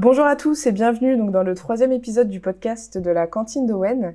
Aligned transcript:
Bonjour 0.00 0.26
à 0.26 0.36
tous 0.36 0.64
et 0.68 0.70
bienvenue 0.70 1.16
donc 1.16 1.32
dans 1.32 1.42
le 1.42 1.56
troisième 1.56 1.90
épisode 1.90 2.28
du 2.28 2.38
podcast 2.38 2.98
de 2.98 3.10
la 3.10 3.26
cantine 3.26 3.66
d'Owen. 3.66 4.14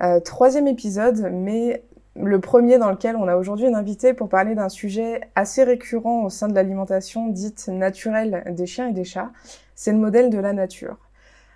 Euh, 0.00 0.20
troisième 0.20 0.66
épisode, 0.66 1.28
mais 1.30 1.82
le 2.16 2.40
premier 2.40 2.78
dans 2.78 2.90
lequel 2.90 3.14
on 3.14 3.28
a 3.28 3.36
aujourd'hui 3.36 3.66
une 3.66 3.74
invitée 3.74 4.14
pour 4.14 4.30
parler 4.30 4.54
d'un 4.54 4.70
sujet 4.70 5.20
assez 5.34 5.64
récurrent 5.64 6.24
au 6.24 6.30
sein 6.30 6.48
de 6.48 6.54
l'alimentation 6.54 7.28
dite 7.28 7.68
naturelle 7.68 8.42
des 8.56 8.64
chiens 8.64 8.88
et 8.88 8.94
des 8.94 9.04
chats. 9.04 9.30
C'est 9.74 9.92
le 9.92 9.98
modèle 9.98 10.30
de 10.30 10.38
la 10.38 10.54
nature. 10.54 10.96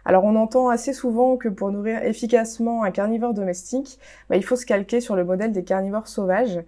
Alors 0.04 0.24
on 0.24 0.36
entend 0.36 0.68
assez 0.68 0.92
souvent 0.92 1.38
que 1.38 1.48
pour 1.48 1.70
nourrir 1.70 2.02
efficacement 2.02 2.82
un 2.82 2.90
carnivore 2.90 3.32
domestique, 3.32 3.98
bah, 4.28 4.36
il 4.36 4.44
faut 4.44 4.56
se 4.56 4.66
calquer 4.66 5.00
sur 5.00 5.16
le 5.16 5.24
modèle 5.24 5.52
des 5.52 5.64
carnivores 5.64 6.08
sauvages. 6.08 6.60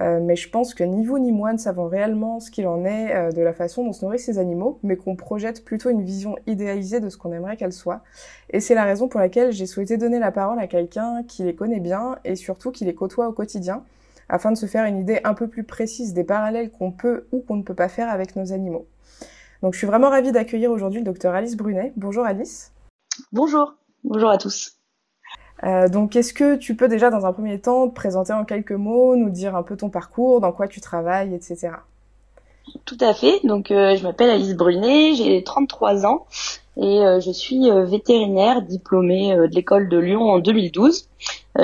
Euh, 0.00 0.20
mais 0.22 0.36
je 0.36 0.48
pense 0.48 0.74
que 0.74 0.84
ni 0.84 1.04
vous 1.04 1.18
ni 1.18 1.32
moi 1.32 1.52
ne 1.52 1.58
savons 1.58 1.88
réellement 1.88 2.38
ce 2.40 2.50
qu'il 2.50 2.66
en 2.66 2.84
est 2.84 3.14
euh, 3.14 3.32
de 3.32 3.42
la 3.42 3.52
façon 3.52 3.84
dont 3.84 3.92
se 3.92 4.04
nourrissent 4.04 4.26
ces 4.26 4.38
animaux, 4.38 4.78
mais 4.82 4.96
qu'on 4.96 5.16
projette 5.16 5.64
plutôt 5.64 5.90
une 5.90 6.02
vision 6.02 6.36
idéalisée 6.46 7.00
de 7.00 7.08
ce 7.08 7.16
qu'on 7.16 7.32
aimerait 7.32 7.56
qu'elle 7.56 7.72
soit. 7.72 8.02
Et 8.50 8.60
c'est 8.60 8.74
la 8.74 8.84
raison 8.84 9.08
pour 9.08 9.18
laquelle 9.20 9.52
j'ai 9.52 9.66
souhaité 9.66 9.96
donner 9.96 10.18
la 10.18 10.30
parole 10.30 10.58
à 10.60 10.66
quelqu'un 10.66 11.24
qui 11.26 11.42
les 11.42 11.54
connaît 11.54 11.80
bien 11.80 12.18
et 12.24 12.36
surtout 12.36 12.70
qui 12.70 12.84
les 12.84 12.94
côtoie 12.94 13.28
au 13.28 13.32
quotidien, 13.32 13.82
afin 14.28 14.52
de 14.52 14.56
se 14.56 14.66
faire 14.66 14.84
une 14.84 14.98
idée 14.98 15.20
un 15.24 15.34
peu 15.34 15.48
plus 15.48 15.64
précise 15.64 16.14
des 16.14 16.24
parallèles 16.24 16.70
qu'on 16.70 16.92
peut 16.92 17.26
ou 17.32 17.40
qu'on 17.40 17.56
ne 17.56 17.62
peut 17.62 17.74
pas 17.74 17.88
faire 17.88 18.08
avec 18.08 18.36
nos 18.36 18.52
animaux. 18.52 18.86
Donc 19.62 19.72
je 19.72 19.78
suis 19.78 19.86
vraiment 19.86 20.10
ravie 20.10 20.30
d'accueillir 20.30 20.70
aujourd'hui 20.70 21.00
le 21.00 21.06
docteur 21.06 21.34
Alice 21.34 21.56
Brunet. 21.56 21.92
Bonjour 21.96 22.24
Alice. 22.24 22.72
Bonjour, 23.32 23.74
bonjour 24.04 24.30
à 24.30 24.38
tous. 24.38 24.77
Euh, 25.64 25.88
donc, 25.88 26.16
est-ce 26.16 26.32
que 26.32 26.56
tu 26.56 26.76
peux 26.76 26.88
déjà, 26.88 27.10
dans 27.10 27.26
un 27.26 27.32
premier 27.32 27.60
temps, 27.60 27.88
te 27.88 27.94
présenter 27.94 28.32
en 28.32 28.44
quelques 28.44 28.72
mots, 28.72 29.16
nous 29.16 29.30
dire 29.30 29.56
un 29.56 29.62
peu 29.62 29.76
ton 29.76 29.90
parcours, 29.90 30.40
dans 30.40 30.52
quoi 30.52 30.68
tu 30.68 30.80
travailles, 30.80 31.34
etc. 31.34 31.70
Tout 32.84 32.98
à 33.00 33.14
fait. 33.14 33.40
Donc, 33.44 33.70
euh, 33.70 33.96
je 33.96 34.02
m'appelle 34.02 34.30
Alice 34.30 34.54
Brunet, 34.54 35.14
j'ai 35.14 35.42
33 35.42 36.06
ans 36.06 36.26
et 36.76 37.00
euh, 37.00 37.18
je 37.18 37.32
suis 37.32 37.68
vétérinaire 37.70 38.62
diplômée 38.62 39.34
de 39.34 39.54
l'école 39.54 39.88
de 39.88 39.98
Lyon 39.98 40.30
en 40.30 40.38
2012. 40.38 41.08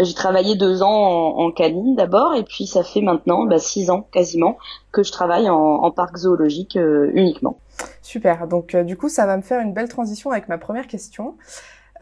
j'ai 0.00 0.14
travaillé 0.14 0.56
deux 0.56 0.82
ans 0.82 1.36
en, 1.38 1.52
canine 1.52 1.94
d'abord 1.94 2.34
et 2.34 2.42
puis 2.42 2.66
ça 2.66 2.82
fait 2.82 3.00
maintenant 3.00 3.44
bah, 3.44 3.58
six 3.58 3.90
ans 3.90 4.08
quasiment 4.10 4.56
que 4.90 5.04
je 5.04 5.12
travaille 5.12 5.48
en, 5.48 5.56
en 5.56 5.90
parc 5.92 6.16
zoologique 6.16 6.76
uniquement. 7.12 7.58
Super. 8.02 8.48
Donc, 8.48 8.74
du 8.74 8.96
coup, 8.96 9.08
ça 9.08 9.26
va 9.26 9.36
me 9.36 9.42
faire 9.42 9.60
une 9.60 9.72
belle 9.72 9.88
transition 9.88 10.30
avec 10.30 10.48
ma 10.48 10.58
première 10.58 10.88
question. 10.88 11.36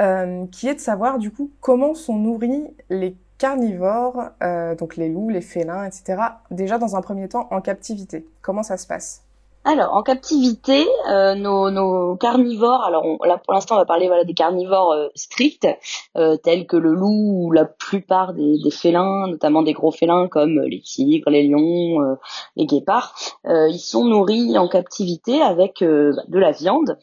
Euh, 0.03 0.47
qui 0.49 0.67
est 0.69 0.75
de 0.75 0.81
savoir 0.81 1.19
du 1.19 1.31
coup 1.31 1.53
comment 1.61 1.95
sont 1.95 2.17
nourris 2.17 2.75
les 2.91 3.17
carnivores, 3.39 4.31
euh, 4.43 4.75
donc 4.75 4.97
les 4.97 5.09
loups, 5.09 5.29
les 5.29 5.41
félins, 5.41 5.85
etc. 5.85 6.21
Déjà 6.51 6.77
dans 6.79 6.97
un 6.97 7.01
premier 7.03 7.29
temps 7.29 7.47
en 7.53 7.61
captivité. 7.61 8.27
Comment 8.41 8.65
ça 8.65 8.77
se 8.77 8.87
passe? 8.89 9.23
Alors, 9.65 9.95
en 9.95 10.03
captivité, 10.03 10.89
euh, 11.09 11.37
nos, 11.37 12.17
carnivores, 12.17 12.83
alors 12.83 13.05
là 13.25 13.39
pour 13.39 13.55
l'instant 13.55 13.77
on 13.77 13.79
va 13.79 13.85
parler 13.85 14.11
des 14.27 14.35
carnivores 14.35 14.91
euh, 14.91 15.09
stricts, 15.15 15.69
euh, 16.17 16.37
tels 16.37 16.67
que 16.67 16.77
le 16.77 16.93
loup 16.93 17.47
ou 17.47 17.53
la 17.53 17.65
plupart 17.65 18.35
des, 18.35 18.59
des, 18.59 18.71
félins, 18.73 19.29
notamment 19.29 19.63
des 19.63 19.73
gros 19.73 19.93
félins 19.93 20.27
comme 20.27 20.61
les 20.63 20.81
tigres, 20.81 21.31
les 21.31 21.47
lions, 21.47 22.17
les 22.57 22.67
guépards. 22.67 23.15
ils 23.45 23.79
sont 23.79 24.05
nourris 24.05 24.59
en 24.59 24.67
captivité 24.67 25.41
avec 25.41 25.79
de 25.81 26.39
la 26.39 26.51
viande, 26.51 26.99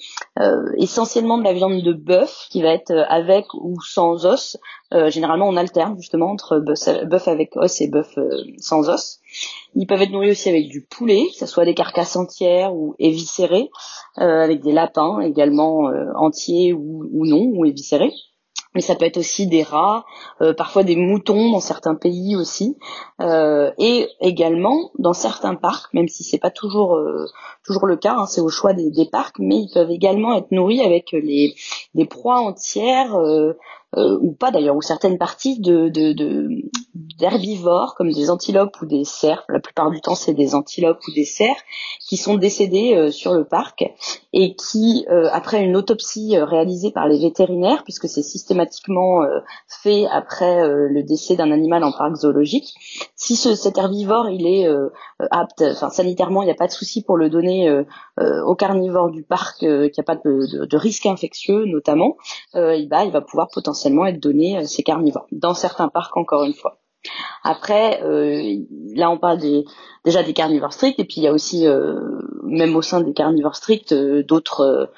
essentiellement 0.78 1.38
de 1.38 1.44
la 1.44 1.54
viande 1.54 1.82
de 1.82 1.94
bœuf 1.94 2.48
qui 2.50 2.62
va 2.62 2.70
être 2.70 2.94
avec 3.08 3.54
ou 3.54 3.80
sans 3.82 4.26
os. 4.26 4.58
généralement 5.08 5.48
on 5.48 5.56
alterne 5.56 5.96
justement 5.98 6.32
entre 6.32 6.60
bœuf 6.60 7.28
avec 7.28 7.56
os 7.56 7.82
et 7.82 7.88
bœuf 7.88 8.18
sans 8.58 8.90
os. 8.90 9.19
Ils 9.76 9.86
peuvent 9.86 10.02
être 10.02 10.12
nourris 10.12 10.32
aussi 10.32 10.50
avec 10.50 10.68
du 10.68 10.82
poulet, 10.82 11.28
que 11.32 11.38
ce 11.38 11.46
soit 11.46 11.66
des 11.66 11.76
carcasses 11.76 12.16
entières 12.16 12.74
ou 12.74 12.96
éviscérées, 13.00 13.70
euh, 14.20 14.44
avec 14.44 14.62
des 14.62 14.72
lapins 14.72 15.20
également 15.22 15.90
euh, 15.90 16.12
entiers 16.16 16.74
ou, 16.74 17.26
non, 17.26 17.52
ou 17.54 17.66
éviscérés. 17.66 18.14
Mais 18.76 18.82
ça 18.82 18.96
peut 18.96 19.06
être 19.06 19.18
aussi 19.18 19.48
des 19.48 19.64
rats, 19.64 20.06
euh, 20.42 20.54
parfois 20.54 20.84
des 20.84 20.96
moutons 20.96 21.52
dans 21.52 21.60
certains 21.60 21.96
pays 21.96 22.36
aussi, 22.36 22.78
et 23.20 24.08
également 24.22 24.92
dans 25.00 25.14
certains 25.14 25.56
parcs, 25.56 25.92
même 25.94 26.08
si 26.08 26.24
c'est 26.24 26.38
pas 26.38 26.52
toujours 26.52 26.96
toujours 27.66 27.88
le 27.88 27.98
cas, 27.98 28.16
hein, 28.16 28.28
c'est 28.28 28.42
au 28.42 28.50
choix 28.50 28.74
des, 28.74 29.10
parcs, 29.12 29.40
mais 29.40 29.56
ils 29.58 29.72
peuvent 29.74 29.90
également 29.90 30.36
être 30.36 30.52
nourris 30.52 30.82
avec 30.82 31.12
les 31.14 31.56
des 31.96 32.06
proies 32.06 32.40
entières 32.40 33.18
ou 33.98 34.32
pas 34.34 34.52
d'ailleurs, 34.52 34.76
ou 34.76 34.84
certaines 34.84 35.18
parties 35.18 35.60
de, 35.60 35.90
d'herbivores 37.20 37.96
comme 37.96 38.12
des 38.12 38.30
antilopes 38.30 38.82
ou 38.82 38.86
des 38.86 39.04
cerfs. 39.04 39.44
La 39.50 39.60
plupart 39.60 39.92
du 39.92 40.02
temps, 40.02 40.16
c'est 40.16 40.34
des 40.34 40.56
antilopes 40.56 41.02
ou 41.08 41.12
des 41.12 41.26
cerfs 41.26 41.62
qui 42.00 42.18
sont 42.18 42.38
décédés 42.38 42.96
euh, 42.96 43.12
sur 43.12 43.34
le 43.34 43.46
parc 43.46 43.84
et 44.34 44.56
qui, 44.56 45.06
euh, 45.12 45.30
après 45.32 45.64
une 45.64 45.76
autopsie 45.76 46.38
réalisée 46.38 46.92
par 46.92 47.08
les 47.08 47.20
vétérinaires, 47.20 47.84
puisque 47.84 48.08
c'est 48.08 48.24
systématiquement 48.24 49.22
fait 49.68 50.06
après 50.12 50.68
le 50.68 51.04
décès 51.04 51.36
d'un 51.36 51.52
animal 51.52 51.84
en 51.84 51.92
parc 51.92 52.16
zoologique, 52.16 52.74
si 53.16 53.36
ce, 53.36 53.56
cet 53.56 53.78
herbivore 53.78 54.30
il 54.30 54.46
est 54.48 54.68
apte, 55.32 55.64
enfin 55.64 55.90
sanitairement, 55.90 56.44
il 56.44 56.46
n'y 56.46 56.52
a 56.52 56.56
pas 56.56 56.68
de 56.68 56.72
souci 56.72 57.04
pour 57.04 57.18
le 57.18 57.30
donner 57.30 57.84
aux 58.20 58.56
carnivores 58.56 59.10
du 59.10 59.24
parc, 59.24 59.60
qu'il 59.60 59.80
n'y 59.82 60.00
a 60.00 60.04
pas 60.04 60.16
de, 60.16 60.66
de, 60.66 60.78
risque 60.78 61.06
infectieux 61.06 61.66
notamment, 61.66 62.18
il 62.54 62.88
va, 62.90 63.06
il 63.06 63.12
va 63.12 63.22
pouvoir 63.22 63.48
potentiellement 63.52 64.06
être 64.06 64.20
donné 64.20 64.66
ces 64.66 64.84
carnivores, 64.84 65.28
dans 65.32 65.54
certains 65.54 65.90
parcs 65.90 66.16
encore 66.18 66.44
une 66.44 66.54
fois. 66.54 66.79
Après, 67.44 68.04
euh, 68.04 68.58
là 68.96 69.10
on 69.10 69.18
parle 69.18 69.40
déjà 70.06 70.24
des 70.24 70.34
carnivores 70.34 70.74
stricts, 70.74 71.00
et 71.00 71.06
puis 71.06 71.16
il 71.18 71.24
y 71.24 71.28
a 71.28 71.34
aussi, 71.34 71.66
euh, 71.66 71.96
même 72.44 72.76
au 72.76 72.82
sein 72.82 73.02
des 73.02 73.14
carnivores 73.14 73.56
stricts, 73.56 73.92
euh, 73.94 74.24
d'autres 74.24 74.92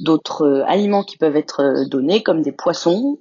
d'autres 0.00 0.64
aliments 0.66 1.02
qui 1.02 1.18
peuvent 1.18 1.36
être 1.36 1.84
donnés, 1.90 2.22
comme 2.22 2.40
des 2.40 2.52
poissons, 2.52 3.18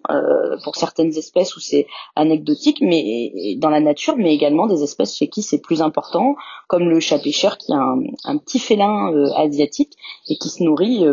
pour 0.63 0.77
certaines 0.77 1.13
espèces 1.17 1.57
où 1.57 1.59
c'est 1.59 1.87
anecdotique, 2.15 2.77
mais 2.79 3.57
dans 3.57 3.69
la 3.69 3.81
nature, 3.81 4.15
mais 4.15 4.33
également 4.33 4.65
des 4.65 4.81
espèces 4.81 5.17
chez 5.17 5.27
qui 5.27 5.41
c'est 5.41 5.61
plus 5.61 5.81
important, 5.81 6.37
comme 6.69 6.87
le 6.87 7.01
chat 7.01 7.19
pêcheur, 7.19 7.57
qui 7.57 7.73
est 7.73 7.75
un, 7.75 7.99
un 8.23 8.37
petit 8.37 8.59
félin 8.59 9.11
asiatique 9.35 9.97
et 10.29 10.37
qui 10.37 10.47
se 10.47 10.63
nourrit 10.63 11.03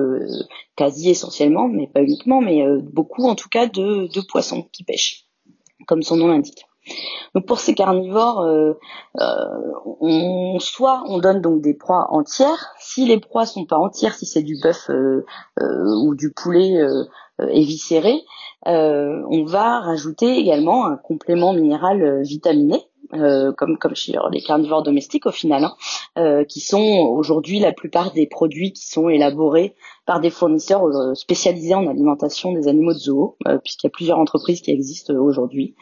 quasi 0.76 1.10
essentiellement, 1.10 1.66
mais 1.66 1.88
pas 1.88 2.03
uniquement, 2.03 2.41
mais 2.41 2.62
beaucoup 2.92 3.26
en 3.26 3.34
tout 3.34 3.48
cas 3.48 3.66
de, 3.66 4.06
de 4.06 4.21
poissons 4.28 4.69
qui 4.71 4.84
pêchent, 4.84 5.25
comme 5.88 6.04
son 6.04 6.15
nom 6.15 6.28
l'indique. 6.28 6.65
Donc 7.34 7.47
pour 7.47 7.59
ces 7.59 7.75
carnivores, 7.75 8.43
euh, 8.43 8.75
euh, 9.21 9.25
on, 10.00 10.59
soit 10.61 11.03
on 11.09 11.19
donne 11.19 11.41
donc 11.41 11.61
des 11.61 11.75
proies 11.75 12.06
entières. 12.11 12.75
Si 12.78 13.06
les 13.06 13.19
proies 13.19 13.47
sont 13.47 13.65
pas 13.65 13.78
entières, 13.78 14.15
si 14.15 14.27
c'est 14.27 14.43
du 14.43 14.56
bœuf 14.62 14.91
euh, 14.91 15.25
ou 15.59 16.15
du 16.15 16.33
poulet 16.33 16.81
éviscéré, 17.50 18.22
on 18.67 19.45
va 19.47 19.81
rajouter 19.81 20.39
également 20.39 20.87
un 20.87 20.97
complément 20.97 21.53
minéral 21.53 22.22
vitaminé 22.22 22.87
euh, 23.15 23.53
comme 23.53 23.79
comme 23.79 23.95
chez 23.95 24.15
les 24.33 24.41
carnivores 24.41 24.83
domestiques 24.83 25.27
au 25.27 25.31
final, 25.31 25.65
hein, 25.65 25.75
euh, 26.19 26.45
qui 26.45 26.61
sont 26.61 26.81
aujourd'hui 26.81 27.59
la 27.61 27.73
plupart 27.73 28.13
des 28.13 28.27
produits 28.27 28.73
qui 28.73 28.87
sont 28.89 29.09
élaborés 29.09 29.75
par 30.07 30.21
des 30.21 30.31
fournisseurs 30.31 30.85
euh, 30.85 31.15
spécialisés 31.15 31.75
en 31.75 31.87
alimentation 31.87 32.53
des 32.53 32.69
animaux 32.69 32.93
de 32.93 32.99
zoo, 32.99 33.37
puisqu'il 33.63 33.87
y 33.87 33.89
a 33.89 33.91
plusieurs 33.91 34.19
entreprises 34.19 34.61
qui 34.61 34.71
existent 34.71 35.15
aujourd'hui 35.15 35.75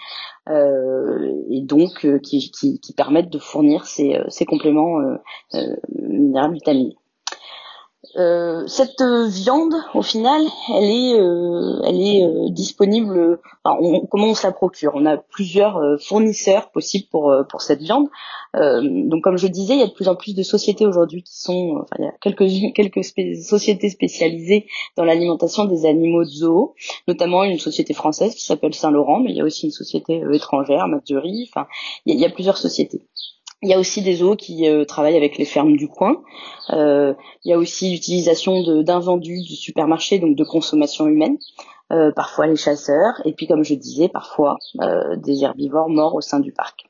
et 0.49 1.61
donc 1.63 2.05
qui, 2.23 2.51
qui, 2.51 2.81
qui, 2.81 2.93
permettent 2.95 3.31
de 3.31 3.39
fournir 3.39 3.87
ces, 3.87 4.19
ces 4.29 4.45
compléments 4.45 4.99
minéraux 5.89 6.51
vitamines. 6.51 6.95
Euh, 8.17 8.67
cette 8.67 9.01
viande, 9.01 9.75
au 9.95 10.03
final, 10.03 10.43
elle 10.75 10.85
est, 10.85 11.21
euh, 11.21 11.81
elle 11.85 12.01
est 12.01 12.25
euh, 12.25 12.51
disponible. 12.51 13.39
on, 13.65 14.07
comment 14.07 14.27
on 14.29 14.35
se 14.35 14.47
la 14.47 14.53
procure? 14.53 14.93
On 14.95 15.07
a 15.07 15.17
plusieurs 15.17 15.81
fournisseurs 16.01 16.71
possibles 16.73 17.07
pour 17.11 17.33
pour 17.49 17.63
cette 17.63 17.81
viande. 17.81 18.09
donc, 18.55 19.23
comme 19.23 19.39
je 19.39 19.47
disais, 19.47 19.75
il 19.75 19.81
y 19.81 19.83
a 19.83 19.87
de 19.87 19.93
plus 19.93 20.09
en 20.09 20.17
plus 20.17 20.35
de 20.35 20.43
sociétés 20.43 20.85
aujourd'hui 20.85 21.23
qui 21.23 21.39
sont, 21.39 21.79
enfin, 21.83 21.97
il 21.99 22.05
y 22.05 22.09
a 22.09 22.13
quelques 22.21 22.75
quelques 22.75 23.05
sociétés 23.05 23.89
spécialisées 23.89 24.67
dans 24.97 25.05
l'alimentation 25.05 25.65
des 25.65 25.87
animaux 25.87 26.25
de 26.25 26.31
zoo, 26.31 26.75
notamment 27.09 27.45
une 27.45 27.59
société 27.59 27.95
française 27.95 28.35
qui 28.35 28.45
s'appelle 28.45 28.75
Saint-Laurent, 28.75 29.21
mais 29.21 29.31
il 29.31 29.37
y 29.37 29.41
a 29.41 29.45
aussi 29.45 29.67
une 29.67 29.73
société 29.73 30.23
étrangère, 30.33 30.89
Mathurie. 30.89 31.49
Enfin, 31.51 31.67
il 32.07 32.19
y 32.19 32.25
a 32.25 32.31
plusieurs 32.31 32.59
sociétés. 32.59 33.03
Il 33.63 33.69
y 33.69 33.75
a 33.75 33.79
aussi 33.79 34.03
des 34.03 34.17
zoos 34.17 34.35
qui 34.35 34.69
euh, 34.69 34.85
travaillent 34.85 35.17
avec 35.17 35.39
les 35.39 35.45
fermes 35.45 35.77
du 35.77 35.87
coin. 35.87 36.17
Euh, 36.71 37.15
il 37.45 37.51
y 37.51 37.55
a 37.55 37.59
aussi 37.59 37.93
l'utilisation 37.93 38.83
d'invendus 38.83 39.41
du 39.43 39.55
supermarché, 39.55 40.19
donc 40.19 40.37
de 40.37 40.43
consommation 40.43 41.07
humaine. 41.07 41.39
Euh, 41.93 42.11
parfois 42.11 42.47
les 42.47 42.57
chasseurs, 42.57 43.21
et 43.25 43.33
puis 43.33 43.47
comme 43.47 43.63
je 43.63 43.75
disais, 43.75 44.09
parfois 44.09 44.57
des 45.17 45.45
herbivores 45.45 45.91
morts 45.91 46.15
au 46.15 46.21
sein 46.21 46.41
du 46.41 46.51
parc. 46.51 46.87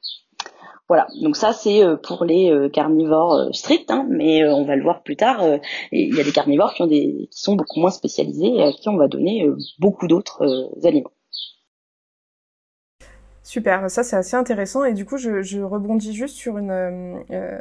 Voilà, 0.88 1.08
donc 1.20 1.36
ça 1.36 1.52
c'est 1.52 1.82
pour 2.02 2.24
les 2.24 2.68
carnivores 2.72 3.48
stricts, 3.52 3.90
hein, 3.90 4.06
mais 4.08 4.46
on 4.48 4.64
va 4.64 4.76
le 4.76 4.82
voir 4.82 5.02
plus 5.02 5.16
tard. 5.16 5.42
Il 5.90 6.14
y 6.14 6.20
a 6.20 6.24
des 6.24 6.32
carnivores 6.32 6.74
qui, 6.74 6.82
ont 6.82 6.86
des, 6.86 7.28
qui 7.30 7.40
sont 7.40 7.56
beaucoup 7.56 7.80
moins 7.80 7.90
spécialisés 7.90 8.54
et 8.54 8.62
à 8.62 8.72
qui 8.72 8.88
on 8.88 8.96
va 8.96 9.08
donner 9.08 9.46
beaucoup 9.78 10.06
d'autres 10.06 10.70
aliments. 10.84 11.10
Super, 13.44 13.90
ça 13.90 14.04
c'est 14.04 14.14
assez 14.14 14.36
intéressant 14.36 14.84
et 14.84 14.92
du 14.92 15.04
coup 15.04 15.16
je, 15.16 15.60
rebondis 15.62 16.14
juste 16.14 16.36
sur 16.36 16.58
une, 16.58 16.70
euh, 16.70 17.58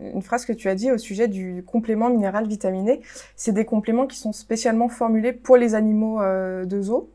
une 0.00 0.22
phrase 0.22 0.46
que 0.46 0.52
tu 0.52 0.68
as 0.68 0.76
dit 0.76 0.92
au 0.92 0.98
sujet 0.98 1.26
du 1.26 1.64
complément 1.66 2.08
minéral 2.08 2.46
vitaminé. 2.46 3.00
C'est 3.34 3.52
des 3.52 3.64
compléments 3.64 4.06
qui 4.06 4.16
sont 4.18 4.32
spécialement 4.32 4.88
formulés 4.88 5.32
pour 5.32 5.56
les 5.56 5.74
animaux 5.74 6.22
euh, 6.22 6.64
de 6.64 6.80
zoo 6.80 7.10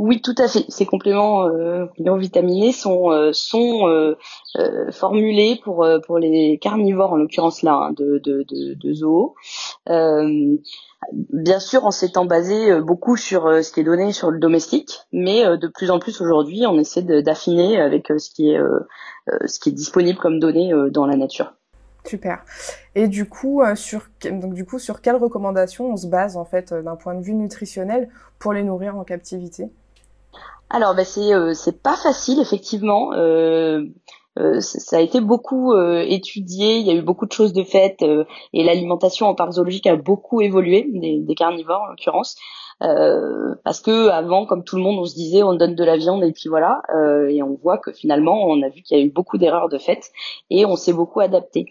oui, 0.00 0.22
tout 0.22 0.34
à 0.38 0.48
fait. 0.48 0.64
Ces 0.68 0.86
compléments 0.86 1.44
euh, 1.44 1.84
non 1.98 2.16
vitaminés 2.16 2.72
sont 2.72 3.10
euh, 3.10 3.32
sont 3.34 3.86
euh, 3.86 4.16
euh, 4.56 4.90
formulés 4.90 5.60
pour 5.62 5.86
pour 6.06 6.18
les 6.18 6.58
carnivores 6.58 7.12
en 7.12 7.16
l'occurrence 7.16 7.60
là 7.60 7.74
hein, 7.74 7.92
de, 7.92 8.18
de, 8.24 8.46
de, 8.48 8.72
de 8.74 8.92
zoo. 8.94 9.34
bien 9.86 11.60
sûr, 11.60 11.84
en 11.84 11.90
s'étant 11.90 12.24
basé 12.24 12.80
beaucoup 12.80 13.18
sur 13.18 13.62
ce 13.62 13.70
qui 13.70 13.80
est 13.80 13.84
donné 13.84 14.14
sur 14.14 14.30
le 14.30 14.38
domestique, 14.38 15.00
mais 15.12 15.44
de 15.58 15.68
plus 15.68 15.90
en 15.90 15.98
plus 15.98 16.22
aujourd'hui, 16.22 16.64
on 16.66 16.78
essaie 16.78 17.02
d'affiner 17.02 17.78
avec 17.78 18.06
ce 18.08 18.30
qui 18.30 18.52
est 18.52 18.60
ce 19.44 19.60
qui 19.60 19.68
est 19.68 19.72
disponible 19.72 20.18
comme 20.18 20.40
données 20.40 20.72
dans 20.90 21.04
la 21.04 21.16
nature. 21.18 21.52
Super. 22.06 22.42
Et 22.94 23.06
du 23.06 23.28
coup, 23.28 23.62
sur 23.74 24.08
donc 24.24 24.54
du 24.54 24.64
coup, 24.64 24.78
sur 24.78 25.02
quelles 25.02 25.16
recommandations 25.16 25.92
on 25.92 25.96
se 25.98 26.06
base 26.06 26.38
en 26.38 26.46
fait 26.46 26.72
d'un 26.72 26.96
point 26.96 27.14
de 27.14 27.22
vue 27.22 27.34
nutritionnel 27.34 28.08
pour 28.38 28.54
les 28.54 28.62
nourrir 28.62 28.96
en 28.96 29.04
captivité? 29.04 29.70
Alors, 30.70 30.94
bah, 30.94 31.04
c'est 31.04 31.34
euh, 31.34 31.52
c'est 31.52 31.82
pas 31.82 31.96
facile 31.96 32.40
effectivement. 32.40 33.12
Euh, 33.14 33.82
euh, 34.38 34.60
ça 34.60 34.98
a 34.98 35.00
été 35.00 35.20
beaucoup 35.20 35.74
étudié, 35.74 36.76
il 36.78 36.86
y 36.86 36.90
a 36.90 36.94
eu 36.94 37.02
beaucoup 37.02 37.26
de 37.26 37.32
choses 37.32 37.52
de 37.52 37.64
faites 37.64 38.02
et 38.52 38.64
l'alimentation 38.64 39.26
en 39.26 39.34
parc 39.34 39.52
zoologique 39.52 39.88
a 39.88 39.96
beaucoup 39.96 40.40
évolué 40.40 40.86
des, 40.88 41.34
carnivores 41.34 41.82
en 41.82 41.86
l'occurrence. 41.86 42.36
parce 42.78 43.80
que 43.80 44.08
avant, 44.08 44.46
comme 44.46 44.62
tout 44.62 44.76
le 44.76 44.82
monde, 44.82 44.98
on 45.00 45.04
se 45.04 45.14
disait 45.14 45.42
on 45.42 45.54
donne 45.54 45.74
de 45.74 45.84
la 45.84 45.96
viande 45.96 46.22
et 46.22 46.32
puis 46.32 46.48
voilà, 46.48 46.80
et 47.28 47.42
on 47.42 47.58
voit 47.60 47.78
que 47.78 47.92
finalement 47.92 48.44
on 48.44 48.62
a 48.62 48.68
vu 48.68 48.82
qu'il 48.82 48.96
y 48.96 49.00
a 49.00 49.04
eu 49.04 49.10
beaucoup 49.10 49.36
d'erreurs 49.36 49.68
de 49.68 49.78
fait 49.78 50.10
et 50.48 50.64
on 50.64 50.76
s'est 50.76 50.94
beaucoup 50.94 51.20
adapté. 51.20 51.66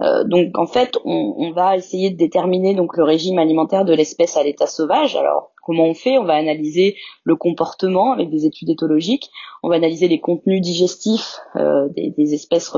donc 0.00 0.56
en 0.56 0.66
fait, 0.66 0.96
on, 1.04 1.34
on, 1.36 1.52
va 1.52 1.76
essayer 1.76 2.10
de 2.10 2.16
déterminer 2.16 2.74
donc 2.74 2.96
le 2.96 3.02
régime 3.02 3.40
alimentaire 3.40 3.84
de 3.84 3.92
l'espèce 3.92 4.36
à 4.36 4.44
l'état 4.44 4.68
sauvage. 4.68 5.16
Alors 5.16 5.50
Comment 5.64 5.84
on 5.84 5.94
fait 5.94 6.18
On 6.18 6.24
va 6.24 6.34
analyser 6.34 6.96
le 7.24 7.36
comportement 7.36 8.12
avec 8.12 8.30
des 8.30 8.44
études 8.44 8.68
éthologiques. 8.68 9.30
On 9.62 9.68
va 9.70 9.76
analyser 9.76 10.08
les 10.08 10.20
contenus 10.20 10.60
digestifs 10.60 11.40
euh, 11.56 11.88
des, 11.96 12.34
espèces 12.34 12.70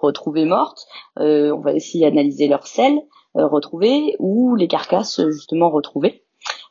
retrouvées 0.00 0.46
mortes. 0.46 0.86
Euh, 1.18 1.52
on 1.52 1.60
va 1.60 1.74
aussi 1.74 2.04
analyser 2.04 2.48
leurs 2.48 2.66
selles 2.66 2.98
euh, 3.36 3.46
retrouvées 3.46 4.16
ou 4.18 4.56
les 4.56 4.68
carcasses 4.68 5.20
justement 5.28 5.70
retrouvées. 5.70 6.24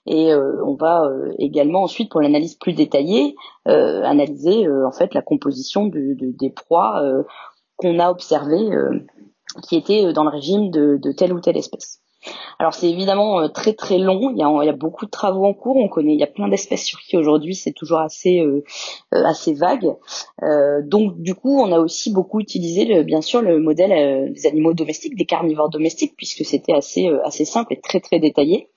Et 0.07 0.33
on 0.33 0.73
va 0.73 1.07
également 1.37 1.83
ensuite, 1.83 2.09
pour 2.09 2.21
l'analyse 2.21 2.55
plus 2.55 2.73
détaillée, 2.73 3.35
analyser 3.65 4.67
en 4.67 4.91
fait 4.91 5.13
la 5.13 5.21
composition 5.21 5.85
des 5.85 6.49
proies 6.49 7.03
qu'on 7.75 7.99
a 7.99 8.09
observées 8.09 8.71
qui 9.61 9.75
étaient 9.75 10.11
dans 10.13 10.23
le 10.23 10.31
régime 10.31 10.71
de 10.71 11.11
telle 11.11 11.31
ou 11.31 11.41
telle 11.41 11.57
espèce. 11.57 12.01
Alors 12.59 12.73
c'est 12.73 12.89
évidemment 12.89 13.39
euh, 13.39 13.47
très 13.47 13.73
très 13.73 13.97
long. 13.97 14.31
Il 14.31 14.37
y, 14.37 14.69
a, 14.69 14.73
beaucoup 14.73 15.05
de 15.05 15.11
travaux 15.11 15.45
en 15.45 15.53
cours. 15.53 15.77
On 15.77 15.87
connaît, 15.87 16.13
il 16.13 16.19
y 16.19 16.23
a 16.23 16.27
plein 16.27 16.47
d'espèces 16.47 16.83
sur 16.83 16.99
qui 16.99 17.17
aujourd'hui 17.17 17.55
c'est 17.55 17.71
toujours 17.71 17.99
assez 17.99 18.41
euh, 18.41 18.63
euh, 19.13 19.23
assez 19.25 19.53
vague. 19.53 19.95
donc 20.83 21.21
du 21.21 21.35
coup, 21.35 21.59
on 21.59 21.71
a 21.71 21.79
aussi 21.79 22.11
beaucoup 22.11 22.39
utilisé 22.39 23.03
bien 23.03 23.21
sûr 23.21 23.41
le 23.41 23.59
modèle 23.59 24.33
des 24.33 24.45
animaux 24.45 24.73
domestiques, 24.73 25.15
des 25.15 25.25
carnivores 25.25 25.69
domestiques, 25.69 26.13
puisque 26.17 26.45
c'était 26.45 26.73
assez 26.73 27.09
assez 27.23 27.45
simple 27.45 27.73
et 27.73 27.79
très 27.79 27.99
très 27.99 28.19
détaillé 28.19 28.69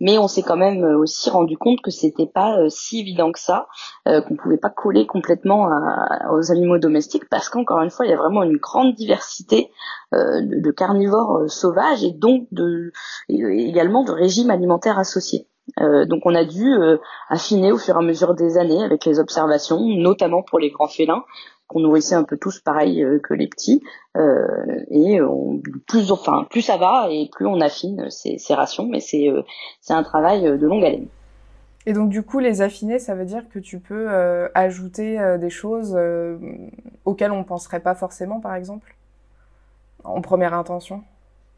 mais 0.00 0.18
on 0.18 0.28
s'est 0.28 0.42
quand 0.42 0.56
même 0.56 0.84
euh, 0.84 0.98
aussi 0.98 1.30
rendu 1.30 1.56
compte 1.56 1.80
que 1.80 1.90
c'était 1.90 2.26
pas 2.26 2.58
euh, 2.58 2.68
si 2.68 3.00
évident 3.00 3.32
que 3.32 3.38
ça, 3.38 3.66
euh, 4.08 4.20
qu'on 4.20 4.36
pouvait 4.36 4.58
pas 4.58 4.70
coller 4.70 5.06
complètement 5.06 5.68
aux 6.32 6.50
animaux 6.50 6.78
domestiques 6.78 7.28
parce 7.28 7.48
qu'encore 7.48 7.80
une 7.80 7.90
fois, 7.90 8.06
il 8.06 8.10
y 8.10 8.14
a 8.14 8.16
vraiment 8.16 8.42
une 8.42 8.56
grande 8.56 8.94
diversité 8.94 9.70
de, 10.12 10.70
carnivores 10.70 11.50
sauvages 11.50 12.04
et 12.04 12.12
donc 12.12 12.48
également 13.28 14.04
de 14.04 14.12
régimes 14.12 14.50
alimentaires 14.50 14.98
associés. 14.98 15.48
donc 15.78 16.22
on 16.24 16.34
a 16.34 16.44
dû 16.44 16.74
affiner 17.28 17.72
au 17.72 17.78
fur 17.78 17.96
et 17.96 17.98
à 17.98 18.02
mesure 18.02 18.34
des 18.34 18.58
années 18.58 18.82
avec 18.82 19.04
les 19.04 19.18
observations, 19.18 19.80
notamment 19.80 20.42
pour 20.42 20.58
les 20.58 20.70
grands 20.70 20.88
félins, 20.88 21.24
qu'on 21.68 21.80
nourrissait 21.80 22.14
un 22.14 22.24
peu 22.24 22.36
tous 22.36 22.60
pareil 22.60 23.02
euh, 23.02 23.18
que 23.18 23.34
les 23.34 23.48
petits. 23.48 23.82
Euh, 24.16 24.84
et 24.90 25.18
plus, 25.86 26.10
enfin, 26.12 26.46
plus 26.50 26.62
ça 26.62 26.76
va 26.76 27.08
et 27.10 27.28
plus 27.30 27.46
on 27.46 27.60
affine 27.60 28.08
ces, 28.10 28.38
rations, 28.54 28.86
mais 28.86 29.00
c'est 29.00 29.28
euh, 29.28 29.42
un 29.90 30.02
travail 30.02 30.42
de 30.42 30.66
longue 30.66 30.84
haleine. 30.84 31.08
Et 31.86 31.92
donc 31.92 32.10
du 32.10 32.22
coup, 32.22 32.40
les 32.40 32.62
affiner, 32.62 32.98
ça 32.98 33.14
veut 33.14 33.24
dire 33.24 33.48
que 33.48 33.58
tu 33.60 33.78
peux 33.78 34.08
ajouter 34.54 35.36
des 35.38 35.50
choses 35.50 35.96
auxquelles 37.04 37.30
on 37.30 37.38
ne 37.38 37.44
penserait 37.44 37.78
pas 37.78 37.94
forcément, 37.94 38.40
par 38.40 38.56
exemple, 38.56 38.96
en 40.02 40.20
première 40.20 40.52
intention? 40.54 41.04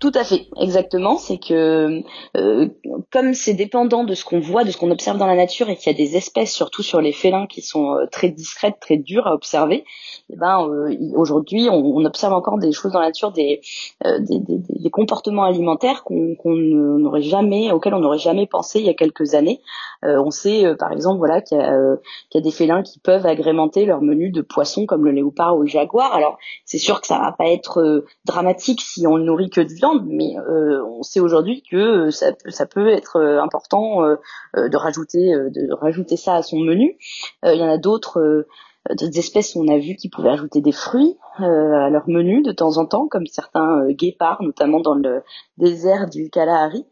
Tout 0.01 0.13
à 0.15 0.23
fait, 0.23 0.47
exactement. 0.61 1.17
C'est 1.17 1.39
que 1.39 2.03
euh, 2.37 2.69
comme 3.11 3.35
c'est 3.35 3.55
dépendant 3.55 4.05
de 4.05 4.15
ce 4.15 4.25
qu'on 4.25 4.39
voit, 4.39 4.63
de 4.63 4.71
ce 4.71 4.77
qu'on 4.77 4.93
observe 4.93 5.19
dans 5.19 5.27
la 5.27 5.35
nature, 5.35 5.69
et 5.71 5.77
qu'il 5.77 5.91
y 5.91 5.95
a 5.95 5.99
des 5.99 6.17
espèces, 6.17 6.53
surtout 6.53 6.85
sur 6.85 7.01
les 7.01 7.11
félins, 7.11 7.47
qui 7.49 7.63
sont 7.63 7.95
euh, 7.95 8.07
très 8.07 8.29
discrètes, 8.29 8.77
très 8.81 8.97
dures 8.97 9.27
à 9.27 9.35
observer. 9.35 9.85
Eh 10.31 10.37
ben 10.37 10.65
euh, 10.69 10.95
aujourd'hui, 11.17 11.69
on, 11.69 12.05
observe 12.05 12.33
encore 12.33 12.59
des 12.59 12.71
choses 12.71 12.93
dans 12.93 13.01
la 13.01 13.07
nature, 13.07 13.33
des 13.33 13.61
des, 14.05 14.39
des, 14.39 14.59
des, 14.69 14.91
comportements 14.91 15.43
alimentaires 15.43 16.05
qu'on 16.05 16.37
n'aurait 16.45 17.23
jamais, 17.23 17.73
auxquels 17.73 17.95
on 17.95 17.99
n'aurait 17.99 18.19
jamais 18.19 18.47
pensé 18.47 18.79
il 18.79 18.87
y 18.87 18.89
a 18.89 18.95
quelques 18.95 19.35
années. 19.35 19.61
on 20.03 20.31
sait, 20.31 20.75
par 20.79 20.93
exemple, 20.93 21.19
voilà, 21.19 21.41
qu'il 21.43 21.59
y, 21.59 21.61
y, 21.61 22.39
a 22.39 22.41
des 22.41 22.51
félins 22.51 22.83
qui 22.83 23.01
peuvent 23.01 23.27
agrémenter 23.27 23.85
leur 23.85 24.01
menu 24.01 24.31
de 24.31 24.43
poissons 24.43 24.87
comme 24.87 25.05
le 25.05 25.11
léopard 25.11 25.57
ou 25.57 25.63
le 25.63 25.67
jaguar. 25.67 26.15
Alors 26.15 26.39
c'est 26.65 26.79
sûr 26.79 27.01
que 27.01 27.07
ça 27.07 27.19
va 27.19 27.33
pas 27.33 27.49
être 27.49 28.05
dramatique 28.25 28.81
si 28.81 29.07
on 29.07 29.19
ne 29.19 29.25
nourrit 29.25 29.51
que 29.51 29.61
de 29.61 29.73
viande 29.73 29.88
mais 29.95 30.37
euh, 30.39 30.85
on 30.85 31.03
sait 31.03 31.21
aujourd'hui 31.21 31.63
que 31.63 32.11
ça, 32.11 32.33
ça, 32.49 32.67
peut 32.67 32.89
être 32.89 33.17
euh, 33.17 33.41
important 33.41 34.05
euh, 34.05 34.17
de 34.55 34.77
rajouter 34.77 36.17
ça 36.17 36.37
à 36.37 36.43
son 36.43 36.59
menu. 36.59 36.97
Il 37.45 37.57
y 37.57 37.63
en 37.63 37.69
a 37.69 37.79
d'autres 37.79 38.47
d'autres 38.91 39.19
espèces 39.19 39.55
on 39.55 39.69
a 39.69 39.77
vu 39.77 39.97
qui 39.97 40.09
pouvaient 40.09 40.31
ajouter 40.31 40.63
des 40.63 40.73
fruits 40.73 41.19
à 41.39 41.91
leur 41.91 42.09
menu 42.09 42.43
de 42.43 42.53
temps 42.53 42.79
en 42.79 42.87
temps, 42.87 43.07
comme 43.07 43.27
certains 43.27 43.87
guépards, 43.91 44.43
notamment 44.43 44.81
dans 44.81 44.95
le 44.95 45.23
désert 45.59 46.09
du 46.09 46.31
Kalahari. 46.31 46.87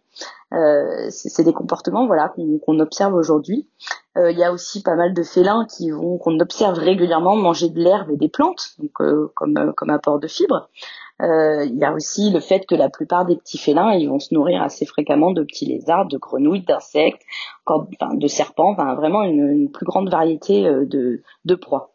Euh, 0.53 1.09
c'est 1.11 1.43
des 1.43 1.53
comportements 1.53 2.09
qu'on 2.65 2.81
observe 2.81 3.15
aujourd'hui. 3.15 3.69
Il 4.17 4.39
y 4.39 4.45
a 4.45 4.53
aussi 4.53 4.83
pas 4.83 4.95
mal 4.95 5.13
de 5.13 5.23
félins 5.23 5.67
qu'on 6.21 6.41
observe 6.41 6.79
régulièrement 6.79 7.37
manger 7.37 7.69
de 7.69 7.79
l'herbe 7.79 8.11
et 8.11 8.17
des 8.17 8.29
plantes, 8.29 8.75
donc 8.79 8.93
comme 8.95 9.91
apport 9.91 10.19
de 10.19 10.27
fibres. 10.27 10.69
Euh, 11.23 11.65
il 11.65 11.77
y 11.79 11.85
a 11.85 11.93
aussi 11.93 12.31
le 12.31 12.41
fait 12.41 12.67
que 12.67 12.75
la 12.75 12.91
plupart 12.91 13.25
des 13.25 13.37
petits 13.37 13.59
félins, 13.59 13.93
ils 13.93 14.09
vont 14.09 14.19
se 14.19 14.35
nourrir 14.35 14.63
assez 14.63 14.85
fréquemment 14.85 15.31
de 15.31 15.43
petits 15.43 15.67
lézards, 15.67 16.07
de 16.07 16.19
grenouilles, 16.19 16.65
d'insectes, 16.65 17.23
de 18.13 18.27
serpents, 18.27 18.75
vraiment 18.75 19.23
une, 19.23 19.71
plus 19.71 19.87
grande 19.87 20.11
variété 20.11 20.67
euh, 20.67 20.85
de, 20.85 21.55
proies. 21.55 21.91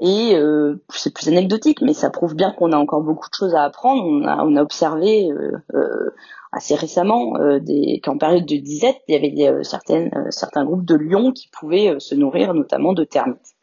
Et 0.00 0.34
euh, 0.34 0.82
c'est 0.90 1.12
plus 1.12 1.28
anecdotique, 1.28 1.82
mais 1.82 1.92
ça 1.92 2.08
prouve 2.10 2.34
bien 2.34 2.52
qu'on 2.52 2.72
a 2.72 2.76
encore 2.76 3.02
beaucoup 3.02 3.28
de 3.28 3.34
choses 3.34 3.54
à 3.54 3.64
apprendre. 3.64 4.04
On 4.06 4.56
a, 4.56 4.62
observé 4.62 5.28
assez 6.52 6.74
récemment 6.74 7.34
qu'en 8.02 8.16
période 8.16 8.46
de 8.46 8.56
disette, 8.56 9.02
il 9.08 9.36
y 9.36 9.46
avait 9.46 9.62
certains 9.64 10.64
groupes 10.64 10.86
de 10.86 10.94
lions 10.94 11.32
qui 11.32 11.48
pouvaient 11.48 11.96
se 11.98 12.14
nourrir 12.14 12.54
notamment 12.54 12.92
de 12.92 13.04
termites. 13.04 13.56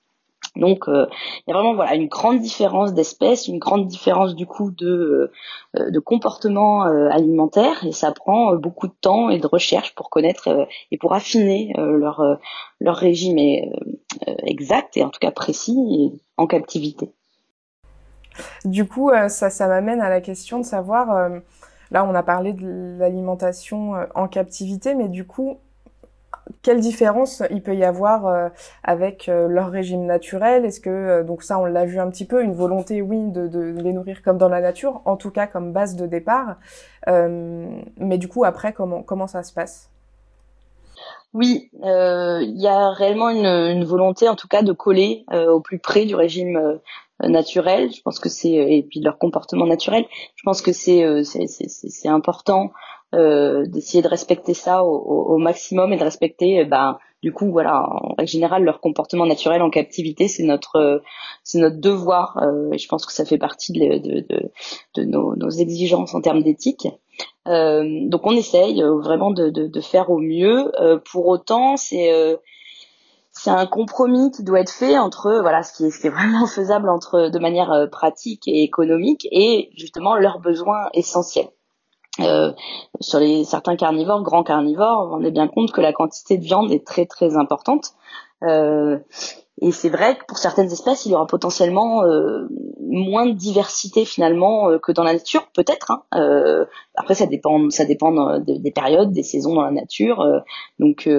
Donc 0.58 0.88
euh, 0.88 1.06
il 1.46 1.52
y 1.52 1.52
a 1.52 1.54
vraiment 1.54 1.76
voilà 1.76 1.96
une 1.96 2.08
grande 2.08 2.40
différence 2.40 2.94
d'espèces, 2.94 3.48
une 3.48 3.60
grande 3.60 3.88
différence 3.88 4.36
du 4.36 4.46
coup 4.46 4.72
de, 4.72 5.32
euh, 5.78 5.92
de 5.92 6.00
comportement 6.00 6.86
euh, 6.86 7.10
alimentaire 7.10 7.86
et 7.86 7.92
ça 7.92 8.12
prend 8.12 8.56
beaucoup 8.56 8.88
de 8.88 8.96
temps 9.00 9.30
et 9.30 9.40
de 9.40 9.48
recherche 9.48 9.94
pour 9.96 10.10
connaître 10.10 10.68
et 10.92 10.98
pour 10.98 11.14
affiner 11.14 11.74
leur 11.78 12.40
leur 12.80 12.96
régime 12.96 13.38
exact 14.44 14.98
et 14.98 15.04
en 15.04 15.10
tout 15.10 15.20
cas 15.20 15.32
précis 15.32 16.22
en 16.38 16.48
captivité. 16.48 17.12
Du 18.66 18.88
coup, 18.88 19.12
ça, 19.30 19.50
ça 19.50 19.68
m'amène 19.68 20.02
à 20.02 20.10
la 20.10 20.22
question 20.22 20.60
de 20.60 20.64
savoir, 20.64 21.30
là 21.92 22.06
on 22.06 22.14
a 22.14 22.24
parlé 22.24 22.54
de 22.54 22.98
l'alimentation 23.00 23.94
en 24.16 24.28
captivité, 24.28 24.96
mais 24.96 25.08
du 25.08 25.26
coup, 25.26 25.58
quelle 26.62 26.80
différence 26.80 27.44
il 27.52 27.62
peut 27.62 27.76
y 27.76 27.84
avoir 27.84 28.26
euh, 28.28 28.50
avec 28.84 29.30
euh, 29.30 29.48
leur 29.48 29.70
régime 29.70 30.06
naturel? 30.06 30.66
Est-ce 30.66 30.80
que 30.80 30.90
euh, 30.90 31.24
donc 31.24 31.44
ça 31.44 31.60
on 31.60 31.66
l'a 31.66 31.86
vu 31.86 32.00
un 32.00 32.10
petit 32.10 32.26
peu 32.26 32.44
une 32.44 32.54
volonté 32.54 33.02
oui 33.02 33.32
de, 33.32 33.48
de, 33.48 33.60
les 33.60 33.94
nourrir 33.94 34.22
comme 34.22 34.38
dans 34.38 34.50
la 34.50 34.62
nature, 34.62 35.02
en 35.06 35.18
tout 35.18 35.32
cas 35.32 35.48
comme 35.48 35.74
base 35.74 35.96
de 35.96 36.06
départ. 36.06 36.58
mais 37.08 38.18
du 38.18 38.28
coup 38.28 38.44
après 38.44 38.74
comment 38.74 39.04
comment 39.04 39.28
ça 39.28 39.44
se 39.44 39.54
passe? 39.54 39.90
Oui, 41.34 41.70
il 41.84 42.56
y 42.56 42.68
a 42.68 42.92
réellement 42.92 43.30
une, 43.30 43.46
une, 43.46 43.84
volonté 43.84 44.28
en 44.30 44.36
tout 44.36 44.48
cas 44.48 44.64
de 44.64 44.72
coller 44.72 45.26
au 45.32 45.60
plus 45.60 45.78
près 45.78 46.06
du 46.06 46.16
régime 46.16 46.80
naturel. 47.20 47.92
Je 47.94 48.02
pense 48.02 48.20
que 48.20 48.30
c'est 48.30 48.50
et 48.50 48.84
puis 48.84 49.02
leur 49.02 49.18
comportement 49.18 49.66
naturel. 49.66 50.06
Je 50.36 50.44
pense 50.44 50.62
que 50.62 50.72
c'est 50.72 51.24
c'est 51.24 52.08
important 52.10 52.72
d'essayer 53.14 54.04
de 54.04 54.08
respecter 54.08 54.54
ça 54.54 54.84
au, 54.84 54.98
au, 54.98 55.38
maximum 55.38 55.94
et 55.94 55.98
de 55.98 56.04
respecter 56.04 56.66
ben 56.66 56.98
du 57.24 57.32
coup 57.32 57.52
voilà 57.52 57.84
en 57.90 58.14
règle 58.18 58.30
générale 58.30 58.64
leur 58.64 58.82
comportement 58.82 59.26
naturel 59.26 59.62
en 59.62 59.70
captivité 59.70 60.28
c'est 60.28 60.44
notre 60.44 61.02
c'est 61.44 61.60
notre 61.60 61.78
devoir 61.78 62.38
et 62.74 62.78
je 62.78 62.88
pense 62.90 63.06
que 63.06 63.14
ça 63.14 63.24
fait 63.24 63.38
partie 63.38 63.72
de, 63.72 63.98
de, 63.98 64.20
de, 64.28 64.52
de 64.96 65.04
nos, 65.06 65.36
nos, 65.38 65.50
exigences 65.50 66.14
en 66.16 66.22
termes 66.22 66.44
d'éthique 66.44 66.90
donc 67.46 68.22
on 68.26 68.32
essaye 68.32 68.82
vraiment 68.82 69.32
de, 69.32 69.50
de, 69.50 69.82
faire 69.82 70.10
au 70.10 70.20
mieux 70.20 70.72
pour 71.06 71.28
autant 71.28 71.78
c'est 71.78 72.38
c'est 73.38 73.52
un 73.52 73.68
compromis 73.68 74.32
qui 74.32 74.44
doit 74.44 74.60
être 74.60 74.72
fait 74.72 74.98
entre 74.98 75.40
voilà 75.42 75.62
ce 75.62 75.74
qui 75.74 75.86
est, 75.86 75.92
ce 75.92 76.00
qui 76.00 76.08
est 76.08 76.12
vraiment 76.12 76.48
faisable 76.48 76.90
entre 76.90 77.30
de 77.30 77.40
manière 77.40 77.72
euh, 77.72 77.88
pratique 77.88 78.48
et 78.48 78.64
économique 78.64 79.28
et 79.32 79.70
justement 79.78 80.16
leurs 80.16 80.40
besoins 80.40 80.90
essentiels. 80.94 81.50
Euh, 82.20 82.52
sur 83.00 83.20
les 83.20 83.44
certains 83.44 83.76
carnivores, 83.76 84.24
grands 84.24 84.44
carnivores, 84.44 85.10
on 85.12 85.24
est 85.24 85.32
bien 85.32 85.48
compte 85.48 85.72
que 85.72 85.82
la 85.82 85.94
quantité 85.94 86.38
de 86.38 86.44
viande 86.44 86.72
est 86.72 86.86
très 86.86 87.06
très 87.06 87.36
importante. 87.36 87.94
Euh, 88.44 88.98
et 89.62 89.72
c'est 89.72 89.90
vrai 89.90 90.18
que 90.18 90.26
pour 90.26 90.38
certaines 90.38 90.72
espèces, 90.72 91.06
il 91.06 91.12
y 91.12 91.16
aura 91.16 91.26
potentiellement 91.26 92.04
euh, 92.04 92.48
moins 92.80 93.26
de 93.26 93.32
diversité 93.34 94.06
finalement 94.06 94.78
que 94.80 94.92
dans 94.92 95.04
la 95.04 95.14
nature, 95.14 95.48
peut-être. 95.54 95.92
Hein. 95.92 96.04
Euh, 96.98 97.02
après, 97.08 97.16
ça 97.16 97.26
dépend, 97.26 97.70
ça 97.70 97.86
dépend 97.86 98.40
des 98.40 98.72
périodes, 98.72 99.12
des 99.12 99.24
saisons 99.24 99.56
dans 99.56 99.64
la 99.64 99.72
nature. 99.72 100.26
donc, 100.80 101.10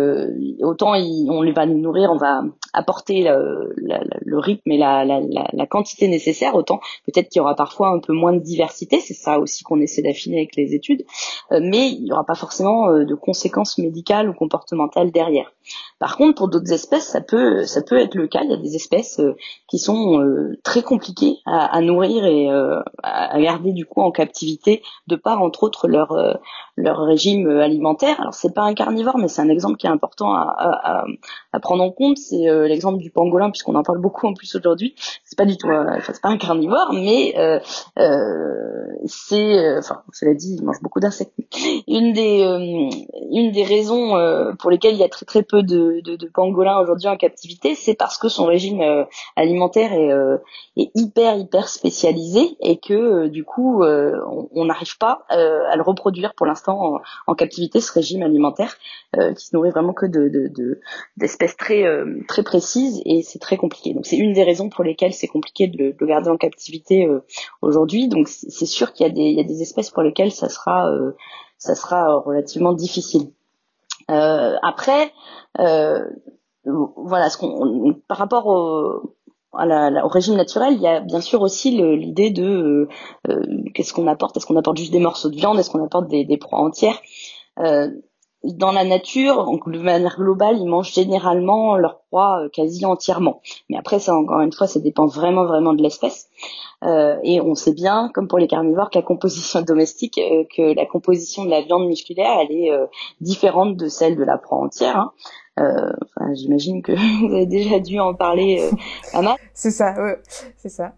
autant 0.62 0.92
on 0.94 1.52
va 1.52 1.66
nous 1.66 1.78
nourrir, 1.78 2.10
on 2.12 2.16
va 2.16 2.42
apporter 2.72 3.22
le, 3.22 4.38
rythme 4.38 4.70
et 4.70 4.78
la, 4.78 5.04
la, 5.04 5.20
la, 5.52 5.66
quantité 5.66 6.08
nécessaire, 6.08 6.54
autant 6.54 6.80
peut-être 7.06 7.28
qu'il 7.28 7.40
y 7.40 7.42
aura 7.42 7.54
parfois 7.54 7.88
un 7.88 8.00
peu 8.00 8.12
moins 8.12 8.32
de 8.32 8.40
diversité. 8.40 9.00
C'est 9.00 9.14
ça 9.14 9.38
aussi 9.38 9.64
qu'on 9.64 9.80
essaie 9.80 10.02
d'affiner 10.02 10.38
avec 10.38 10.56
les 10.56 10.74
études. 10.74 11.04
mais 11.50 11.90
il 11.90 12.04
n'y 12.04 12.12
aura 12.12 12.24
pas 12.24 12.34
forcément 12.34 12.92
de 12.92 13.14
conséquences 13.14 13.78
médicales 13.78 14.28
ou 14.28 14.34
comportementales 14.34 15.10
derrière. 15.10 15.52
Par 15.98 16.16
contre, 16.16 16.36
pour 16.36 16.48
d'autres 16.48 16.72
espèces, 16.72 17.08
ça 17.08 17.20
peut, 17.20 17.64
ça 17.64 17.82
peut 17.82 17.98
être 17.98 18.14
le 18.14 18.28
cas. 18.28 18.40
Il 18.44 18.50
y 18.50 18.54
a 18.54 18.56
des 18.56 18.76
espèces 18.76 19.18
euh, 19.18 19.34
qui 19.68 19.78
sont 19.78 20.20
euh, 20.20 20.56
très 20.62 20.82
compliquées 20.82 21.38
à, 21.44 21.80
nourrir 21.80 22.24
et 22.24 22.50
euh, 22.50 22.80
à 23.02 23.40
garder 23.40 23.72
du 23.72 23.84
coup 23.84 24.00
en 24.00 24.12
captivité, 24.12 24.82
de 25.08 25.16
par 25.16 25.42
entre 25.42 25.64
autres 25.64 25.67
leur 25.86 26.38
leur 26.76 26.98
régime 27.00 27.48
alimentaire. 27.48 28.20
Alors 28.20 28.34
c'est 28.34 28.54
pas 28.54 28.62
un 28.62 28.74
carnivore, 28.74 29.18
mais 29.18 29.28
c'est 29.28 29.42
un 29.42 29.48
exemple 29.48 29.76
qui 29.76 29.86
est 29.86 29.90
important 29.90 30.34
à, 30.34 31.04
prendre 31.60 31.82
en 31.82 31.90
compte. 31.90 32.18
C'est 32.18 32.46
l'exemple 32.68 32.98
du 32.98 33.10
pangolin, 33.10 33.50
puisqu'on 33.50 33.74
en 33.74 33.82
parle 33.82 33.98
beaucoup 33.98 34.26
en 34.26 34.34
plus 34.34 34.54
aujourd'hui. 34.54 34.94
C'est 35.24 35.36
pas 35.36 35.44
du 35.44 35.56
tout, 35.56 35.68
c'est 36.06 36.20
pas 36.20 36.28
un 36.28 36.38
carnivore, 36.38 36.92
mais 36.92 37.34
c'est, 39.06 39.78
enfin, 39.78 40.02
cela 40.12 40.34
dit, 40.34 40.56
il 40.58 40.64
mange 40.64 40.80
beaucoup 40.82 41.00
d'insectes. 41.00 41.34
Une 41.88 42.12
des 42.12 42.42
une 43.32 43.50
des 43.52 43.64
raisons 43.64 44.54
pour 44.58 44.70
lesquelles 44.70 44.94
il 44.94 45.00
y 45.00 45.04
a 45.04 45.08
très 45.08 45.26
très 45.26 45.42
peu 45.42 45.62
de, 45.62 46.00
de, 46.04 46.16
de 46.16 46.26
pangolins 46.26 46.78
aujourd'hui 46.78 47.08
en 47.08 47.16
captivité, 47.16 47.74
c'est 47.74 47.94
parce 47.94 48.18
que 48.18 48.28
son 48.28 48.46
régime 48.46 48.80
euh, 48.80 49.04
alimentaire 49.36 49.92
est, 49.92 50.12
euh, 50.12 50.38
est, 50.76 50.90
hyper 50.94 51.36
hyper 51.36 51.68
spécialisé 51.68 52.56
et 52.60 52.78
que 52.78 52.94
euh, 52.94 53.28
du 53.28 53.44
coup 53.44 53.82
on 53.82 54.64
n'arrive 54.64 54.96
pas 54.98 55.24
à 55.70 55.76
le 55.76 55.82
reproduire 55.82 56.34
pour 56.34 56.46
l'instant 56.46 57.00
en, 57.26 57.34
captivité 57.34 57.80
ce 57.80 57.92
régime 57.92 58.22
alimentaire 58.22 58.76
qui 59.36 59.46
se 59.46 59.54
nourrit 59.56 59.70
vraiment 59.70 59.92
que 59.92 60.06
de 60.06 60.80
d'espèces 61.16 61.56
très 61.56 61.84
très 62.26 62.42
précises 62.42 63.00
et 63.04 63.22
c'est 63.22 63.38
très 63.38 63.56
compliqué. 63.56 63.94
Donc 63.94 64.06
c'est 64.06 64.16
une 64.16 64.32
des 64.32 64.42
raisons 64.42 64.68
pour 64.68 64.84
lesquelles 64.84 65.12
c'est 65.12 65.28
compliqué 65.28 65.68
de 65.68 65.94
le, 65.98 66.06
garder 66.06 66.30
en 66.30 66.36
captivité 66.36 67.08
aujourd'hui. 67.62 68.08
Donc 68.08 68.28
c'est 68.28 68.66
sûr 68.66 68.92
qu'il 68.92 69.06
y 69.06 69.10
a 69.10 69.12
des 69.12 69.22
il 69.22 69.36
y 69.36 69.40
a 69.40 69.44
des 69.44 69.62
espèces 69.62 69.90
pour 69.90 70.02
lesquelles 70.02 70.32
ça 70.32 70.48
sera 70.48 70.90
ça 71.58 71.74
sera 71.74 72.16
relativement 72.16 72.72
difficile. 72.72 73.32
Euh, 74.10 74.56
après, 74.62 75.12
euh, 75.58 76.04
voilà, 76.64 77.30
ce 77.30 77.38
qu'on, 77.38 77.94
par 78.08 78.18
rapport 78.18 78.46
au, 78.46 79.16
au 79.52 80.08
régime 80.08 80.36
naturel, 80.36 80.74
il 80.74 80.82
y 80.82 80.86
a 80.86 81.00
bien 81.00 81.20
sûr 81.20 81.40
aussi 81.42 81.70
l'idée 81.70 82.30
de 82.30 82.88
euh, 83.28 83.42
qu'est-ce 83.74 83.92
qu'on 83.92 84.06
apporte? 84.06 84.36
Est-ce 84.36 84.46
qu'on 84.46 84.56
apporte 84.56 84.76
juste 84.76 84.92
des 84.92 85.00
morceaux 85.00 85.30
de 85.30 85.36
viande? 85.36 85.58
Est-ce 85.58 85.70
qu'on 85.70 85.84
apporte 85.84 86.08
des, 86.08 86.36
proies 86.36 86.58
entières? 86.58 87.00
Euh, 87.58 87.88
Dans 88.44 88.72
la 88.72 88.84
nature, 88.84 89.50
de 89.66 89.78
manière 89.78 90.16
globale, 90.16 90.58
ils 90.58 90.66
mangent 90.66 90.92
généralement 90.92 91.76
leurs 91.76 92.00
proies 92.08 92.44
euh, 92.44 92.48
quasi 92.50 92.84
entièrement. 92.84 93.40
Mais 93.68 93.76
après, 93.76 93.98
ça 93.98 94.14
encore 94.14 94.40
une 94.40 94.52
fois, 94.52 94.66
ça 94.66 94.80
dépend 94.80 95.06
vraiment 95.06 95.44
vraiment 95.44 95.72
de 95.72 95.82
l'espèce. 95.82 96.28
Euh, 96.84 97.16
et 97.24 97.40
on 97.40 97.54
sait 97.56 97.72
bien, 97.72 98.10
comme 98.14 98.28
pour 98.28 98.38
les 98.38 98.46
carnivores, 98.46 98.90
que 98.90 98.98
la 98.98 99.02
composition 99.02 99.62
domestique, 99.72 100.18
euh, 100.18 100.44
que 100.54 100.74
la 100.74 100.86
composition 100.86 101.44
de 101.44 101.50
la 101.50 101.62
viande 101.62 101.86
musculaire, 101.86 102.38
elle 102.40 102.52
est 102.52 102.70
différente 103.20 103.76
de 103.76 103.88
celle 103.88 104.16
de 104.16 104.24
la 104.24 104.38
proie 104.38 104.58
entière. 104.58 104.96
Hein. 104.96 105.12
Euh, 105.58 105.90
J'imagine 106.34 106.82
que 106.82 106.92
vous 107.26 107.34
avez 107.34 107.46
déjà 107.46 107.78
dû 107.80 107.98
en 107.98 108.14
parler 108.14 108.60
euh, 108.60 108.76
pas 109.12 109.22
mal. 109.22 109.36
c'est 109.54 109.70
ça, 109.70 109.94
ouais, 110.02 110.20
c'est 110.56 110.68
ça. 110.68 110.92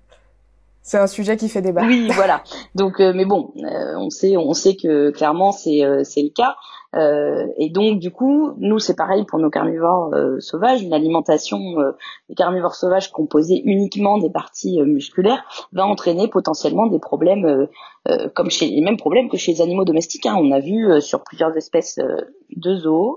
C'est 0.82 0.98
un 0.98 1.06
sujet 1.06 1.36
qui 1.36 1.48
fait 1.48 1.62
débat. 1.62 1.82
Oui, 1.84 2.08
voilà. 2.14 2.42
Donc, 2.74 3.00
euh, 3.00 3.12
mais 3.14 3.26
bon, 3.26 3.52
euh, 3.58 3.94
on 3.96 4.10
sait, 4.10 4.36
on 4.36 4.54
sait 4.54 4.76
que 4.76 5.10
clairement 5.10 5.52
c'est 5.52 5.82
c'est 6.04 6.22
le 6.22 6.30
cas. 6.30 6.56
et 7.58 7.70
donc, 7.70 8.00
du 8.00 8.10
coup, 8.10 8.54
nous 8.56 8.78
c'est 8.78 8.96
pareil 8.96 9.24
pour 9.24 9.38
nos 9.38 9.50
carnivores 9.50 10.12
sauvages. 10.40 10.82
Une 10.82 10.94
alimentation 10.94 11.60
des 12.28 12.34
carnivores 12.34 12.74
sauvages 12.74 13.12
composée 13.12 13.62
uniquement 13.64 14.18
des 14.18 14.30
parties 14.30 14.80
musculaires 14.82 15.44
va 15.72 15.86
entraîner 15.86 16.26
potentiellement 16.28 16.86
des 16.86 16.98
problèmes, 16.98 17.68
comme 18.34 18.50
chez 18.50 18.66
les 18.66 18.80
mêmes 18.80 18.96
problèmes 18.96 19.28
que 19.28 19.36
chez 19.36 19.52
les 19.52 19.62
animaux 19.62 19.84
domestiques. 19.84 20.26
Hein. 20.26 20.36
On 20.40 20.50
a 20.50 20.60
vu 20.60 21.00
sur 21.00 21.22
plusieurs 21.22 21.56
espèces 21.56 22.00
de 22.56 22.74
zoos 22.74 23.16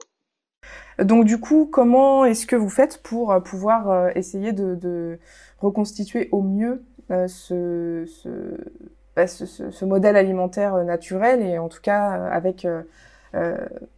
donc 1.00 1.26
du 1.26 1.40
coup, 1.40 1.68
comment 1.72 2.26
est-ce 2.26 2.46
que 2.46 2.56
vous 2.56 2.70
faites 2.70 3.02
pour 3.02 3.32
euh, 3.32 3.40
pouvoir 3.40 3.90
euh, 3.90 4.10
essayer 4.16 4.52
de, 4.54 5.20
reconstituer 5.60 6.30
au 6.32 6.42
mieux 6.42 6.84
euh, 7.12 8.06
bah, 9.16 9.28
ce, 9.28 9.86
modèle 9.86 10.16
alimentaire 10.18 10.76
naturel 10.84 11.42
et 11.42 11.58
en 11.58 11.70
tout 11.70 11.80
cas 11.82 12.12
avec 12.32 12.68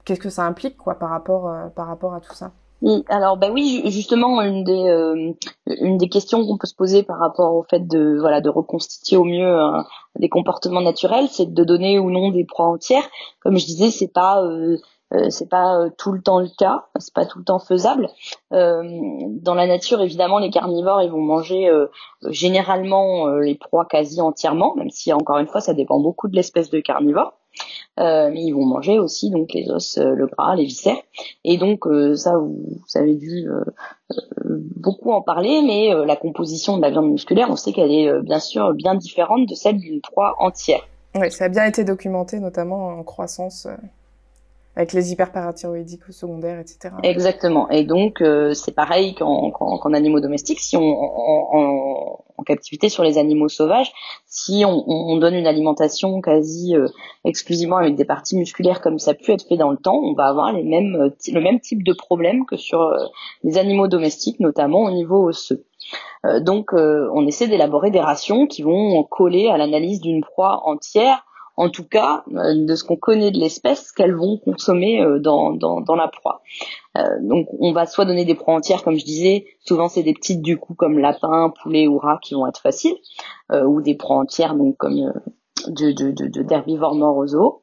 qu'est-ce 0.05 0.19
que 0.19 0.29
ça 0.29 0.43
implique 0.43 0.77
quoi 0.77 0.95
par 0.95 1.09
rapport 1.09 1.51
par 1.75 1.87
rapport 1.87 2.13
à 2.13 2.19
tout 2.19 2.33
ça? 2.33 2.51
Alors 3.09 3.37
bah 3.37 3.49
oui 3.51 3.81
justement 3.85 4.41
une 4.43 4.63
des 4.63 6.09
questions 6.09 6.45
qu'on 6.45 6.57
peut 6.57 6.67
se 6.67 6.75
poser 6.75 7.01
par 7.01 7.17
rapport 7.17 7.55
au 7.55 7.63
fait 7.63 7.87
de 7.87 8.17
voilà 8.19 8.41
de 8.41 8.49
reconstituer 8.49 9.17
au 9.17 9.23
mieux 9.23 9.57
des 10.19 10.29
comportements 10.29 10.81
naturels 10.81 11.27
c'est 11.31 11.51
de 11.51 11.63
donner 11.63 11.97
ou 11.97 12.11
non 12.11 12.29
des 12.29 12.43
proies 12.43 12.67
entières. 12.67 13.09
Comme 13.39 13.57
je 13.57 13.65
disais 13.65 13.89
c'est 13.89 14.11
pas 14.11 14.39
c'est 15.29 15.49
pas 15.49 15.77
euh, 15.77 15.89
tout 15.97 16.11
le 16.11 16.21
temps 16.21 16.39
le 16.39 16.49
cas, 16.57 16.85
c'est 16.99 17.13
pas 17.13 17.25
tout 17.25 17.39
le 17.39 17.45
temps 17.45 17.59
faisable. 17.59 18.09
Euh, 18.53 18.83
dans 19.29 19.53
la 19.53 19.67
nature, 19.67 20.01
évidemment, 20.01 20.39
les 20.39 20.49
carnivores, 20.49 21.01
ils 21.01 21.11
vont 21.11 21.21
manger 21.21 21.69
généralement 22.29 23.27
les 23.37 23.55
proies 23.55 23.85
quasi 23.85 24.21
entièrement, 24.21 24.75
même 24.75 24.89
si 24.89 25.13
encore 25.13 25.37
une 25.37 25.47
fois, 25.47 25.61
ça 25.61 25.73
dépend 25.73 25.99
beaucoup 25.99 26.27
de 26.27 26.35
l'espèce 26.35 26.69
de 26.69 26.79
carnivore. 26.79 27.33
mais 27.97 28.43
ils 28.43 28.51
vont 28.51 28.65
manger 28.65 28.99
aussi 28.99 29.29
donc 29.29 29.53
les 29.53 29.69
os, 29.69 29.97
le 29.97 30.27
gras, 30.27 30.55
les 30.55 30.65
viscères. 30.65 30.97
Et 31.43 31.57
donc 31.57 31.85
ça, 32.15 32.37
vous, 32.37 32.79
avez 32.95 33.15
dû 33.15 33.47
beaucoup 34.75 35.11
en 35.11 35.21
parler, 35.21 35.61
mais 35.61 35.93
la 36.05 36.15
composition 36.15 36.77
de 36.77 36.81
la 36.81 36.89
viande 36.89 37.11
musculaire, 37.11 37.47
on 37.49 37.55
sait 37.55 37.73
qu'elle 37.73 37.91
est 37.91 38.21
bien 38.21 38.39
sûr 38.39 38.73
bien 38.73 38.95
différente 38.95 39.47
de 39.47 39.55
celle 39.55 39.77
d'une 39.77 40.01
proie 40.01 40.35
entière. 40.39 40.81
Oui, 41.15 41.31
ça 41.31 41.45
a 41.45 41.49
bien 41.49 41.65
été 41.65 41.83
documenté, 41.83 42.39
notamment 42.39 42.87
en 42.87 43.03
croissance 43.03 43.67
avec 44.75 44.91
les 44.93 45.11
hyperparathyroïdiques 45.11 46.03
secondaires, 46.11 46.59
etc. 46.59 46.93
Exactement. 47.03 47.69
Et 47.69 47.85
donc 47.85 48.21
euh, 48.21 48.53
c'est 48.53 48.73
pareil 48.73 49.15
qu'en, 49.15 49.51
qu'en, 49.51 49.93
animaux 49.93 50.19
domestiques, 50.19 50.59
si 50.59 50.75
on 50.75 50.83
en, 50.83 52.21
en, 52.37 52.43
captivité 52.45 52.89
sur 52.89 53.03
les 53.03 53.17
animaux 53.17 53.47
sauvages, 53.47 53.91
si 54.27 54.65
on, 54.67 54.83
on 54.87 55.17
donne 55.17 55.33
une 55.33 55.47
alimentation 55.47 56.21
quasi 56.21 56.75
euh, 56.75 56.87
exclusivement 57.23 57.77
avec 57.77 57.95
des 57.95 58.05
parties 58.05 58.37
musculaires 58.37 58.81
comme 58.81 58.99
ça 58.99 59.11
a 59.11 59.13
pu 59.15 59.31
être 59.31 59.47
fait 59.47 59.57
dans 59.57 59.71
le 59.71 59.77
temps, 59.77 59.95
on 59.95 60.13
va 60.13 60.27
avoir 60.27 60.51
les 60.51 60.63
mêmes 60.63 60.95
euh, 60.95 61.09
le 61.31 61.41
même 61.41 61.59
type 61.59 61.83
de 61.83 61.93
problème 61.93 62.45
que 62.45 62.57
sur 62.57 62.93
les 63.43 63.57
animaux 63.57 63.87
domestiques, 63.87 64.39
notamment 64.39 64.81
au 64.81 64.91
niveau 64.91 65.29
osseux. 65.29 65.65
donc 66.41 66.73
on 66.73 67.25
essaie 67.25 67.47
d'élaborer 67.47 67.89
des 67.89 67.99
rations 67.99 68.45
qui 68.45 68.61
vont 68.61 69.03
coller 69.03 69.47
à 69.47 69.57
l'analyse 69.57 70.01
d'une 70.01 70.21
proie 70.21 70.61
entière 70.65 71.25
en 71.57 71.69
tout 71.69 71.85
cas 71.85 72.23
euh, 72.33 72.65
de 72.65 72.75
ce 72.75 72.83
qu'on 72.83 72.97
connaît 72.97 73.31
de 73.31 73.39
l'espèce 73.39 73.91
qu'elles 73.91 74.15
vont 74.15 74.37
consommer 74.37 75.01
euh, 75.01 75.19
dans, 75.19 75.53
dans, 75.53 75.95
la 75.95 76.07
proie. 76.07 76.41
Euh, 76.97 77.03
donc 77.21 77.47
on 77.59 77.71
va 77.71 77.85
soit 77.85 78.05
donner 78.05 78.25
des 78.25 78.35
proies 78.35 78.55
entières 78.55 78.83
comme 78.83 78.97
je 78.97 79.05
disais, 79.05 79.45
souvent 79.65 79.87
c'est 79.87 80.03
des 80.03 80.13
petites 80.13 80.41
du 80.41 80.57
coup 80.57 80.73
comme 80.73 80.99
lapin, 80.99 81.51
poulet 81.61 81.87
ou 81.87 81.97
rat 81.97 82.19
qui 82.21 82.33
vont 82.33 82.47
être 82.47 82.61
faciles, 82.61 82.97
ou 83.51 83.81
des 83.81 83.95
proies 83.95 84.17
entières 84.17 84.55
donc 84.55 84.77
comme 84.77 85.13
de, 85.67 85.91
de, 85.91 86.11
de, 86.11 86.41
d'herbivores 86.41 86.95
morts 86.95 87.17
aux 87.17 87.27
zoo. 87.27 87.61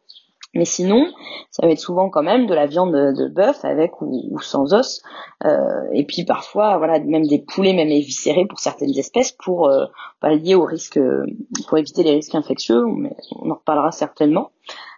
Mais 0.54 0.64
sinon, 0.64 1.06
ça 1.50 1.66
va 1.66 1.72
être 1.72 1.78
souvent 1.78 2.10
quand 2.10 2.22
même 2.22 2.46
de 2.46 2.54
la 2.54 2.66
viande 2.66 2.92
de, 2.92 3.28
bœuf 3.28 3.64
avec 3.64 4.02
ou, 4.02 4.38
sans 4.40 4.74
os, 4.74 5.02
euh, 5.44 5.58
et 5.92 6.04
puis 6.04 6.24
parfois, 6.24 6.76
voilà, 6.76 6.98
même 7.00 7.26
des 7.26 7.38
poulets 7.38 7.72
même 7.72 7.88
éviscérés 7.88 8.44
pour 8.46 8.58
certaines 8.58 8.96
espèces 8.98 9.32
pour 9.32 9.68
euh, 9.68 9.86
pallier 10.20 10.54
au 10.54 10.64
risque, 10.64 11.00
pour 11.68 11.78
éviter 11.78 12.02
les 12.02 12.12
risques 12.12 12.34
infectieux. 12.34 12.84
Mais 12.86 13.16
on 13.40 13.50
en 13.50 13.54
reparlera 13.54 13.92
certainement. 13.92 14.50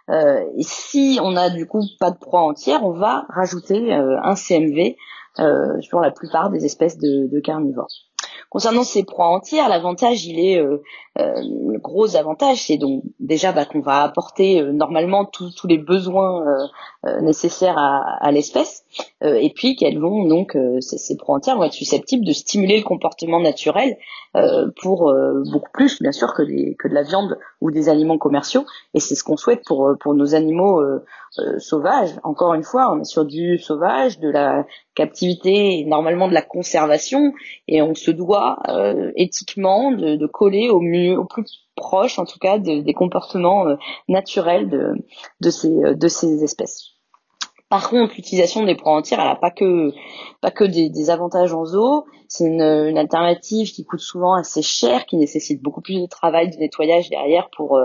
et 0.09 0.63
si 0.63 1.19
on 1.23 1.35
a 1.35 1.49
du 1.49 1.65
coup 1.67 1.83
pas 1.99 2.11
de 2.11 2.17
proie 2.17 2.41
entière, 2.41 2.85
on 2.85 2.91
va 2.91 3.25
rajouter 3.29 3.93
un 3.93 4.35
CMV 4.35 4.97
sur 5.79 5.99
la 5.99 6.11
plupart 6.11 6.49
des 6.49 6.65
espèces 6.65 6.97
de, 6.97 7.27
de 7.31 7.39
carnivores. 7.39 7.87
Concernant 8.49 8.83
ces 8.83 9.03
proies 9.03 9.27
entières, 9.27 9.67
l'avantage, 9.69 10.25
il 10.25 10.39
est 10.39 10.59
euh, 10.61 10.81
euh, 11.17 11.33
le 11.71 11.79
gros 11.79 12.15
avantage, 12.15 12.67
c'est 12.67 12.77
donc 12.77 13.03
déjà 13.19 13.51
bah, 13.51 13.65
qu'on 13.65 13.79
va 13.79 14.01
apporter 14.01 14.61
euh, 14.61 14.71
normalement 14.71 15.25
tous 15.25 15.67
les 15.67 15.77
besoins 15.77 16.43
nécessaires 17.21 17.77
à, 17.77 18.31
l'espèce, 18.31 18.83
et 19.21 19.51
puis 19.53 19.75
qu'elles 19.75 19.99
vont 19.99 20.25
donc 20.25 20.57
ces, 20.79 20.97
ces 20.97 21.15
proies 21.15 21.35
entières 21.35 21.55
vont 21.55 21.63
être 21.63 21.73
susceptibles 21.73 22.25
de 22.25 22.33
stimuler 22.33 22.77
le 22.77 22.83
comportement 22.83 23.39
naturel 23.39 23.97
pour 24.81 25.13
beaucoup 25.51 25.69
plus, 25.71 26.01
bien 26.01 26.11
sûr, 26.11 26.33
que, 26.33 26.41
que 26.41 26.87
de 26.87 26.93
la 26.93 27.03
viande 27.03 27.37
ou 27.61 27.69
des 27.69 27.89
aliments 27.89 28.17
commerciaux, 28.17 28.65
et 28.95 28.99
c'est 28.99 29.13
ce 29.13 29.23
qu'on 29.23 29.37
souhaite 29.37 29.63
pour 29.65 30.15
nos 30.15 30.33
animaux 30.33 30.81
sauvages. 31.59 32.15
Encore 32.23 32.55
une 32.55 32.63
fois, 32.63 32.91
on 32.91 33.01
est 33.01 33.05
sur 33.05 33.25
du 33.25 33.59
sauvage, 33.59 34.19
de 34.19 34.29
la 34.29 34.65
captivité 34.95 35.79
et 35.79 35.85
normalement 35.85 36.27
de 36.27 36.33
la 36.33 36.41
conservation, 36.41 37.33
et 37.67 37.81
on 37.81 37.93
se 37.93 38.11
doit 38.11 38.57
euh, 38.69 39.11
éthiquement 39.15 39.91
de, 39.91 40.15
de, 40.15 40.25
coller 40.25 40.69
au 40.69 40.79
mieux, 40.79 41.04
au 41.13 41.25
plus 41.25 41.67
proche 41.75 42.19
en 42.19 42.25
tout 42.25 42.39
cas 42.39 42.57
des 42.57 42.93
comportements 42.93 43.67
euh, 43.67 43.75
naturels 44.07 44.69
de, 44.69 44.93
de, 45.41 45.49
ces, 45.49 45.71
euh, 45.83 45.93
de 45.93 46.07
ces 46.07 46.43
espèces. 46.43 46.91
Par 47.67 47.89
contre, 47.89 48.13
l'utilisation 48.15 48.63
des 48.63 48.75
proies 48.75 48.93
entières, 48.93 49.19
elle 49.19 49.27
n'a 49.27 49.35
pas 49.35 49.49
que 49.49 50.63
des, 50.63 51.09
avantages 51.09 51.51
en 51.51 51.65
zoo. 51.65 52.05
C'est 52.27 52.45
une, 52.45 52.61
alternative 52.61 53.71
qui 53.71 53.83
coûte 53.83 53.99
souvent 53.99 54.35
assez 54.35 54.61
cher, 54.61 55.05
qui 55.07 55.17
nécessite 55.17 55.61
beaucoup 55.63 55.81
plus 55.81 55.99
de 55.99 56.05
travail, 56.05 56.51
de 56.51 56.57
nettoyage 56.57 57.09
derrière 57.09 57.49
pour 57.49 57.79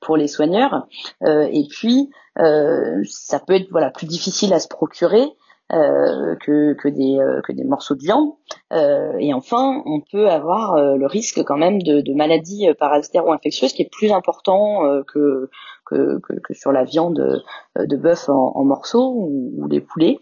pour 0.00 0.16
les 0.16 0.28
soigneurs. 0.28 0.86
Euh, 1.24 1.48
et 1.52 1.66
puis, 1.68 2.10
euh, 2.38 3.02
ça 3.08 3.40
peut 3.40 3.54
être 3.54 3.68
plus 3.92 4.06
difficile 4.06 4.52
à 4.52 4.60
se 4.60 4.68
procurer. 4.68 5.24
Euh, 5.72 6.36
que, 6.36 6.74
que, 6.74 6.88
des, 6.88 7.18
euh, 7.18 7.40
que 7.40 7.50
des 7.50 7.64
morceaux 7.64 7.94
de 7.94 8.00
viande. 8.00 8.32
Euh, 8.74 9.16
et 9.18 9.32
enfin, 9.32 9.82
on 9.86 10.02
peut 10.02 10.28
avoir 10.28 10.76
le 10.76 11.06
risque 11.06 11.42
quand 11.42 11.56
même 11.56 11.80
de, 11.80 12.02
de 12.02 12.12
maladies 12.12 12.68
parasitaires 12.78 13.26
ou 13.26 13.32
infectieuses 13.32 13.72
qui 13.72 13.80
est 13.80 13.90
plus 13.90 14.12
important 14.12 15.02
que, 15.08 15.48
que, 15.84 16.18
que, 16.20 16.34
que, 16.34 16.54
sur 16.54 16.72
la 16.72 16.84
viande 16.84 17.42
de 17.76 17.96
bœuf 17.96 18.28
en, 18.28 18.52
en 18.54 18.64
morceaux 18.64 19.12
ou, 19.14 19.52
ou, 19.58 19.68
les 19.68 19.80
poulets. 19.80 20.18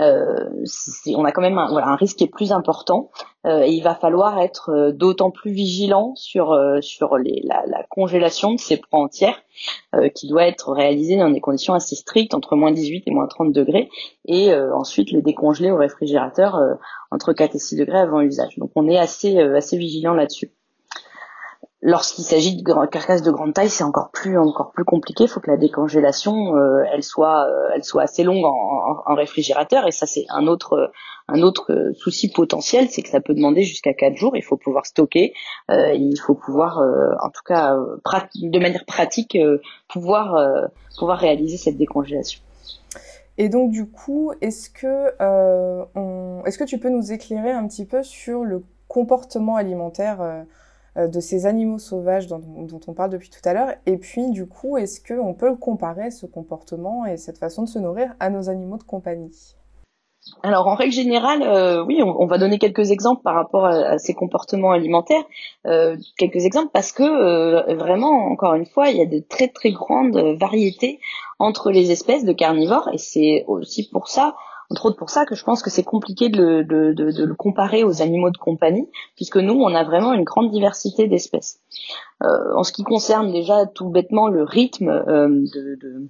Euh, 0.00 0.48
on 1.14 1.24
a 1.24 1.32
quand 1.32 1.40
même 1.40 1.58
un, 1.58 1.68
voilà, 1.70 1.88
un 1.88 1.96
risque 1.96 2.18
qui 2.18 2.24
est 2.24 2.32
plus 2.32 2.52
important 2.52 3.10
euh, 3.46 3.62
et 3.62 3.70
il 3.70 3.82
va 3.82 3.94
falloir 3.94 4.38
être 4.40 4.90
d'autant 4.92 5.30
plus 5.30 5.52
vigilant 5.52 6.14
sur, 6.16 6.56
sur 6.80 7.16
les, 7.16 7.42
la, 7.44 7.64
la, 7.66 7.82
congélation 7.88 8.52
de 8.52 8.60
ces 8.60 8.76
proies 8.76 9.00
entières 9.00 9.42
qui 10.14 10.28
doit 10.28 10.46
être 10.46 10.72
réalisée 10.72 11.16
dans 11.16 11.30
des 11.30 11.40
conditions 11.40 11.72
assez 11.72 11.96
strictes 11.96 12.34
entre 12.34 12.56
moins 12.56 12.72
18 12.72 13.04
et 13.06 13.10
moins 13.10 13.26
30 13.26 13.52
degrés 13.52 13.88
et 14.26 14.54
ensuite 14.54 15.10
les 15.12 15.22
décongeler 15.22 15.70
au 15.70 15.76
réfrigérateur 15.76 16.60
entre 17.10 17.32
4 17.32 17.54
et 17.54 17.58
6 17.58 17.76
degrés 17.76 18.00
avant 18.00 18.20
usage. 18.20 18.58
Donc 18.58 18.70
on 18.74 18.86
est 18.86 18.98
assez, 18.98 19.38
assez 19.38 19.78
vigilant 19.78 20.12
là-dessus. 20.12 20.50
Lorsqu'il 21.88 22.24
s'agit 22.24 22.56
de 22.56 22.86
carcasses 22.86 23.22
de 23.22 23.30
grande 23.30 23.54
taille, 23.54 23.70
c'est 23.70 23.84
encore 23.84 24.10
plus 24.10 24.36
encore 24.36 24.72
plus 24.72 24.84
compliqué. 24.84 25.22
Il 25.22 25.28
faut 25.28 25.38
que 25.38 25.52
la 25.52 25.56
décongélation, 25.56 26.56
euh, 26.56 26.82
elle 26.92 27.04
soit 27.04 27.46
euh, 27.48 27.68
elle 27.76 27.84
soit 27.84 28.02
assez 28.02 28.24
longue 28.24 28.44
en, 28.44 29.14
réfrigérateur. 29.14 29.86
Et 29.86 29.92
ça, 29.92 30.04
c'est 30.04 30.24
un 30.30 30.48
autre 30.48 30.90
un 31.28 31.42
autre 31.42 31.92
souci 31.94 32.28
potentiel, 32.28 32.88
c'est 32.90 33.02
que 33.02 33.08
ça 33.08 33.20
peut 33.20 33.34
demander 33.34 33.62
jusqu'à 33.62 33.94
quatre 33.94 34.16
jours. 34.16 34.36
Il 34.36 34.42
faut 34.42 34.56
pouvoir 34.56 34.84
stocker. 34.84 35.32
Euh, 35.70 35.92
il 35.92 36.18
faut 36.18 36.34
pouvoir, 36.34 36.80
en 37.22 37.30
tout 37.30 37.44
cas, 37.46 37.76
de 37.76 38.58
manière 38.58 38.84
pratique, 38.84 39.38
pouvoir 39.86 40.34
pouvoir 40.98 41.20
réaliser 41.20 41.56
cette 41.56 41.76
décongélation. 41.76 42.40
Et 43.38 43.48
donc 43.48 43.70
du 43.70 43.88
coup, 43.88 44.32
est-ce 44.40 44.70
que 44.70 45.12
on... 45.94 46.42
est-ce 46.46 46.58
que 46.58 46.64
tu 46.64 46.78
peux 46.78 46.90
nous 46.90 47.12
éclairer 47.12 47.52
un 47.52 47.68
petit 47.68 47.84
peu 47.84 48.02
sur 48.02 48.42
le 48.42 48.64
comportement 48.88 49.54
alimentaire 49.54 50.44
de 50.96 51.20
ces 51.20 51.46
animaux 51.46 51.78
sauvages 51.78 52.26
dont, 52.26 52.40
on 52.86 52.92
parle 52.94 53.10
depuis 53.10 53.30
tout 53.30 53.46
à 53.46 53.52
l'heure. 53.52 53.74
Et 53.86 53.96
puis, 53.98 54.30
du 54.30 54.46
coup, 54.46 54.76
est-ce 54.76 55.00
qu'on 55.00 55.34
peut 55.34 55.54
comparer, 55.56 56.10
ce 56.10 56.26
comportement 56.26 57.04
et 57.04 57.16
cette 57.16 57.38
façon 57.38 57.62
de 57.62 57.68
se 57.68 57.78
nourrir 57.78 58.14
à 58.20 58.30
nos 58.30 58.48
animaux 58.48 58.78
de 58.78 58.82
compagnie? 58.82 59.54
Alors 60.42 60.66
en 60.66 60.74
règle 60.74 60.92
générale, 60.92 61.42
euh, 61.42 61.84
oui, 61.84 62.02
on, 62.02 62.26
va 62.26 62.38
donner 62.38 62.58
quelques 62.58 62.90
exemples 62.90 63.22
par 63.22 63.34
rapport 63.34 63.64
à, 63.64 63.98
ces 63.98 64.12
comportements 64.12 64.72
alimentaires, 64.72 65.22
euh, 65.66 65.96
quelques 66.18 66.44
exemples 66.44 66.70
parce 66.72 66.90
que 66.90 67.74
vraiment, 67.74 68.26
encore 68.32 68.54
une 68.54 68.66
fois, 68.66 68.90
il 68.90 68.96
y 68.96 69.02
a 69.02 69.06
de 69.06 69.20
très 69.20 69.46
très 69.46 69.70
grandes 69.70 70.18
variétés 70.36 70.98
entre 71.38 71.70
les 71.70 71.92
espèces 71.92 72.24
de 72.24 72.32
carnivores 72.32 72.90
et 72.92 72.98
c'est 72.98 73.44
aussi 73.46 73.88
pour 73.88 74.08
ça 74.08 74.34
entre 74.70 74.86
autres 74.86 74.96
pour 74.96 75.10
ça 75.10 75.24
que 75.26 75.34
je 75.34 75.44
pense 75.44 75.62
que 75.62 75.70
c'est 75.70 75.84
compliqué 75.84 76.28
de 76.28 76.42
le, 76.42 76.64
de, 76.64 76.92
de, 76.92 77.10
de 77.10 77.24
le, 77.24 77.34
comparer 77.34 77.84
aux 77.84 78.02
animaux 78.02 78.30
de 78.30 78.36
compagnie, 78.36 78.88
puisque 79.14 79.36
nous, 79.36 79.54
on 79.54 79.74
a 79.74 79.84
vraiment 79.84 80.12
une 80.12 80.24
grande 80.24 80.50
diversité 80.50 81.08
d'espèces. 81.08 81.60
Euh, 82.22 82.26
en 82.56 82.64
ce 82.64 82.72
qui 82.72 82.82
concerne 82.82 83.32
déjà 83.32 83.66
tout 83.66 83.90
bêtement 83.90 84.28
le 84.28 84.42
rythme 84.42 84.88
euh, 84.88 85.28
de, 85.28 86.08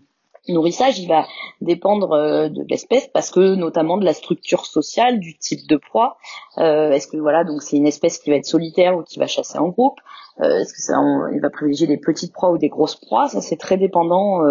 nourrissage, 0.53 0.99
il 0.99 1.09
va 1.09 1.27
dépendre 1.61 2.13
euh, 2.13 2.49
de 2.49 2.65
l'espèce 2.69 3.09
parce 3.09 3.31
que 3.31 3.55
notamment 3.55 3.97
de 3.97 4.05
la 4.05 4.13
structure 4.13 4.67
sociale, 4.67 5.19
du 5.19 5.37
type 5.37 5.67
de 5.69 5.77
proie. 5.77 6.19
Euh, 6.59 6.93
est-ce 6.93 7.09
que 7.09 7.17
voilà, 7.17 7.45
donc 7.45 7.63
c'est 7.63 7.77
une 7.77 7.87
espèce 7.87 8.19
qui 8.19 8.31
va 8.31 8.37
être 8.37 8.47
solitaire 8.47 8.97
ou 8.97 9.03
qui 9.03 9.19
va 9.19 9.27
chasser 9.27 9.59
en 9.59 9.69
groupe? 9.69 9.99
Euh, 10.41 10.61
Est-ce 10.61 10.73
que 10.73 10.81
ça, 10.81 10.95
il 11.33 11.41
va 11.41 11.51
privilégier 11.51 11.87
des 11.87 11.99
petites 11.99 12.33
proies 12.33 12.51
ou 12.51 12.59
des 12.59 12.69
grosses 12.69 12.97
proies 12.97 13.29
Ça, 13.29 13.41
c'est 13.41 13.57
très 13.57 13.77
dépendant 13.77 14.43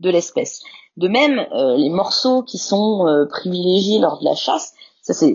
de 0.00 0.10
l'espèce. 0.10 0.62
De 0.98 1.06
même, 1.06 1.46
euh, 1.52 1.76
les 1.76 1.90
morceaux 1.90 2.42
qui 2.42 2.58
sont 2.58 3.06
euh, 3.06 3.24
privilégiés 3.26 4.00
lors 4.00 4.18
de 4.18 4.24
la 4.24 4.34
chasse, 4.34 4.74
ça 5.00 5.14
c'est 5.14 5.34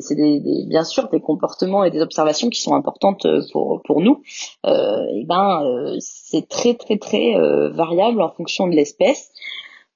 bien 0.68 0.84
sûr 0.84 1.08
des 1.08 1.22
comportements 1.22 1.86
et 1.86 1.90
des 1.90 2.02
observations 2.02 2.50
qui 2.50 2.62
sont 2.62 2.76
importantes 2.76 3.26
euh, 3.26 3.42
pour 3.54 3.82
pour 3.86 4.02
nous. 4.02 4.22
et 4.66 5.24
ben 5.26 5.64
c'est 6.00 6.50
très 6.50 6.74
très 6.74 6.98
très 6.98 7.34
variable 7.72 8.22
en 8.22 8.30
fonction 8.30 8.68
de 8.68 8.76
l'espèce. 8.76 9.32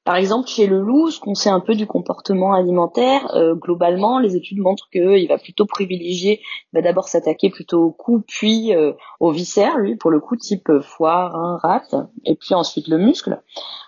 Par 0.07 0.15
exemple, 0.15 0.47
chez 0.47 0.67
le 0.67 0.79
loup, 0.79 1.11
ce 1.11 1.19
qu'on 1.19 1.35
sait 1.35 1.49
un 1.49 1.59
peu 1.59 1.75
du 1.75 1.85
comportement 1.85 2.53
alimentaire, 2.53 3.29
euh, 3.35 3.55
globalement, 3.55 4.19
les 4.19 4.37
études 4.37 4.59
montrent 4.59 4.89
qu'il 4.89 5.27
va 5.27 5.37
plutôt 5.37 5.65
privilégier, 5.65 6.39
il 6.71 6.77
va 6.77 6.81
d'abord 6.81 7.09
s'attaquer 7.09 7.49
plutôt 7.49 7.83
au 7.83 7.91
cou, 7.91 8.23
puis 8.25 8.73
euh, 8.73 8.93
au 9.19 9.31
viscère, 9.31 9.77
lui, 9.77 9.97
pour 9.97 10.09
le 10.09 10.21
coup, 10.21 10.37
type 10.37 10.71
foie, 10.79 11.59
rein, 11.61 12.09
et 12.23 12.35
puis 12.35 12.53
ensuite 12.53 12.87
le 12.87 12.99
muscle. 12.99 13.41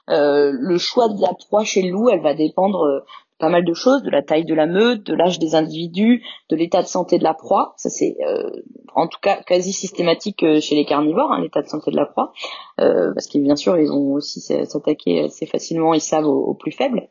Euh, 0.09 0.51
le 0.51 0.77
choix 0.77 1.07
de 1.07 1.21
la 1.21 1.33
proie 1.33 1.63
chez 1.63 1.83
le 1.83 1.91
loup, 1.91 2.09
elle 2.09 2.21
va 2.21 2.33
dépendre 2.33 3.05
pas 3.39 3.49
mal 3.49 3.65
de 3.65 3.73
choses, 3.73 4.03
de 4.03 4.09
la 4.09 4.21
taille 4.21 4.45
de 4.45 4.53
la 4.53 4.67
meute, 4.67 5.03
de 5.03 5.15
l'âge 5.15 5.39
des 5.39 5.55
individus, 5.55 6.23
de 6.49 6.55
l'état 6.55 6.81
de 6.81 6.87
santé 6.87 7.17
de 7.17 7.23
la 7.23 7.33
proie. 7.33 7.73
Ça 7.77 7.89
c'est 7.89 8.17
euh, 8.21 8.49
en 8.93 9.07
tout 9.07 9.19
cas 9.21 9.41
quasi 9.43 9.73
systématique 9.73 10.43
euh, 10.43 10.59
chez 10.59 10.75
les 10.75 10.85
carnivores, 10.85 11.31
hein, 11.31 11.41
l'état 11.41 11.61
de 11.61 11.67
santé 11.67 11.91
de 11.91 11.95
la 11.95 12.05
proie, 12.05 12.33
euh, 12.79 13.13
parce 13.13 13.27
que 13.27 13.37
bien 13.37 13.55
sûr 13.55 13.77
ils 13.77 13.87
vont 13.87 14.13
aussi 14.13 14.41
s'attaquer 14.41 15.23
assez 15.23 15.45
facilement, 15.45 15.93
ils 15.93 16.01
savent 16.01 16.27
aux, 16.27 16.53
plus 16.53 16.71
faibles. 16.71 17.07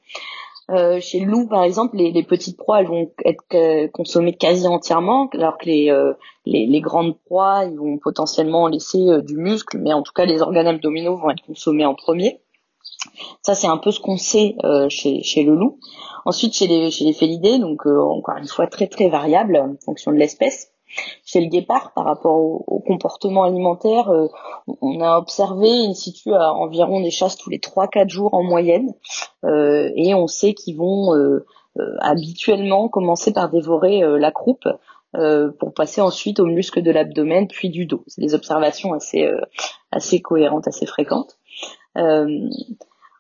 Euh, 0.71 1.01
chez 1.01 1.21
le 1.21 1.31
loup, 1.31 1.49
par 1.49 1.65
exemple, 1.65 1.97
les, 1.97 2.23
petites 2.23 2.59
proies, 2.59 2.81
elles 2.81 2.89
vont 2.89 3.11
être 3.25 3.87
consommées 3.93 4.35
quasi 4.35 4.67
entièrement, 4.67 5.31
alors 5.33 5.57
que 5.57 5.65
les, 5.65 5.91
les, 6.45 6.67
les, 6.67 6.81
grandes 6.83 7.19
proies, 7.25 7.65
ils 7.65 7.79
vont 7.79 7.97
potentiellement 7.97 8.69
laisser 8.69 9.23
du 9.23 9.39
muscle, 9.39 9.79
mais 9.79 9.95
en 9.95 10.03
tout 10.03 10.13
cas, 10.13 10.27
les 10.27 10.43
organes 10.43 10.67
abdominaux 10.67 11.17
vont 11.17 11.31
être 11.31 11.43
consommés 11.47 11.87
en 11.87 11.95
premier. 11.95 12.43
Ça, 13.43 13.55
c'est 13.55 13.67
un 13.67 13.79
peu 13.79 13.91
ce 13.91 14.01
qu'on 14.01 14.17
sait 14.17 14.57
chez, 14.89 15.23
chez 15.23 15.43
le 15.45 15.55
loup. 15.55 15.79
Ensuite, 16.29 16.53
chez 16.53 16.67
les, 16.67 17.13
félidés, 17.15 17.59
donc 17.59 17.87
euh, 17.87 18.03
encore 18.03 18.37
une 18.37 18.47
fois 18.47 18.67
très 18.67 18.87
très 18.87 19.09
variable 19.09 19.57
en 19.57 19.77
fonction 19.83 20.13
de 20.13 20.19
l'espèce. 20.19 20.73
Chez 21.25 21.41
le 21.41 21.47
guépard, 21.47 21.95
par 21.95 22.05
rapport 22.05 22.37
au, 22.37 22.81
comportement 22.87 23.45
alimentaire, 23.45 24.11
euh, 24.11 24.29
on 24.83 25.01
a 25.01 25.17
observé 25.17 25.71
in 25.71 25.95
situ 25.95 26.35
à 26.35 26.53
environ 26.53 27.01
des 27.01 27.11
chasses 27.11 27.39
tous 27.39 27.49
les 27.49 27.57
3-4 27.57 28.11
jours 28.11 28.35
en 28.35 28.43
moyenne, 28.43 28.93
euh, 29.47 29.91
et 29.97 30.13
on 30.13 30.27
sait 30.27 30.53
qu'ils 30.53 30.77
vont 30.77 31.15
habituellement 32.01 32.91
commencer 32.91 33.33
par 33.33 33.49
dévorer 33.49 34.03
la 34.19 34.31
croupe 34.31 34.69
pour 35.13 35.73
passer 35.73 36.03
ensuite 36.03 36.41
aux 36.41 36.47
muscles 36.47 36.83
de 36.83 36.91
l'abdomen 36.91 37.49
puis 37.49 37.71
du 37.71 37.87
dos. 37.87 38.05
C'est 38.07 38.21
des 38.21 38.35
observations 38.35 38.93
assez 38.93 40.21
cohérentes, 40.21 40.69
assez 40.69 40.85
fréquentes. 40.85 41.38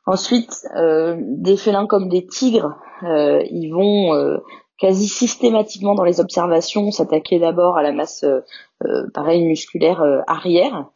Ensuite, 0.08 0.66
euh, 0.74 1.16
des 1.20 1.58
félins 1.58 1.86
comme 1.86 2.08
des 2.08 2.26
tigres, 2.26 2.78
euh, 3.02 3.42
ils 3.50 3.68
vont 3.68 4.14
euh, 4.14 4.38
quasi 4.78 5.06
systématiquement 5.06 5.94
dans 5.94 6.02
les 6.02 6.18
observations 6.18 6.90
s'attaquer 6.90 7.38
d'abord 7.38 7.76
à 7.76 7.82
la 7.82 7.92
masse, 7.92 8.24
pareil, 9.12 9.44
musculaire 9.44 10.02
arrière. 10.26 10.86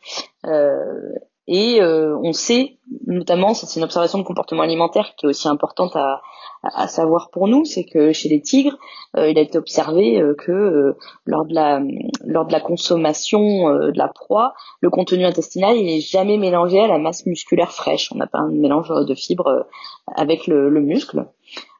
Et 1.47 1.83
on 1.83 2.33
sait, 2.33 2.79
notamment, 3.07 3.53
c'est 3.53 3.79
une 3.79 3.85
observation 3.85 4.19
de 4.19 4.25
comportement 4.25 4.63
alimentaire 4.63 5.15
qui 5.17 5.27
est 5.27 5.29
aussi 5.29 5.47
importante 5.47 5.95
à, 5.95 6.23
à 6.63 6.87
savoir 6.87 7.31
pour 7.31 7.49
nous, 7.49 7.65
c'est 7.65 7.85
que 7.85 8.13
chez 8.13 8.29
les 8.29 8.41
tigres, 8.41 8.79
euh, 9.17 9.29
il 9.29 9.39
a 9.39 9.41
été 9.41 9.59
observé 9.59 10.21
euh, 10.21 10.35
que 10.35 10.53
euh, 10.53 10.97
lors 11.27 11.45
de 11.45 11.55
la 11.55 11.83
lors 12.25 12.47
de 12.47 12.53
la 12.53 12.61
consommation 12.61 13.69
de 13.69 13.99
la 13.99 14.09
proie, 14.09 14.55
le 14.81 14.91
contenu 14.91 15.25
intestinal 15.25 15.77
n'est 15.77 16.01
jamais 16.01 16.39
mélangé 16.39 16.81
à 16.81 16.87
la 16.87 16.99
masse 16.99 17.27
musculaire 17.27 17.73
fraîche. 17.73 18.11
On 18.13 18.17
n'a 18.17 18.29
pas 18.29 18.39
un 18.39 18.51
mélange 18.51 18.91
de 18.91 19.15
fibres 19.15 19.67
avec 20.15 20.47
le, 20.47 20.69
le 20.69 20.81
muscle. 20.81 21.27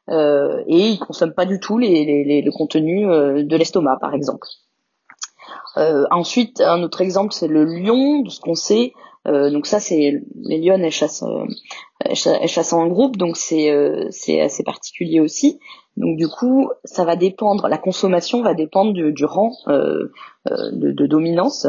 et 0.09 0.63
ils 0.67 0.99
consomment 0.99 1.33
pas 1.33 1.45
du 1.45 1.59
tout 1.59 1.77
le 1.77 2.51
contenu 2.51 3.05
de 3.05 3.55
l'estomac, 3.55 3.97
par 4.01 4.13
exemple. 4.13 4.47
ensuite, 5.77 6.59
un 6.61 6.83
autre 6.83 7.01
exemple, 7.01 7.33
c'est 7.33 7.47
le 7.47 7.63
lion. 7.63 8.21
De 8.21 8.29
ce 8.29 8.41
qu'on 8.41 8.55
sait, 8.55 8.93
donc 9.25 9.65
ça, 9.65 9.79
c'est 9.79 10.21
les 10.43 10.57
lionnes, 10.59 10.83
elles 10.83 10.91
chassent, 10.91 11.23
euh, 12.09 12.47
chassent 12.47 12.73
en 12.73 12.87
groupe, 12.87 13.17
donc 13.17 13.37
c'est 13.37 13.69
euh, 13.71 14.07
c'est 14.11 14.41
assez 14.41 14.63
particulier 14.63 15.19
aussi. 15.19 15.59
Donc 15.97 16.17
du 16.17 16.27
coup, 16.27 16.69
ça 16.83 17.05
va 17.05 17.15
dépendre, 17.15 17.67
la 17.67 17.77
consommation 17.77 18.41
va 18.41 18.53
dépendre 18.53 18.93
du, 18.93 19.25
rang 19.25 19.51
de, 19.67 20.11
de, 20.71 21.05
dominance. 21.05 21.67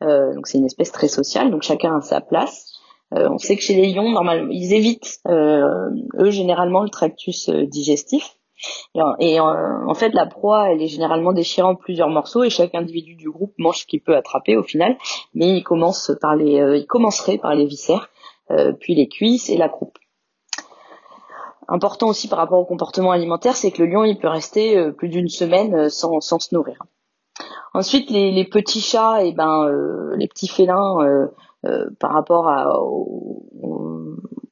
donc 0.00 0.48
c'est 0.48 0.58
une 0.58 0.66
espèce 0.66 0.90
très 0.90 1.06
sociale, 1.06 1.52
donc 1.52 1.62
chacun 1.62 1.96
a 1.96 2.00
sa 2.00 2.20
place. 2.20 2.72
on 3.12 3.38
sait 3.38 3.54
que 3.54 3.62
chez 3.62 3.74
les 3.74 3.92
lions, 3.92 4.10
normalement, 4.10 4.50
ils 4.50 4.74
évitent 4.74 5.20
eux 5.28 6.30
généralement 6.30 6.82
le 6.82 6.88
tractus 6.88 7.48
digestif. 7.48 8.34
Et, 9.20 9.40
en, 9.40 9.94
fait, 9.94 10.10
la 10.10 10.26
proie, 10.26 10.70
elle 10.70 10.82
est 10.82 10.88
généralement 10.88 11.32
déchirée 11.32 11.66
en 11.66 11.74
plusieurs 11.74 12.08
morceaux 12.08 12.42
et 12.42 12.50
chaque 12.50 12.74
individu 12.74 13.14
du 13.14 13.30
groupe 13.30 13.54
mange 13.58 13.80
ce 13.80 13.86
qu'il 13.86 14.00
peut 14.00 14.16
attraper 14.16 14.56
au 14.56 14.62
final. 14.62 14.96
Mais 15.34 15.56
il 15.56 15.62
commence 15.62 16.12
par 16.20 16.36
les, 16.36 16.60
euh, 16.60 16.76
il 16.76 16.86
commencerait 16.86 17.38
par 17.38 17.54
les 17.54 17.66
viscères, 17.66 18.08
euh, 18.08 18.19
puis 18.80 18.94
les 18.94 19.08
cuisses 19.08 19.48
et 19.50 19.56
la 19.56 19.68
croupe. 19.68 19.98
Important 21.68 22.08
aussi 22.08 22.26
par 22.26 22.38
rapport 22.38 22.58
au 22.58 22.64
comportement 22.64 23.12
alimentaire, 23.12 23.54
c'est 23.54 23.70
que 23.70 23.82
le 23.82 23.88
lion, 23.88 24.04
il 24.04 24.18
peut 24.18 24.28
rester 24.28 24.76
euh, 24.76 24.90
plus 24.90 25.08
d'une 25.08 25.28
semaine 25.28 25.88
sans, 25.88 26.20
sans 26.20 26.40
se 26.40 26.54
nourrir. 26.54 26.82
Ensuite, 27.74 28.10
les, 28.10 28.32
les 28.32 28.44
petits 28.44 28.80
chats, 28.80 29.22
et 29.22 29.28
eh 29.28 29.32
ben, 29.32 29.70
les 30.16 30.26
petits 30.26 30.48
félins, 30.48 31.28
par 32.00 32.12
rapport 32.12 32.48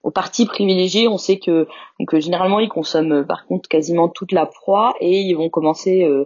aux 0.09 0.11
parties 0.11 0.47
privilégiées, 0.47 1.07
on 1.07 1.19
sait 1.19 1.39
que 1.39 1.69
euh, 2.01 2.21
généralement 2.21 2.61
ils 2.61 2.69
consomment 2.69 3.21
euh, 3.21 3.25
par 3.25 3.47
contre 3.47 3.69
quasiment 3.69 4.09
toute 4.09 4.33
la 4.33 4.47
proie 4.47 4.95
et 5.01 5.21
ils 5.21 5.35
vont 5.35 5.51
commencer 5.51 6.03
euh, 6.05 6.25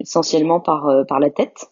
essentiellement 0.00 0.60
par 0.60 1.06
par 1.08 1.20
la 1.20 1.30
tête. 1.30 1.70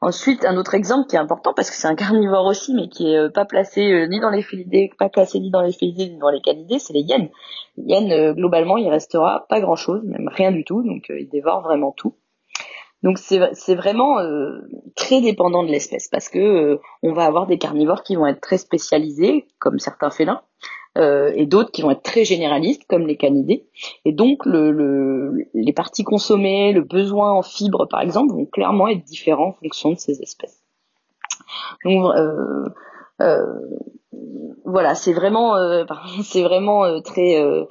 Ensuite, 0.00 0.44
un 0.44 0.56
autre 0.56 0.74
exemple 0.74 1.08
qui 1.08 1.16
est 1.16 1.18
important 1.18 1.52
parce 1.54 1.70
que 1.70 1.76
c'est 1.76 1.88
un 1.88 1.96
carnivore 1.96 2.46
aussi, 2.46 2.72
mais 2.74 2.88
qui 2.88 3.12
est 3.12 3.30
pas 3.30 3.44
placé 3.44 4.06
ni 4.08 4.20
dans 4.20 4.30
les 4.30 4.42
félidés, 4.42 4.90
pas 4.98 5.08
classé 5.08 5.40
ni 5.40 5.50
dans 5.50 5.62
les 5.62 5.72
félidés 5.72 6.08
ni 6.10 6.18
dans 6.18 6.30
les 6.30 6.40
canidés, 6.40 6.78
c'est 6.78 6.92
les 6.92 7.00
hyènes. 7.00 7.30
Les 7.76 7.94
hyènes, 7.94 8.32
globalement, 8.34 8.76
il 8.76 8.88
restera 8.88 9.46
pas 9.48 9.60
grand 9.60 9.76
chose, 9.76 10.02
même 10.04 10.28
rien 10.28 10.52
du 10.52 10.64
tout, 10.64 10.82
donc 10.82 11.06
ils 11.08 11.28
dévorent 11.28 11.62
vraiment 11.62 11.92
tout. 11.92 12.14
Donc 13.02 13.18
c'est 13.18 13.74
vraiment 13.76 14.18
euh, 14.18 14.60
très 14.96 15.20
dépendant 15.20 15.62
de 15.62 15.68
l'espèce 15.68 16.08
parce 16.08 16.28
que 16.28 16.38
euh, 16.38 16.80
on 17.02 17.12
va 17.12 17.26
avoir 17.26 17.46
des 17.46 17.58
carnivores 17.58 18.02
qui 18.02 18.16
vont 18.16 18.26
être 18.26 18.40
très 18.40 18.58
spécialisés 18.58 19.46
comme 19.60 19.78
certains 19.78 20.10
félins 20.10 20.42
euh, 20.98 21.32
et 21.34 21.46
d'autres 21.46 21.70
qui 21.70 21.82
vont 21.82 21.90
être 21.90 22.02
très 22.02 22.24
généralistes 22.24 22.84
comme 22.88 23.06
les 23.06 23.16
canidés 23.16 23.66
et 24.04 24.12
donc 24.12 24.44
le, 24.46 24.70
le, 24.70 25.46
les 25.54 25.72
parties 25.72 26.04
consommées, 26.04 26.72
le 26.72 26.82
besoin 26.82 27.32
en 27.32 27.42
fibres 27.42 27.86
par 27.86 28.00
exemple 28.00 28.32
vont 28.32 28.46
clairement 28.46 28.88
être 28.88 29.04
différents 29.04 29.48
en 29.48 29.52
fonction 29.52 29.92
de 29.92 29.98
ces 29.98 30.20
espèces. 30.22 30.62
Donc 31.84 32.12
voilà, 34.68 34.94
c'est 34.94 35.12
vraiment, 35.12 35.56
euh, 35.56 35.84
c'est 36.22 36.42
vraiment 36.42 36.84
euh, 36.84 37.00
très, 37.00 37.40
euh, 37.40 37.64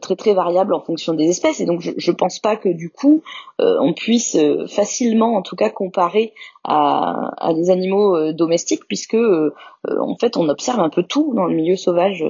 très 0.00 0.14
très 0.16 0.34
variable 0.34 0.74
en 0.74 0.80
fonction 0.80 1.14
des 1.14 1.28
espèces. 1.28 1.60
Et 1.60 1.66
donc, 1.66 1.80
je, 1.80 1.92
je 1.96 2.12
pense 2.12 2.38
pas 2.38 2.56
que 2.56 2.68
du 2.68 2.90
coup, 2.90 3.22
on 3.58 3.92
puisse 3.92 4.36
facilement, 4.68 5.36
en 5.36 5.42
tout 5.42 5.56
cas, 5.56 5.70
comparer 5.70 6.34
à, 6.64 7.52
des 7.54 7.70
animaux 7.70 8.32
domestiques, 8.32 8.86
puisque 8.88 9.16
en 9.16 10.16
fait, 10.16 10.36
on 10.36 10.48
observe 10.48 10.80
un 10.80 10.88
peu 10.88 11.04
tout 11.04 11.32
dans 11.34 11.44
le 11.44 11.54
milieu 11.54 11.76
sauvage. 11.76 12.24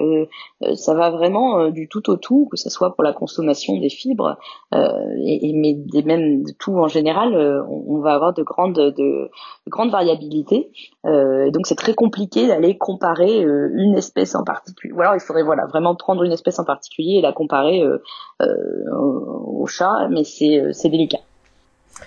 ça 0.74 0.94
va 0.94 1.10
vraiment 1.10 1.70
du 1.70 1.88
tout 1.88 2.10
au 2.10 2.16
tout, 2.16 2.46
que 2.50 2.58
ce 2.58 2.68
soit 2.68 2.94
pour 2.94 3.04
la 3.04 3.14
consommation 3.14 3.78
des 3.78 3.88
fibres, 3.88 4.36
et, 4.72 5.52
mais 5.54 5.76
même 6.02 6.44
de 6.44 6.52
tout 6.58 6.76
en 6.76 6.88
général, 6.88 7.34
on, 7.68 8.00
va 8.00 8.12
avoir 8.14 8.34
de 8.34 8.42
grandes, 8.42 8.74
de, 8.74 8.90
de 8.90 9.30
grandes 9.68 9.90
variabilités. 9.90 10.70
et 11.06 11.50
donc, 11.52 11.66
c'est 11.66 11.74
très 11.74 11.94
compliqué 11.94 12.48
d'aller 12.48 12.76
comparer 12.76 13.43
une 13.44 13.96
espèce 13.96 14.35
en 14.35 14.44
particulier. 14.44 14.92
Ou 14.92 15.00
alors 15.00 15.14
il 15.14 15.20
faudrait 15.20 15.42
voilà 15.42 15.66
vraiment 15.66 15.94
prendre 15.94 16.22
une 16.24 16.33
espèce 16.33 16.59
en 16.59 16.64
particulier 16.64 17.18
et 17.18 17.20
la 17.20 17.33
comparer 17.33 17.83
euh, 17.83 17.98
euh, 18.42 18.90
au 18.92 19.66
chat, 19.66 20.09
mais 20.11 20.24
c'est 20.24 20.59
euh, 20.59 20.72
délicat. 20.85 21.20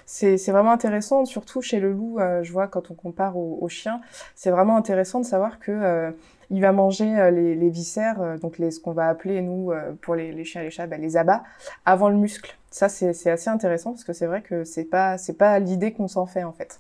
C'est 0.06 0.52
vraiment 0.52 0.72
intéressant, 0.72 1.26
surtout 1.26 1.62
chez 1.62 1.80
le 1.80 1.92
loup, 1.92 2.20
je 2.42 2.52
vois 2.52 2.68
quand 2.68 2.92
on 2.92 2.94
compare 2.94 3.38
au, 3.38 3.58
au 3.62 3.70
chien, 3.70 4.02
c'est 4.36 4.52
vraiment 4.52 4.76
intéressant 4.76 5.22
de 5.22 5.26
savoir 5.26 5.60
que 5.60 6.14
il 6.50 6.62
va 6.62 6.72
manger 6.74 7.32
les, 7.32 7.70
viscères, 7.70 8.38
donc 8.42 8.58
ce 8.58 8.80
qu'on 8.80 8.92
va 8.92 9.08
appeler 9.08 9.42
nous 9.42 9.72
pour 10.02 10.16
les, 10.16 10.44
chiens 10.44 10.62
et 10.62 10.66
les 10.66 10.72
chats, 10.72 10.88
ben, 10.88 11.02
les 11.02 11.16
abats, 11.16 11.44
avant 11.86 12.10
le 12.10 12.18
muscle. 12.18 12.58
Ça 12.70 12.90
c'est 12.90 13.30
assez 13.30 13.50
intéressant 13.50 13.92
parce 13.92 14.04
que 14.04 14.14
c'est 14.14 14.28
vrai 14.28 14.42
que 14.42 14.66
c'est 14.66 14.86
pas 14.86 15.16
pas 15.38 15.60
l'idée 15.60 15.94
qu'on 15.94 16.10
s'en 16.10 16.26
fait 16.26 16.44
en 16.44 16.54
fait. 16.54 16.80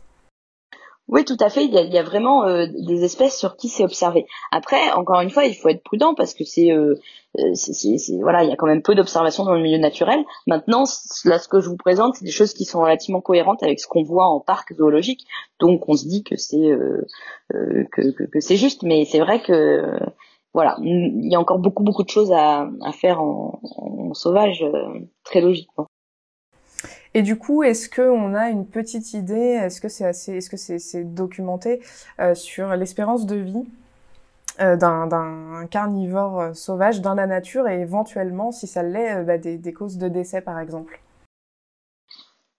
Oui, 1.09 1.23
tout 1.23 1.37
à 1.39 1.49
fait. 1.49 1.63
Il 1.63 1.73
y 1.73 1.97
a, 1.97 2.03
vraiment 2.03 2.45
euh, 2.45 2.65
des 2.67 3.05
espèces 3.05 3.37
sur 3.37 3.55
qui 3.55 3.69
c'est 3.69 3.83
observé. 3.83 4.25
Après, 4.51 4.91
encore 4.91 5.21
une 5.21 5.29
fois, 5.29 5.45
il 5.45 5.55
faut 5.55 5.69
être 5.69 5.81
prudent 5.83 6.13
parce 6.13 6.33
que 6.33 6.43
c'est, 6.43 6.71
euh, 6.71 6.95
euh 7.39 7.53
voilà, 8.21 8.43
il 8.43 8.49
y 8.49 8.51
a 8.51 8.57
quand 8.57 8.67
même 8.67 8.81
peu 8.81 8.93
d'observations 8.93 9.45
dans 9.45 9.53
le 9.53 9.61
milieu 9.61 9.77
naturel. 9.77 10.25
Maintenant, 10.47 10.83
là, 11.23 11.39
ce 11.39 11.47
que 11.47 11.61
je 11.61 11.69
vous 11.69 11.77
présente, 11.77 12.15
c'est 12.15 12.25
des 12.25 12.31
choses 12.31 12.53
qui 12.53 12.65
sont 12.65 12.81
relativement 12.81 13.21
cohérentes 13.21 13.63
avec 13.63 13.79
ce 13.79 13.87
qu'on 13.87 14.03
voit 14.03 14.27
en 14.27 14.41
parc 14.41 14.73
zoologique. 14.75 15.25
Donc, 15.61 15.87
on 15.87 15.93
se 15.93 16.05
dit 16.07 16.23
que 16.23 16.35
c'est 16.35 16.71
que, 17.49 18.39
c'est 18.41 18.57
juste, 18.57 18.83
mais 18.83 19.05
c'est 19.05 19.19
vrai 19.19 19.41
que 19.41 19.97
voilà, 20.53 20.77
il 20.81 21.29
y 21.31 21.35
a 21.35 21.39
encore 21.39 21.59
beaucoup 21.59 21.83
beaucoup 21.83 22.03
de 22.03 22.09
choses 22.09 22.31
à, 22.33 22.67
à 22.81 22.91
faire 22.91 23.21
en, 23.21 23.61
en 23.77 24.13
sauvage, 24.13 24.65
très 25.23 25.39
logiquement. 25.41 25.86
Et 27.17 27.23
du 27.23 27.35
coup, 27.35 27.63
est-ce 27.63 27.89
qu'on 27.89 28.35
a 28.35 28.49
une 28.49 28.67
petite 28.67 29.15
idée, 29.15 29.57
est-ce 29.63 29.81
que 29.81 29.89
c'est 29.89 30.05
assez, 30.05 30.33
est-ce 30.33 30.51
que 30.51 30.55
c'est 30.55 31.03
documenté 31.03 31.81
euh, 32.19 32.35
sur 32.35 32.75
l'espérance 32.75 33.25
de 33.25 33.37
vie 33.37 33.65
euh, 34.59 34.75
d'un 34.75 35.65
carnivore 35.71 36.39
euh, 36.39 36.53
sauvage 36.53 37.01
dans 37.01 37.15
la 37.15 37.25
nature 37.25 37.67
et 37.67 37.81
éventuellement, 37.81 38.51
si 38.51 38.67
ça 38.67 38.83
l'est, 38.83 39.23
bah, 39.23 39.39
des, 39.39 39.73
causes 39.73 39.97
de 39.97 40.07
décès 40.09 40.41
par 40.41 40.59
exemple? 40.59 41.01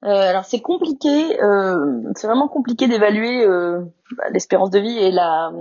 Alors 0.02 0.44
c'est 0.44 0.60
compliqué, 0.60 1.38
c'est 2.16 2.26
vraiment 2.26 2.48
compliqué 2.48 2.88
d'évaluer 2.88 3.46
bah, 3.46 4.24
l'espérance 4.32 4.70
de 4.70 4.80
vie 4.80 4.98
et 4.98 5.12
la, 5.12 5.52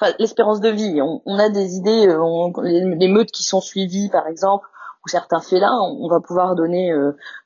enfin, 0.00 0.12
l'espérance 0.20 0.60
de 0.60 0.68
vie. 0.68 1.02
On, 1.02 1.22
on, 1.26 1.40
a 1.40 1.48
des 1.48 1.74
idées, 1.74 2.06
les, 2.62 2.84
les, 2.84 3.08
meutes 3.08 3.32
qui 3.32 3.42
sont 3.42 3.60
suivies 3.60 4.10
par 4.10 4.28
exemple, 4.28 4.68
ou 5.04 5.08
certains 5.08 5.40
félins, 5.40 5.76
on, 5.80 6.08
va 6.08 6.20
pouvoir 6.20 6.54
donner 6.54 6.92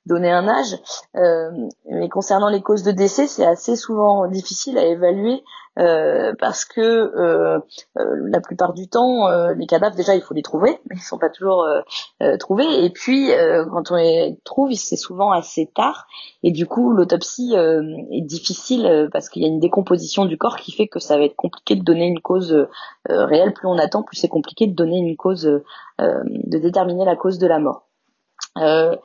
donner 0.08 0.30
un 0.30 0.48
âge. 0.48 0.76
Euh, 1.16 1.50
mais 1.90 2.08
concernant 2.08 2.48
les 2.48 2.62
causes 2.62 2.82
de 2.82 2.90
décès, 2.90 3.26
c'est 3.26 3.46
assez 3.46 3.76
souvent 3.76 4.26
difficile 4.26 4.78
à 4.78 4.84
évaluer 4.84 5.42
euh, 5.78 6.34
parce 6.40 6.64
que 6.64 6.80
euh, 6.80 7.60
euh, 7.98 8.28
la 8.30 8.40
plupart 8.40 8.74
du 8.74 8.88
temps, 8.88 9.28
les 9.52 9.66
cadavres 9.66 9.94
déjà 9.94 10.16
il 10.16 10.22
faut 10.22 10.34
les 10.34 10.42
trouver, 10.42 10.80
mais 10.88 10.96
ils 10.96 11.02
sont 11.02 11.18
pas 11.18 11.30
toujours 11.30 11.66
trouvés. 12.40 12.84
Et 12.84 12.90
puis 12.90 13.30
quand 13.70 13.90
on 13.90 13.96
les 13.96 14.38
trouve, 14.44 14.72
c'est 14.72 14.96
souvent 14.96 15.30
assez 15.30 15.70
tard. 15.74 16.06
Et 16.42 16.50
du 16.50 16.66
coup, 16.66 16.92
l'autopsie 16.92 17.54
est 17.54 18.22
difficile 18.22 19.08
parce 19.12 19.28
qu'il 19.28 19.42
y 19.42 19.44
a 19.44 19.48
une 19.48 19.60
décomposition 19.60 20.24
du 20.24 20.36
corps 20.36 20.56
qui 20.56 20.72
fait 20.72 20.88
que 20.88 20.98
ça 20.98 21.16
va 21.16 21.24
être 21.24 21.36
compliqué 21.36 21.76
de 21.76 21.84
donner 21.84 22.06
une 22.06 22.20
cause 22.20 22.66
réelle. 23.08 23.52
Plus 23.52 23.68
on 23.68 23.78
attend, 23.78 24.02
plus 24.02 24.16
c'est 24.16 24.28
compliqué 24.28 24.66
de 24.66 24.74
donner 24.74 24.98
une 24.98 25.16
cause, 25.16 25.44
de 25.98 26.58
déterminer 26.58 27.04
la 27.04 27.16
cause 27.16 27.38
de 27.38 27.46
la 27.46 27.58
mort. 27.58 27.88
Euh, 28.56 28.96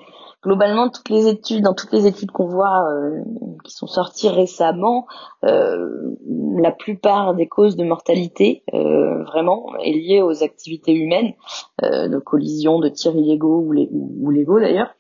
globalement 0.43 0.89
toutes 0.89 1.10
les 1.10 1.27
études, 1.27 1.63
dans 1.63 1.73
toutes 1.73 1.93
les 1.93 2.06
études 2.06 2.32
qu'on 2.32 2.45
voit 2.45 2.89
euh, 2.91 3.23
qui 3.63 3.71
sont 3.73 3.88
sorties 3.88 4.29
récemment, 4.29 5.08
euh, 5.45 6.15
la 6.58 6.71
plupart 6.71 7.34
des 7.34 7.47
causes 7.47 7.75
de 7.75 7.84
mortalité 7.84 8.63
euh, 8.73 9.23
vraiment 9.23 9.73
est 9.84 9.93
liée 9.93 10.21
aux 10.21 10.43
activités 10.43 10.93
humaines, 10.93 11.34
de 11.82 12.19
collisions, 12.19 12.79
de 12.79 12.89
tirs 12.89 13.15
illégaux 13.15 13.65
ou, 13.65 14.29
légaux 14.29 14.60
d'ailleurs, 14.60 14.93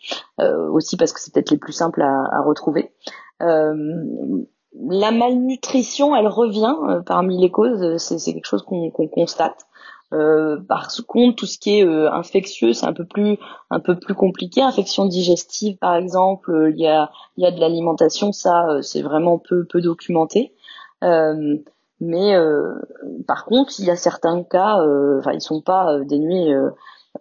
aussi 0.71 0.97
parce 0.97 1.13
que 1.13 1.19
c'est 1.19 1.33
peut-être 1.33 1.51
les 1.51 1.57
plus 1.57 1.73
simples 1.73 2.01
à, 2.01 2.23
à 2.31 2.41
retrouver. 2.41 2.91
la 3.39 5.11
malnutrition, 5.11 6.15
elle 6.15 6.27
revient 6.27 6.75
parmi 7.05 7.39
les 7.39 7.51
causes, 7.51 7.97
c'est 7.97 8.33
quelque 8.33 8.47
chose 8.47 8.63
qu'on 8.63 9.07
constate. 9.07 9.67
Euh, 10.13 10.59
par 10.67 10.89
contre, 11.07 11.37
tout 11.37 11.45
ce 11.45 11.57
qui 11.57 11.79
est 11.79 11.85
euh, 11.85 12.11
infectieux, 12.11 12.73
c'est 12.73 12.85
un 12.85 12.93
peu 12.93 13.05
plus 13.05 13.37
un 13.71 13.79
peu 13.79 13.97
plus 13.99 14.13
compliqué. 14.13 14.61
Infection 14.61 15.05
digestive, 15.05 15.77
par 15.77 15.95
exemple, 15.95 16.51
euh, 16.51 16.71
il 16.71 16.79
y 16.79 16.87
a 16.87 17.11
il 17.37 17.43
y 17.43 17.47
a 17.47 17.51
de 17.51 17.59
l'alimentation, 17.59 18.31
ça 18.31 18.79
c'est 18.81 19.01
vraiment 19.01 19.39
peu 19.39 19.65
peu 19.65 19.81
documenté. 19.81 20.53
Mais 21.99 22.35
par 23.27 23.45
contre, 23.45 23.73
il 23.79 23.85
y 23.85 23.91
a 23.91 23.95
certains 23.95 24.43
cas, 24.43 24.77
enfin 25.19 25.31
ils 25.33 25.41
sont 25.41 25.61
pas 25.61 25.99
dénués 26.01 26.53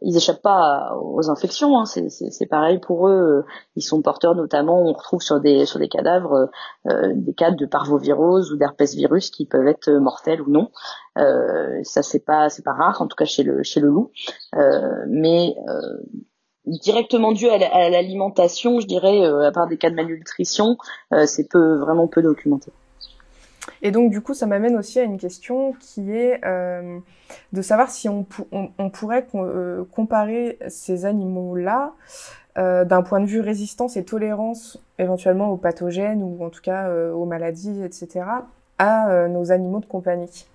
ils 0.01 0.17
échappent 0.17 0.43
pas 0.43 0.97
aux 1.01 1.31
infections. 1.31 1.79
Hein. 1.79 1.85
C'est 1.85 2.47
pareil 2.47 2.79
pour 2.79 3.09
eux. 3.09 3.45
Ils 3.77 3.83
sont 3.83 4.01
porteurs 4.01 4.35
notamment. 4.35 4.81
On 4.83 4.93
retrouve 4.93 5.21
sur 5.21 5.41
des 5.41 5.67
sur 5.67 5.79
des 5.79 5.89
cadavres 5.89 6.51
euh, 6.89 7.13
des 7.15 7.35
cas 7.35 7.51
de 7.51 7.67
parvovirose 7.67 8.53
ou 8.53 8.57
d'herpès 8.57 8.95
virus 8.95 9.31
qui 9.31 9.47
peuvent 9.47 9.67
être 9.67 9.91
mortels 9.91 10.41
ou 10.41 10.51
non. 10.51 10.71
Euh, 11.19 11.81
ça 11.83 12.03
c'est 12.03 12.25
pas 12.25 12.49
c'est 12.49 12.65
pas 12.65 12.73
rare 12.73 13.03
en 13.03 13.07
tout 13.07 13.17
cas 13.17 13.27
chez 13.27 13.43
le 13.43 13.63
chez 13.63 13.81
le 13.81 13.89
loup. 13.89 14.11
Euh, 14.57 15.05
mais 15.09 15.55
euh, 15.69 15.99
directement 16.65 17.33
dû 17.33 17.49
à 17.49 17.91
l'alimentation, 17.91 18.81
je 18.81 18.87
dirais, 18.87 19.25
à 19.25 19.51
part 19.51 19.67
des 19.67 19.77
cas 19.79 19.91
de 19.91 19.97
malnutrition, 19.97 20.77
c'est 21.27 21.51
peu 21.51 21.79
vraiment 21.79 22.07
peu 22.07 22.23
documenté. 22.23 22.71
Et 23.83 23.91
donc, 23.91 24.11
du 24.11 24.21
coup, 24.21 24.35
ça 24.35 24.47
m'amène 24.47 24.77
aussi 24.77 24.99
à 24.99 25.03
une 25.03 25.19
question 25.19 25.75
qui 25.79 26.13
est 26.13 26.41
euh, 26.45 26.99
de 27.53 27.63
savoir 27.63 27.91
si 27.91 28.09
on, 28.09 28.25
pourrait 28.25 29.27
euh, 29.35 29.85
comparer 29.93 30.59
ces 30.69 31.05
animaux-là 31.05 31.93
euh, 32.59 32.85
d'un 32.85 33.03
point 33.03 33.21
de 33.21 33.27
vue 33.27 33.41
résistance 33.41 33.97
et 33.97 34.05
tolérance 34.05 34.79
éventuellement 34.99 35.51
aux 35.51 35.57
pathogènes 35.57 36.23
ou 36.23 36.45
en 36.45 36.51
tout 36.51 36.61
cas 36.61 36.93
aux 37.13 37.25
maladies, 37.25 37.83
etc., 37.83 38.25
à 38.79 39.29
nos 39.29 39.53
animaux 39.53 39.81
de 39.81 39.87
compagnie. 39.87 40.47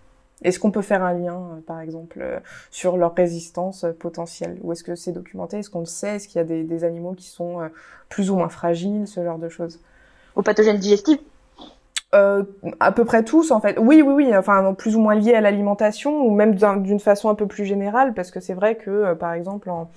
Est-ce 0.43 0.59
qu'on 0.59 0.69
peut 0.69 0.81
faire 0.81 1.03
un 1.03 1.13
lien, 1.13 1.61
par 1.65 1.79
exemple, 1.79 2.41
sur 2.71 2.97
leur 2.97 3.15
résistance 3.15 3.85
potentielle? 3.99 4.57
Ou 4.63 4.73
est-ce 4.73 4.83
que 4.83 4.95
c'est 4.95 5.13
documenté? 5.13 5.59
Est-ce 5.59 5.69
qu'on 5.69 5.79
le 5.79 5.85
sait? 5.85 6.17
Est-ce 6.17 6.27
qu'il 6.27 6.37
y 6.37 6.41
a 6.41 6.43
des, 6.43 6.83
animaux 6.83 7.13
qui 7.13 7.27
sont 7.27 7.69
plus 8.09 8.29
ou 8.29 8.35
moins 8.35 8.49
fragiles, 8.49 9.07
ce 9.07 9.23
genre 9.23 9.39
de 9.39 9.49
choses. 9.49 9.79
Aux 10.35 10.43
pathogènes 10.43 10.77
digestifs? 10.77 11.19
Euh, 12.15 12.43
à 12.79 12.91
peu 12.91 13.03
près 13.03 13.23
tous 13.23 13.51
en 13.51 13.59
fait. 13.59 13.77
Oui, 13.79 14.01
oui, 14.01 14.13
oui. 14.13 14.37
Enfin, 14.37 14.73
plus 14.73 14.95
ou 14.95 15.01
moins 15.01 15.15
liés 15.15 15.33
à 15.33 15.41
l'alimentation 15.41 16.21
ou 16.21 16.31
même 16.31 16.55
d'une 16.55 16.99
façon 16.99 17.29
un 17.29 17.35
peu 17.35 17.47
plus 17.47 17.65
générale, 17.65 18.13
parce 18.13 18.31
que 18.31 18.39
c'est 18.39 18.53
vrai 18.53 18.75
que, 18.75 18.89
euh, 18.89 19.15
par 19.15 19.33
exemple, 19.33 19.69
en, 19.69 19.89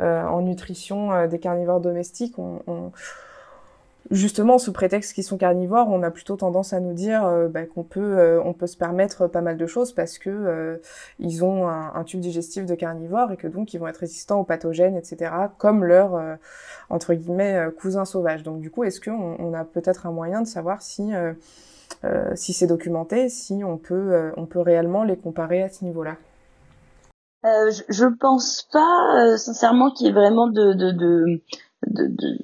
euh, 0.00 0.40
nutrition 0.40 1.26
des 1.26 1.38
carnivores 1.38 1.80
domestiques, 1.80 2.38
on 2.38 2.92
justement 4.10 4.58
sous 4.58 4.72
prétexte 4.72 5.14
qu'ils 5.14 5.24
sont 5.24 5.38
carnivores, 5.38 5.88
on 5.88 6.02
a 6.02 6.10
plutôt 6.10 6.36
tendance 6.36 6.72
à 6.72 6.80
nous 6.80 6.92
dire 6.92 7.24
euh, 7.24 7.48
bah, 7.48 7.64
qu'on 7.64 7.84
peut 7.84 8.00
euh, 8.00 8.42
on 8.44 8.52
peut 8.52 8.66
se 8.66 8.76
permettre 8.76 9.26
pas 9.26 9.40
mal 9.40 9.56
de 9.56 9.66
choses 9.66 9.92
parce 9.92 10.18
que 10.18 10.30
euh, 10.30 10.76
ils 11.18 11.44
ont 11.44 11.68
un, 11.68 12.04
tube 12.04 12.20
digestif 12.20 12.66
de 12.66 12.74
carnivore 12.74 13.30
et 13.32 13.36
que 13.36 13.46
donc 13.46 13.74
ils 13.74 13.78
vont 13.78 13.86
être 13.86 13.98
résistants 13.98 14.40
aux 14.40 14.44
pathogènes, 14.44 14.96
etc. 14.96 15.32
Comme 15.58 15.84
leurs 15.84 16.20
entre 16.90 17.14
guillemets 17.14 17.68
cousins 17.78 18.04
sauvages. 18.04 18.42
Donc 18.42 18.60
du 18.60 18.70
coup, 18.70 18.82
est-ce 18.84 19.00
qu'on 19.00 19.36
on 19.38 19.54
a 19.54 19.64
peut-être 19.64 20.06
un 20.06 20.10
moyen 20.10 20.42
de 20.42 20.48
savoir 20.48 20.82
si 20.82 21.12
si 22.34 22.52
c'est 22.52 22.66
documenté, 22.66 23.28
si 23.28 23.62
on 23.64 23.78
peut 23.78 24.32
on 24.36 24.46
peut 24.46 24.60
réellement 24.60 25.04
les 25.04 25.16
comparer 25.16 25.62
à 25.62 25.68
ce 25.68 25.84
niveau-là? 25.84 26.16
Je, 27.44 27.82
je 27.88 28.06
pense 28.06 28.68
pas 28.72 29.36
sincèrement 29.36 29.92
qu'il 29.92 30.08
y 30.08 30.10
ait 30.10 30.12
vraiment 30.12 30.48
de, 30.48 30.72
de, 30.72 30.90
de, 30.90 31.40
de 31.86 32.36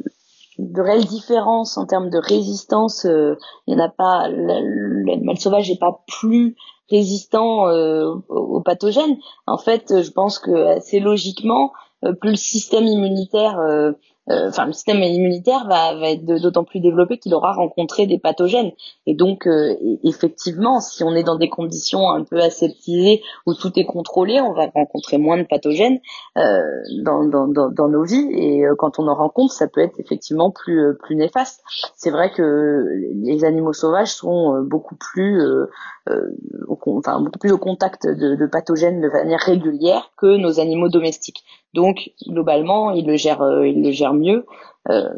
de 0.58 0.80
réelles 0.80 1.04
différences 1.04 1.78
en 1.78 1.86
termes 1.86 2.10
de 2.10 2.18
résistance. 2.18 3.04
Euh, 3.06 3.36
il 3.66 3.74
n'y 3.74 3.80
en 3.80 3.84
a 3.84 3.88
pas. 3.88 4.28
L'animal 4.28 5.38
sauvage 5.38 5.70
n'est 5.70 5.78
pas 5.78 6.02
plus 6.06 6.56
résistant 6.90 7.68
euh, 7.68 8.14
aux 8.28 8.60
pathogènes. 8.60 9.16
En 9.46 9.58
fait, 9.58 10.02
je 10.02 10.10
pense 10.10 10.38
que 10.38 10.76
assez 10.76 11.00
logiquement, 11.00 11.72
euh, 12.04 12.12
plus 12.12 12.30
le 12.30 12.36
système 12.36 12.86
immunitaire 12.86 13.58
euh, 13.58 13.92
enfin 14.30 14.66
le 14.66 14.72
système 14.72 15.02
immunitaire 15.02 15.66
va, 15.66 15.94
va 15.94 16.10
être 16.10 16.24
d'autant 16.24 16.64
plus 16.64 16.80
développé 16.80 17.18
qu'il 17.18 17.34
aura 17.34 17.52
rencontré 17.52 18.06
des 18.06 18.18
pathogènes. 18.18 18.72
Et 19.06 19.14
donc 19.14 19.46
euh, 19.46 19.74
effectivement, 20.04 20.80
si 20.80 21.02
on 21.04 21.14
est 21.14 21.22
dans 21.22 21.36
des 21.36 21.48
conditions 21.48 22.10
un 22.10 22.24
peu 22.24 22.40
aseptisées 22.40 23.22
où 23.46 23.54
tout 23.54 23.72
est 23.76 23.84
contrôlé, 23.84 24.40
on 24.40 24.52
va 24.52 24.66
rencontrer 24.74 25.18
moins 25.18 25.38
de 25.38 25.44
pathogènes 25.44 25.98
euh, 26.36 26.60
dans, 27.02 27.24
dans, 27.24 27.48
dans, 27.48 27.70
dans, 27.70 27.88
nos 27.88 28.04
vies. 28.04 28.28
Et 28.32 28.64
quand 28.76 28.98
on 28.98 29.08
en 29.08 29.14
rencontre, 29.14 29.52
ça 29.52 29.66
peut 29.66 29.80
être 29.80 29.98
effectivement 29.98 30.50
plus 30.50 30.96
plus 31.00 31.16
néfaste. 31.16 31.62
C'est 31.96 32.10
vrai 32.10 32.30
que 32.30 32.84
les 33.14 33.44
animaux 33.44 33.72
sauvages 33.72 34.12
sont 34.12 34.62
beaucoup 34.62 34.96
plus 34.96 35.42
au, 36.66 36.78
enfin, 36.98 37.20
beaucoup 37.20 37.38
plus 37.38 37.52
au 37.52 37.58
contact 37.58 38.06
de, 38.06 38.34
de, 38.34 38.46
pathogènes 38.46 39.00
de 39.00 39.08
manière 39.08 39.40
régulière 39.40 40.10
que 40.16 40.36
nos 40.36 40.60
animaux 40.60 40.88
domestiques. 40.88 41.44
Donc 41.74 42.10
globalement, 42.26 42.92
ils 42.92 43.06
le 43.06 43.16
gèrent, 43.16 43.62
ils 43.64 43.82
le 43.82 43.90
gèrent 43.90 44.14
mieux. 44.18 44.46
Euh, 44.90 45.08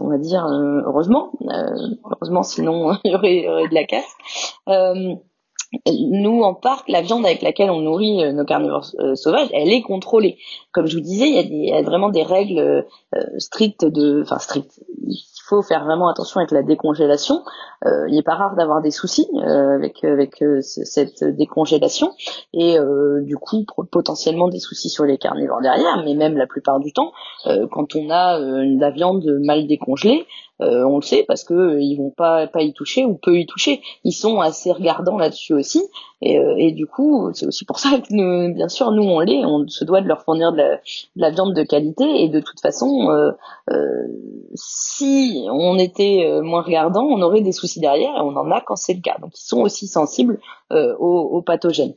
on 0.00 0.08
va 0.08 0.18
dire 0.18 0.44
euh, 0.46 0.82
heureusement, 0.86 1.32
euh, 1.50 1.88
heureusement 2.10 2.42
sinon 2.42 2.96
il 3.04 3.12
y, 3.12 3.14
aurait, 3.14 3.68
de 3.68 3.74
la 3.74 3.84
casse. 3.84 4.16
nous 5.86 6.42
en 6.42 6.54
parc, 6.54 6.88
la 6.88 7.00
viande 7.00 7.24
avec 7.24 7.42
laquelle 7.42 7.70
on 7.70 7.80
nourrit 7.80 8.32
nos 8.34 8.44
carnivores 8.44 8.92
sauvages, 9.14 9.48
elle 9.52 9.70
est 9.70 9.82
contrôlée. 9.82 10.38
Comme 10.72 10.86
je 10.86 10.96
vous 10.96 11.02
disais, 11.02 11.28
il 11.28 11.64
y 11.64 11.72
a 11.72 11.82
vraiment 11.82 12.10
des 12.10 12.22
règles 12.22 12.86
strictes 13.38 13.84
de, 13.84 14.22
enfin 14.22 14.38
strictes 14.38 14.80
faut 15.52 15.62
faire 15.62 15.84
vraiment 15.84 16.08
attention 16.08 16.40
avec 16.40 16.50
la 16.50 16.62
décongélation. 16.62 17.42
Euh, 17.84 18.08
il 18.08 18.14
n'est 18.14 18.22
pas 18.22 18.36
rare 18.36 18.56
d'avoir 18.56 18.80
des 18.80 18.90
soucis 18.90 19.26
euh, 19.34 19.74
avec 19.74 20.02
avec 20.02 20.42
euh, 20.42 20.60
cette 20.62 21.24
décongélation 21.24 22.10
et 22.54 22.78
du 23.22 23.36
coup 23.36 23.66
potentiellement 23.90 24.48
des 24.48 24.60
soucis 24.60 24.88
sur 24.88 25.04
les 25.04 25.18
carnivores 25.18 25.60
derrière, 25.60 26.02
mais 26.04 26.14
même 26.14 26.36
la 26.36 26.46
plupart 26.46 26.80
du 26.80 26.92
temps, 26.92 27.12
quand 27.70 27.94
on 27.96 28.10
a 28.10 28.38
la 28.38 28.90
viande 28.90 29.24
mal 29.42 29.66
décongelée, 29.66 30.26
euh, 30.62 30.84
on 30.84 30.96
le 30.96 31.02
sait 31.02 31.24
parce 31.26 31.44
que 31.44 31.54
euh, 31.54 31.80
ils 31.80 31.96
vont 31.96 32.10
pas 32.10 32.48
y 32.56 32.72
toucher 32.72 33.04
ou 33.04 33.14
peu 33.14 33.38
y 33.38 33.46
toucher. 33.46 33.80
Ils 34.04 34.12
sont 34.12 34.40
assez 34.40 34.70
regardants 34.70 35.18
là-dessus 35.18 35.54
aussi. 35.54 35.82
Et, 36.20 36.38
euh, 36.38 36.54
et, 36.56 36.72
du 36.72 36.86
coup, 36.86 37.30
c'est 37.34 37.46
aussi 37.46 37.64
pour 37.64 37.80
ça 37.80 37.98
que 37.98 38.06
nous, 38.10 38.54
bien 38.54 38.68
sûr, 38.68 38.92
nous 38.92 39.02
on 39.02 39.20
l'est. 39.20 39.44
On 39.44 39.66
se 39.66 39.84
doit 39.84 40.00
de 40.00 40.08
leur 40.08 40.22
fournir 40.22 40.52
de 40.52 40.62
la, 41.16 41.30
viande 41.30 41.54
de 41.54 41.62
qualité. 41.62 42.22
Et 42.22 42.28
de 42.28 42.40
toute 42.40 42.60
façon, 42.60 43.08
si 44.54 45.46
on 45.50 45.78
était 45.78 46.40
moins 46.42 46.62
regardant, 46.62 47.02
on 47.04 47.20
aurait 47.22 47.40
des 47.40 47.52
soucis 47.52 47.80
derrière. 47.80 48.14
Et 48.16 48.20
on 48.20 48.36
en 48.36 48.50
a 48.50 48.60
quand 48.60 48.76
c'est 48.76 48.94
le 48.94 49.00
cas. 49.00 49.16
Donc 49.20 49.32
ils 49.36 49.46
sont 49.46 49.60
aussi 49.60 49.86
sensibles 49.86 50.38
aux 50.70 51.42
pathogènes. 51.44 51.94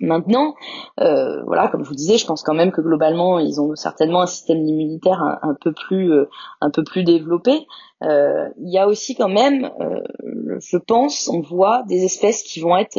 Maintenant, 0.00 0.54
euh, 1.00 1.42
voilà, 1.44 1.68
comme 1.68 1.84
je 1.84 1.88
vous 1.88 1.94
disais, 1.94 2.16
je 2.16 2.26
pense 2.26 2.42
quand 2.42 2.54
même 2.54 2.72
que 2.72 2.80
globalement, 2.80 3.38
ils 3.38 3.60
ont 3.60 3.74
certainement 3.76 4.22
un 4.22 4.26
système 4.26 4.66
immunitaire 4.66 5.22
un, 5.42 5.54
peu 5.60 5.72
plus, 5.72 6.10
euh, 6.10 6.28
un 6.62 6.70
peu 6.70 6.82
plus 6.82 7.04
développé. 7.04 7.66
Euh, 8.02 8.48
il 8.58 8.72
y 8.72 8.78
a 8.78 8.88
aussi 8.88 9.14
quand 9.14 9.28
même, 9.28 9.70
je 10.58 10.78
pense, 10.78 11.28
on 11.28 11.40
voit 11.40 11.82
des 11.86 12.02
espèces 12.04 12.42
qui 12.42 12.60
vont 12.60 12.78
être 12.78 12.98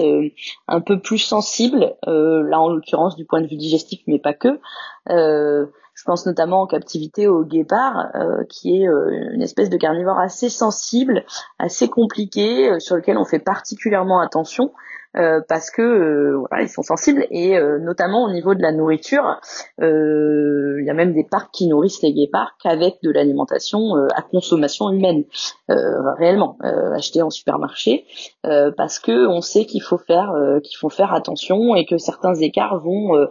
un 0.68 0.82
peu 0.82 1.00
plus 1.00 1.18
sensibles, 1.18 1.96
là 2.06 2.62
en 2.62 2.70
l'occurrence 2.70 3.16
du 3.16 3.26
point 3.26 3.42
de 3.42 3.48
vue 3.48 3.58
digestif, 3.58 4.02
mais 4.06 4.20
pas 4.20 4.36
que. 4.36 4.60
je 5.08 6.04
pense 6.06 6.28
notamment 6.28 6.62
en 6.62 6.68
captivité 6.68 7.28
au 7.28 7.44
guépard, 7.44 8.12
qui 8.48 8.76
est 8.76 8.86
une 8.86 9.42
espèce 9.42 9.72
de 9.72 9.78
carnivore 9.78 10.20
assez 10.20 10.50
sensible, 10.50 11.26
assez 11.58 11.90
compliqué, 11.90 12.80
sur 12.80 12.96
lequel 12.96 13.18
on 13.18 13.26
fait 13.26 13.40
particulièrement 13.40 14.20
attention. 14.20 14.72
Euh, 15.17 15.41
parce 15.45 15.71
que 15.71 15.82
euh, 15.82 16.38
voilà, 16.38 16.63
ils 16.63 16.69
sont 16.69 16.84
sensibles 16.84 17.28
et 17.32 17.58
euh, 17.58 17.80
notamment 17.80 18.24
au 18.24 18.32
niveau 18.32 18.56
de 18.56 18.62
la 18.62 18.71
nourriture, 18.71 19.41
il 19.78 20.84
y 20.86 20.89
a 20.89 20.93
même 20.93 21.13
des 21.13 21.26
parcs 21.26 21.52
qui 21.52 21.67
nourrissent 21.67 22.02
les 22.02 22.13
guépards 22.13 22.56
qu'avec 22.63 22.95
de 23.04 23.12
l'alimentation 23.12 23.95
à 24.15 24.21
consommation 24.21 24.89
humaine, 24.89 25.24
réellement 25.67 26.58
achetée 26.95 27.21
en 27.21 27.30
supermarché, 27.30 28.06
parce 28.43 29.00
que 29.00 29.28
on 29.28 29.41
sait 29.41 29.65
qu'il 29.65 29.82
faut 29.82 29.97
faire 29.97 30.34
qu'il 30.63 30.78
faut 30.78 30.89
faire 30.89 31.13
attention 31.13 31.76
et 31.76 31.86
que 31.86 31.97
certains 31.97 32.36
écarts 32.36 32.80
vont 32.80 33.28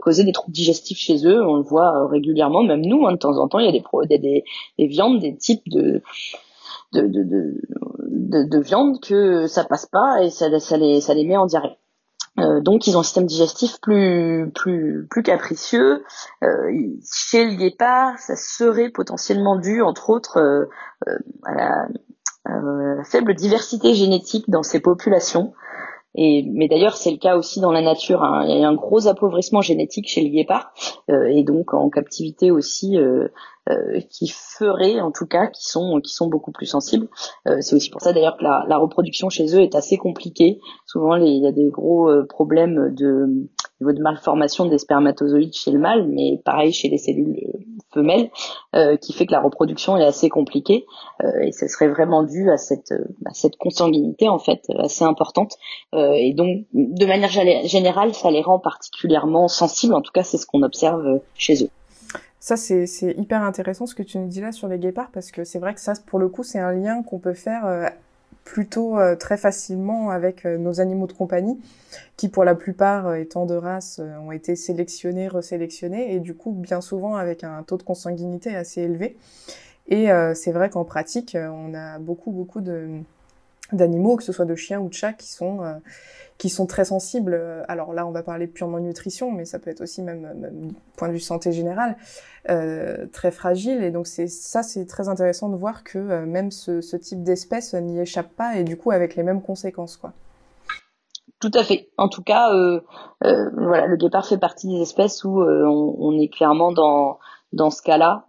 causer 0.00 0.24
des 0.24 0.32
troubles 0.32 0.54
digestifs 0.54 0.98
chez 0.98 1.26
eux. 1.26 1.44
On 1.44 1.56
le 1.56 1.62
voit 1.62 2.08
régulièrement, 2.08 2.62
même 2.62 2.84
nous, 2.84 3.06
hein, 3.06 3.12
de 3.12 3.18
temps 3.18 3.38
en 3.38 3.48
temps, 3.48 3.58
il 3.58 3.66
y 3.66 3.68
a 3.68 3.72
des, 3.72 3.82
des, 4.06 4.18
des, 4.18 4.44
des 4.78 4.86
viandes, 4.86 5.20
des 5.20 5.36
types 5.36 5.68
de 5.68 6.02
de, 6.92 7.02
de, 7.02 7.22
de, 7.22 8.48
de, 8.48 8.58
viande 8.58 9.00
que 9.00 9.46
ça 9.46 9.64
passe 9.64 9.86
pas 9.86 10.22
et 10.22 10.30
ça, 10.30 10.46
ça, 10.60 10.76
les, 10.76 11.00
ça 11.00 11.14
les 11.14 11.26
met 11.26 11.36
en 11.36 11.46
diarrhée. 11.46 11.78
Euh, 12.38 12.60
donc 12.60 12.86
ils 12.86 12.96
ont 12.96 13.00
un 13.00 13.02
système 13.02 13.24
digestif 13.24 13.80
plus 13.80 14.50
plus 14.54 15.06
plus 15.08 15.22
capricieux. 15.22 16.04
Euh, 16.42 16.70
chez 17.10 17.46
le 17.46 17.54
guépard, 17.54 18.18
ça 18.18 18.36
serait 18.36 18.90
potentiellement 18.90 19.56
dû, 19.56 19.80
entre 19.80 20.10
autres, 20.10 20.38
euh, 20.38 20.66
euh 21.08 21.18
à 21.44 21.54
la, 21.54 21.88
faible 23.04 23.34
diversité 23.34 23.94
génétique 23.94 24.48
dans 24.48 24.62
ces 24.62 24.80
populations. 24.80 25.52
Et, 26.16 26.44
mais 26.50 26.66
d'ailleurs, 26.66 26.96
c'est 26.96 27.10
le 27.10 27.18
cas 27.18 27.36
aussi 27.36 27.60
dans 27.60 27.72
la 27.72 27.82
nature. 27.82 28.22
Hein. 28.22 28.44
Il 28.48 28.58
y 28.58 28.64
a 28.64 28.68
un 28.68 28.74
gros 28.74 29.06
appauvrissement 29.06 29.60
génétique 29.60 30.08
chez 30.08 30.22
le 30.22 30.30
guépard, 30.30 30.72
euh, 31.10 31.26
et 31.26 31.44
donc 31.44 31.74
en 31.74 31.90
captivité 31.90 32.50
aussi, 32.50 32.96
euh, 32.96 33.28
euh, 33.68 33.98
qui 34.10 34.28
ferait, 34.28 35.00
en 35.00 35.10
tout 35.10 35.26
cas, 35.26 35.48
qui 35.48 35.64
sont 35.64 36.00
qui 36.00 36.14
sont 36.14 36.28
beaucoup 36.28 36.52
plus 36.52 36.66
sensibles. 36.66 37.08
Euh, 37.48 37.56
c'est 37.60 37.74
aussi 37.74 37.90
pour 37.90 38.00
ça 38.00 38.12
d'ailleurs 38.12 38.36
que 38.36 38.44
la, 38.44 38.64
la, 38.68 38.78
reproduction 38.78 39.28
chez 39.28 39.56
eux 39.56 39.60
est 39.60 39.74
assez 39.74 39.96
compliquée. 39.96 40.60
Souvent, 40.86 41.16
les, 41.16 41.30
il 41.30 41.42
y 41.42 41.48
a 41.48 41.52
des 41.52 41.68
gros 41.68 42.08
euh, 42.08 42.24
problèmes 42.28 42.94
de 42.94 43.48
de 43.80 44.02
malformation 44.02 44.66
des 44.66 44.78
spermatozoïdes 44.78 45.52
chez 45.52 45.72
le 45.72 45.80
mâle, 45.80 46.06
mais 46.08 46.40
pareil 46.44 46.72
chez 46.72 46.88
les 46.88 46.98
cellules 46.98 47.34
femelles, 47.96 48.30
qui 49.00 49.12
fait 49.12 49.26
que 49.26 49.32
la 49.32 49.40
reproduction 49.40 49.96
est 49.96 50.04
assez 50.04 50.28
compliquée. 50.28 50.86
et 51.42 51.52
ce 51.52 51.66
serait 51.66 51.88
vraiment 51.88 52.22
dû 52.22 52.48
cette, 52.56 52.92
à 53.24 53.32
cette 53.32 53.56
consanguinité 53.56 54.28
en 54.28 54.38
fait 54.38 54.62
assez 54.78 55.04
importante. 55.04 55.56
et 55.94 56.34
donc, 56.34 56.64
de 56.72 57.06
manière 57.06 57.30
générale, 57.30 58.14
ça 58.14 58.30
les 58.30 58.42
rend 58.42 58.58
particulièrement 58.58 59.48
sensibles. 59.48 59.94
En 59.94 60.02
tout 60.02 60.12
cas, 60.12 60.22
c'est 60.22 60.38
ce 60.38 60.46
qu'on 60.46 60.62
observe 60.62 61.20
chez 61.36 61.64
eux. 61.64 61.70
Ça, 62.38 62.56
c'est 62.56 62.86
hyper 63.16 63.42
intéressant 63.42 63.86
ce 63.86 63.94
que 63.94 64.04
tu 64.04 64.18
nous 64.18 64.28
dis 64.28 64.40
là 64.40 64.52
sur 64.52 64.68
les 64.68 64.78
guépards, 64.78 65.10
parce 65.12 65.32
que 65.32 65.42
c'est 65.42 65.58
vrai 65.58 65.74
que 65.74 65.80
ça, 65.80 65.94
pour 66.06 66.18
le 66.18 66.28
coup, 66.28 66.44
c'est 66.44 66.60
un 66.60 66.72
lien 66.72 67.02
qu'on 67.02 67.18
peut 67.18 67.34
faire 67.34 67.90
plutôt 68.46 68.98
euh, 68.98 69.16
très 69.16 69.36
facilement 69.36 70.10
avec 70.10 70.46
euh, 70.46 70.56
nos 70.56 70.80
animaux 70.80 71.08
de 71.08 71.12
compagnie, 71.12 71.60
qui 72.16 72.28
pour 72.28 72.44
la 72.44 72.54
plupart, 72.54 73.08
euh, 73.08 73.14
étant 73.16 73.44
de 73.44 73.54
race, 73.54 74.00
ont 74.24 74.32
été 74.32 74.56
sélectionnés, 74.56 75.28
resélectionnés, 75.28 76.14
et 76.14 76.20
du 76.20 76.34
coup 76.34 76.52
bien 76.52 76.80
souvent 76.80 77.16
avec 77.16 77.44
un 77.44 77.62
taux 77.64 77.76
de 77.76 77.82
consanguinité 77.82 78.54
assez 78.54 78.82
élevé. 78.82 79.18
Et 79.88 80.08
c'est 80.34 80.50
vrai 80.50 80.68
qu'en 80.68 80.84
pratique, 80.84 81.36
on 81.40 81.72
a 81.72 82.00
beaucoup 82.00 82.32
beaucoup 82.32 82.60
de 82.60 82.88
d'animaux, 83.72 84.16
que 84.16 84.22
ce 84.22 84.32
soit 84.32 84.44
de 84.44 84.54
chiens 84.54 84.80
ou 84.80 84.88
de 84.88 84.94
chats, 84.94 85.12
qui 85.12 85.30
sont 85.32 85.60
qui 86.38 86.50
sont 86.50 86.66
très 86.66 86.84
sensibles. 86.84 87.64
Alors 87.68 87.94
là, 87.94 88.06
on 88.06 88.10
va 88.10 88.22
parler 88.22 88.46
purement 88.46 88.78
nutrition, 88.78 89.32
mais 89.32 89.44
ça 89.44 89.58
peut 89.58 89.70
être 89.70 89.80
aussi 89.80 90.02
même, 90.02 90.32
même 90.34 90.72
point 90.96 91.08
de 91.08 91.14
vue 91.14 91.20
santé 91.20 91.52
générale, 91.52 91.96
euh, 92.50 93.06
très 93.12 93.30
fragiles. 93.30 93.82
Et 93.82 93.90
donc 93.90 94.06
c'est 94.06 94.28
ça, 94.28 94.62
c'est 94.62 94.86
très 94.86 95.08
intéressant 95.08 95.48
de 95.48 95.56
voir 95.56 95.84
que 95.84 95.98
euh, 95.98 96.26
même 96.26 96.50
ce, 96.50 96.80
ce 96.80 96.96
type 96.96 97.22
d'espèce 97.22 97.74
n'y 97.74 97.98
échappe 98.00 98.34
pas 98.36 98.56
et 98.56 98.64
du 98.64 98.76
coup 98.76 98.90
avec 98.90 99.16
les 99.16 99.22
mêmes 99.22 99.42
conséquences, 99.42 99.96
quoi. 99.96 100.12
Tout 101.38 101.50
à 101.52 101.64
fait. 101.64 101.90
En 101.98 102.08
tout 102.08 102.22
cas, 102.22 102.50
euh, 102.52 102.80
euh 103.24 103.50
voilà, 103.52 103.86
le 103.86 103.96
guépard 103.96 104.26
fait 104.26 104.38
partie 104.38 104.68
des 104.68 104.80
espèces 104.80 105.22
où 105.22 105.42
euh, 105.42 105.66
on, 105.66 105.96
on, 105.98 106.18
est 106.18 106.28
clairement 106.28 106.72
dans 106.72 107.18
dans 107.52 107.70
ce 107.70 107.82
cas-là. 107.82 108.24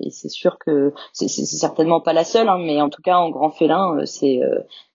et 0.00 0.10
c'est 0.10 0.28
sûr 0.28 0.58
que 0.58 0.92
c'est 1.12 1.28
certainement 1.28 2.00
pas 2.00 2.12
la 2.12 2.24
seule, 2.24 2.48
hein, 2.48 2.58
mais 2.58 2.80
en 2.80 2.88
tout 2.88 3.02
cas 3.02 3.16
en 3.16 3.30
grand 3.30 3.50
félin, 3.50 4.04
c'est 4.06 4.40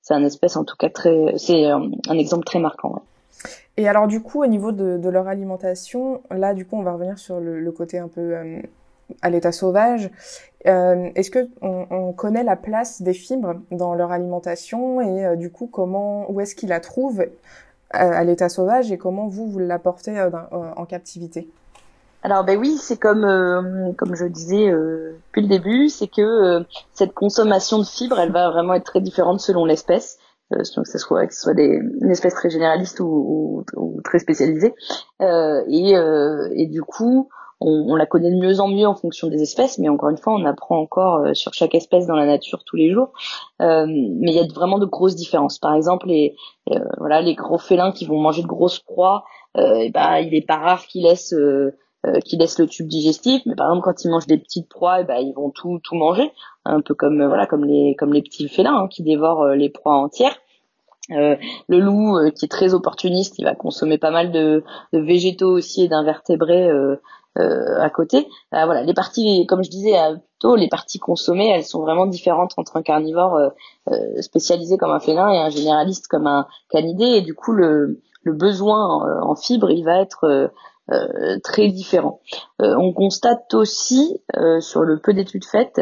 c'est 0.05 0.13
un 0.13 0.23
espèce 0.23 0.55
en 0.55 0.63
tout 0.63 0.75
cas 0.77 0.89
très, 0.89 1.33
c'est 1.37 1.65
un, 1.65 1.89
exemple 2.11 2.45
très 2.45 2.59
marquant. 2.59 3.01
Et 3.75 3.87
alors 3.87 4.05
du 4.05 4.21
coup, 4.21 4.43
au 4.43 4.47
niveau 4.47 4.71
de, 4.71 5.09
leur 5.09 5.27
alimentation, 5.27 6.21
là 6.29 6.53
du 6.53 6.67
coup, 6.67 6.77
on 6.77 6.83
va 6.83 6.93
revenir 6.93 7.17
sur 7.17 7.39
le, 7.39 7.71
côté 7.71 7.97
un 7.97 8.07
peu 8.07 8.21
euh, 8.21 8.61
à 9.23 9.31
l'état 9.31 9.51
sauvage. 9.51 10.11
Euh, 10.67 11.09
Est-ce 11.15 11.31
que 11.31 11.49
on, 11.61 11.87
on, 11.89 12.13
connaît 12.13 12.43
la 12.43 12.55
place 12.55 13.01
des 13.01 13.13
fibres 13.13 13.55
dans 13.71 13.95
leur 13.95 14.11
alimentation 14.11 15.01
et 15.01 15.25
euh, 15.25 15.35
du 15.35 15.49
coup, 15.49 15.65
comment, 15.65 16.29
où 16.29 16.39
est-ce 16.39 16.53
qu'ils 16.53 16.69
la 16.69 16.79
trouvent 16.79 17.21
euh, 17.21 17.27
à, 17.91 18.23
l'état 18.23 18.49
sauvage 18.49 18.91
et 18.91 18.99
comment 18.99 19.27
vous 19.27 19.47
vous 19.47 19.59
l'apportez 19.59 20.19
en 20.51 20.85
captivité? 20.85 21.47
Alors 22.25 22.43
ben 22.43 22.57
oui, 22.57 22.77
c'est 22.79 22.97
comme 22.97 23.23
euh, 23.23 23.91
comme 23.99 24.15
je 24.15 24.25
disais 24.25 24.67
euh, 24.67 25.15
depuis 25.27 25.43
le 25.43 25.47
début, 25.47 25.89
c'est 25.89 26.07
que 26.07 26.23
euh, 26.23 26.63
cette 26.91 27.13
consommation 27.13 27.77
de 27.77 27.83
fibres, 27.83 28.19
elle 28.19 28.31
va 28.31 28.49
vraiment 28.49 28.73
être 28.73 28.85
très 28.85 28.99
différente 28.99 29.39
selon 29.39 29.63
l'espèce. 29.63 30.17
donc 30.49 30.85
que 30.85 30.91
ce 30.91 30.97
soit 30.97 31.27
que 31.27 31.35
ce 31.35 31.41
soit 31.41 31.53
des, 31.53 31.79
une 32.01 32.09
espèce 32.09 32.33
très 32.33 32.49
généraliste 32.49 32.99
ou, 32.99 33.63
ou, 33.75 34.01
très 34.03 34.17
spécialisée. 34.17 34.73
et, 35.21 35.93
et 36.55 36.65
du 36.65 36.81
coup, 36.81 37.29
on, 37.61 37.85
on, 37.89 37.95
la 37.95 38.07
connaît 38.07 38.31
de 38.31 38.39
mieux 38.43 38.59
en 38.59 38.69
mieux 38.69 38.88
en 38.88 38.95
fonction 38.95 39.27
des 39.27 39.43
espèces, 39.43 39.77
mais 39.77 39.88
encore 39.88 40.09
une 40.09 40.17
fois, 40.17 40.33
on 40.33 40.45
apprend 40.45 40.79
encore 40.79 41.27
sur 41.35 41.53
chaque 41.53 41.75
espèce 41.75 42.07
dans 42.07 42.15
la 42.15 42.25
nature 42.25 42.63
tous 42.65 42.75
les 42.75 42.91
jours. 42.91 43.13
mais 43.59 43.85
il 43.85 44.33
y 44.33 44.39
a 44.39 44.47
vraiment 44.51 44.79
de 44.79 44.88
grosses 44.88 45.15
différences. 45.15 45.59
Par 45.59 45.75
exemple, 45.75 46.07
les 46.07 46.35
voilà 46.97 47.21
les 47.21 47.35
gros 47.35 47.59
félins 47.59 47.91
qui 47.91 48.05
vont 48.07 48.19
manger 48.19 48.41
de 48.41 48.47
grosses 48.47 48.79
proies, 48.79 49.23
et 49.55 49.91
ben 49.91 50.17
il 50.17 50.33
est 50.33 50.47
pas 50.47 50.57
rare 50.57 50.88
qu'ils 50.88 51.03
laissent 51.03 51.35
euh, 52.05 52.19
qui 52.19 52.37
laissent 52.37 52.59
le 52.59 52.67
tube 52.67 52.87
digestif, 52.87 53.41
mais 53.45 53.55
par 53.55 53.67
exemple 53.67 53.85
quand 53.85 54.03
ils 54.03 54.11
mangent 54.11 54.27
des 54.27 54.37
petites 54.37 54.69
proies, 54.69 55.03
ben, 55.03 55.17
ils 55.17 55.33
vont 55.33 55.49
tout 55.49 55.79
tout 55.83 55.95
manger, 55.95 56.31
un 56.65 56.81
peu 56.81 56.93
comme 56.93 57.21
euh, 57.21 57.27
voilà 57.27 57.47
comme 57.47 57.65
les 57.65 57.95
comme 57.95 58.13
les 58.13 58.21
petits 58.21 58.47
félins 58.47 58.75
hein, 58.75 58.87
qui 58.87 59.01
dévorent 59.01 59.43
euh, 59.43 59.55
les 59.55 59.69
proies 59.69 59.95
entières. 59.95 60.35
Euh, 61.11 61.35
le 61.67 61.79
loup 61.79 62.17
qui 62.31 62.45
est 62.45 62.49
très 62.49 62.73
opportuniste, 62.73 63.35
il 63.37 63.45
va 63.45 63.55
consommer 63.55 63.97
pas 63.97 64.11
mal 64.11 64.31
de, 64.31 64.63
végétaux 64.91 65.51
aussi 65.51 65.83
et 65.83 65.87
d'invertébrés 65.87 66.67
euh, 66.67 66.97
à 67.37 67.89
côté. 67.91 68.27
voilà, 68.51 68.81
les 68.81 68.93
parties, 68.95 69.45
comme 69.47 69.63
je 69.63 69.69
disais 69.69 69.93
plutôt, 70.31 70.55
les 70.55 70.67
parties 70.67 70.97
consommées, 70.97 71.49
elles 71.49 71.63
sont 71.63 71.81
vraiment 71.81 72.07
différentes 72.07 72.53
entre 72.57 72.77
un 72.77 72.81
carnivore 72.81 73.39
spécialisé 74.19 74.77
comme 74.77 74.91
un 74.91 74.99
félin 74.99 75.29
et 75.29 75.37
un 75.37 75.49
généraliste 75.49 76.07
comme 76.07 76.25
un 76.25 76.47
canidé. 76.69 77.05
Et 77.05 77.21
du 77.21 77.35
coup, 77.35 77.51
le, 77.51 78.01
le 78.25 78.33
besoin 78.33 79.21
en 79.21 79.35
fibres, 79.35 79.71
il 79.71 79.85
va 79.85 80.01
être 80.01 80.51
euh, 80.91 81.39
très 81.43 81.69
différents. 81.69 82.19
Euh, 82.61 82.75
on 82.77 82.93
constate 82.93 83.53
aussi 83.55 84.21
euh, 84.38 84.59
sur 84.59 84.81
le 84.81 84.99
peu 84.99 85.13
d'études 85.13 85.45
faites, 85.45 85.81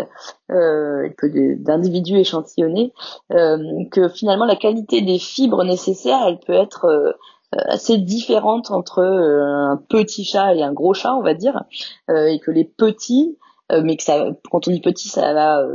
euh, 0.49 1.09
peu 1.17 1.29
d'individus 1.57 2.17
échantillonnés, 2.17 2.93
que 3.29 4.07
finalement 4.07 4.45
la 4.45 4.55
qualité 4.55 5.01
des 5.01 5.19
fibres 5.19 5.65
nécessaires, 5.65 6.21
elle 6.25 6.39
peut 6.39 6.53
être 6.53 7.15
assez 7.51 7.97
différente 7.97 8.71
entre 8.71 9.03
un 9.03 9.77
petit 9.89 10.23
chat 10.23 10.55
et 10.55 10.63
un 10.63 10.73
gros 10.73 10.93
chat, 10.93 11.13
on 11.13 11.21
va 11.21 11.33
dire, 11.33 11.63
et 12.09 12.39
que 12.39 12.51
les 12.51 12.65
petits 12.65 13.37
mais 13.71 13.97
que 13.97 14.03
ça, 14.03 14.27
quand 14.51 14.67
on 14.67 14.71
dit 14.71 14.81
petit, 14.81 15.07
ça 15.07 15.33
va 15.33 15.65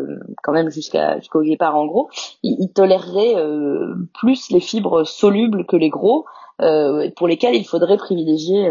quand 0.45 0.53
même 0.53 0.71
jusqu'à 0.71 1.19
jusqu'au 1.19 1.43
guépard 1.43 1.75
en 1.75 1.87
gros. 1.87 2.09
Ils, 2.45 2.57
ils 2.61 2.73
toléreraient 2.73 3.35
plus 4.15 4.51
les 4.51 4.61
fibres 4.61 5.05
solubles 5.05 5.67
que 5.67 5.77
les 5.77 5.89
gros, 5.89 6.25
pour 7.17 7.29
lesquels 7.29 7.55
il 7.55 7.65
faudrait 7.65 7.97
privilégier 7.97 8.71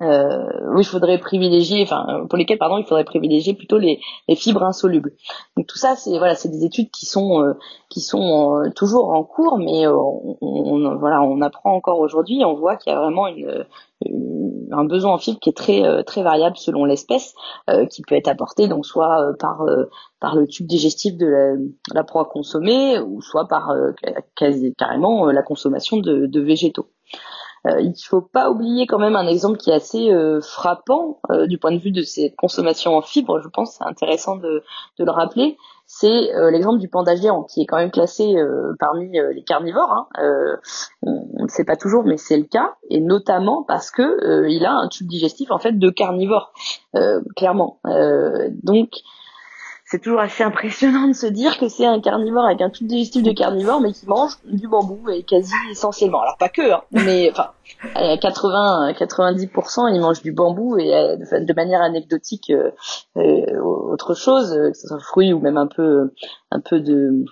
euh, 0.00 0.46
oui, 0.74 0.82
il 0.82 0.84
faudrait 0.84 1.18
privilégier, 1.18 1.82
enfin 1.82 2.26
pour 2.28 2.38
lesquels 2.38 2.58
pardon, 2.58 2.78
il 2.78 2.84
faudrait 2.84 3.04
privilégier 3.04 3.54
plutôt 3.54 3.78
les, 3.78 4.00
les 4.28 4.36
fibres 4.36 4.62
insolubles. 4.62 5.12
Donc 5.56 5.66
tout 5.66 5.76
ça, 5.76 5.96
c'est 5.96 6.16
voilà, 6.18 6.36
c'est 6.36 6.48
des 6.48 6.64
études 6.64 6.90
qui 6.90 7.04
sont 7.04 7.42
euh, 7.42 7.54
qui 7.90 8.00
sont 8.00 8.56
euh, 8.56 8.70
toujours 8.70 9.10
en 9.10 9.24
cours, 9.24 9.58
mais 9.58 9.86
euh, 9.86 9.96
on, 10.40 10.96
voilà, 10.98 11.20
on 11.22 11.40
apprend 11.40 11.72
encore 11.72 11.98
aujourd'hui, 11.98 12.44
on 12.44 12.54
voit 12.54 12.76
qu'il 12.76 12.92
y 12.92 12.96
a 12.96 13.00
vraiment 13.00 13.26
une, 13.26 13.66
un 14.70 14.84
besoin 14.84 15.14
en 15.14 15.18
fibres 15.18 15.40
qui 15.40 15.50
est 15.50 15.56
très 15.56 16.04
très 16.04 16.22
variable 16.22 16.56
selon 16.56 16.84
l'espèce, 16.84 17.34
qui 17.90 18.02
peut 18.02 18.14
être 18.14 18.28
apporté 18.28 18.68
donc 18.68 18.86
soit 18.86 19.32
par 19.40 19.64
par 20.20 20.36
le 20.36 20.46
tube 20.46 20.66
digestif 20.66 21.16
de 21.16 21.26
la, 21.26 21.54
la 21.92 22.04
proie 22.04 22.26
consommée, 22.26 23.00
ou 23.00 23.20
soit 23.20 23.48
par 23.48 23.74
quasi, 24.36 24.74
carrément 24.78 25.26
la 25.26 25.42
consommation 25.42 25.96
de, 25.96 26.26
de 26.26 26.40
végétaux. 26.40 26.86
Euh, 27.66 27.80
il 27.80 27.94
faut 28.00 28.20
pas 28.20 28.50
oublier 28.50 28.86
quand 28.86 28.98
même 28.98 29.16
un 29.16 29.26
exemple 29.26 29.58
qui 29.58 29.70
est 29.70 29.74
assez 29.74 30.10
euh, 30.12 30.40
frappant 30.40 31.20
euh, 31.30 31.46
du 31.46 31.58
point 31.58 31.72
de 31.72 31.78
vue 31.78 31.90
de 31.90 32.02
cette 32.02 32.36
consommation 32.36 32.96
en 32.96 33.02
fibres. 33.02 33.40
Je 33.40 33.48
pense 33.48 33.76
c'est 33.76 33.84
intéressant 33.84 34.36
de, 34.36 34.62
de, 34.98 35.04
le 35.04 35.10
rappeler. 35.10 35.56
C'est 35.86 36.30
l'exemple 36.50 36.78
du 36.78 36.88
panda 36.88 37.16
géant 37.16 37.44
qui 37.44 37.62
est 37.62 37.66
quand 37.66 37.78
même 37.78 37.90
classé 37.90 38.36
parmi 38.78 39.10
les 39.10 39.42
carnivores. 39.42 39.90
Hein. 39.90 40.58
on 41.00 41.44
ne 41.44 41.48
sait 41.48 41.64
pas 41.64 41.76
toujours, 41.76 42.04
mais 42.04 42.18
c'est 42.18 42.36
le 42.36 42.44
cas, 42.44 42.74
et 42.90 43.00
notamment 43.00 43.64
parce 43.66 43.90
que 43.90 44.46
il 44.50 44.66
a 44.66 44.74
un 44.74 44.88
tube 44.88 45.06
digestif 45.06 45.50
en 45.50 45.56
fait 45.58 45.78
de 45.78 45.88
carnivore, 45.88 46.52
clairement. 47.36 47.80
donc 48.62 48.90
c'est 49.90 50.00
toujours 50.00 50.20
assez 50.20 50.42
impressionnant 50.42 51.08
de 51.08 51.14
se 51.14 51.26
dire 51.26 51.58
que 51.58 51.68
c'est 51.68 51.86
un 51.86 51.98
carnivore 52.00 52.44
avec 52.44 52.60
un 52.60 52.68
tube 52.68 52.86
digestif 52.86 53.22
de 53.22 53.32
carnivore, 53.32 53.80
mais 53.80 53.92
qui 53.92 54.06
mange 54.06 54.32
du 54.44 54.68
bambou 54.68 55.08
et 55.08 55.22
quasi 55.22 55.54
essentiellement. 55.70 56.20
Alors 56.20 56.36
pas 56.36 56.50
que, 56.50 56.72
hein, 56.72 56.82
mais 56.92 57.30
enfin, 57.30 57.52
80, 58.20 58.92
90%, 58.92 59.94
ils 59.94 60.00
mangent 60.00 60.20
du 60.20 60.32
bambou 60.32 60.76
et 60.76 60.94
euh, 60.94 61.16
de, 61.16 61.52
manière 61.54 61.80
anecdotique, 61.80 62.50
euh, 62.50 62.70
euh, 63.16 63.58
autre 63.60 64.12
chose, 64.12 64.50
que 64.50 64.76
ce 64.76 64.88
soit 64.88 65.00
fruits 65.00 65.32
ou 65.32 65.40
même 65.40 65.56
un 65.56 65.66
peu, 65.66 66.12
un 66.50 66.60
peu 66.60 66.80
de 66.80 67.24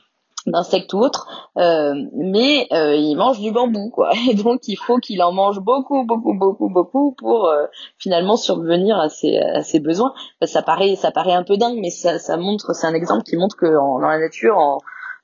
d'insectes 0.46 0.92
ou 0.94 0.98
autres, 0.98 1.50
euh, 1.58 1.94
mais 2.14 2.66
euh, 2.72 2.94
il 2.94 3.16
mange 3.16 3.40
du 3.40 3.50
bambou, 3.50 3.90
quoi. 3.90 4.10
Et 4.30 4.34
donc 4.34 4.68
il 4.68 4.76
faut 4.76 4.98
qu'il 4.98 5.22
en 5.22 5.32
mange 5.32 5.60
beaucoup, 5.60 6.04
beaucoup, 6.04 6.34
beaucoup, 6.34 6.68
beaucoup 6.68 7.12
pour 7.12 7.46
euh, 7.46 7.66
finalement 7.98 8.36
survenir 8.36 8.98
à 8.98 9.08
ses, 9.08 9.38
à 9.38 9.62
ses 9.62 9.80
besoins. 9.80 10.12
Ça 10.42 10.62
paraît, 10.62 10.96
ça 10.96 11.10
paraît 11.10 11.34
un 11.34 11.44
peu 11.44 11.56
dingue, 11.56 11.78
mais 11.80 11.90
ça, 11.90 12.18
ça 12.18 12.36
montre, 12.36 12.74
c'est 12.74 12.86
un 12.86 12.94
exemple 12.94 13.24
qui 13.24 13.36
montre 13.36 13.56
que 13.56 13.66
en, 13.66 14.00
dans 14.00 14.08
la 14.08 14.18
nature, 14.18 14.56
en, 14.58 14.78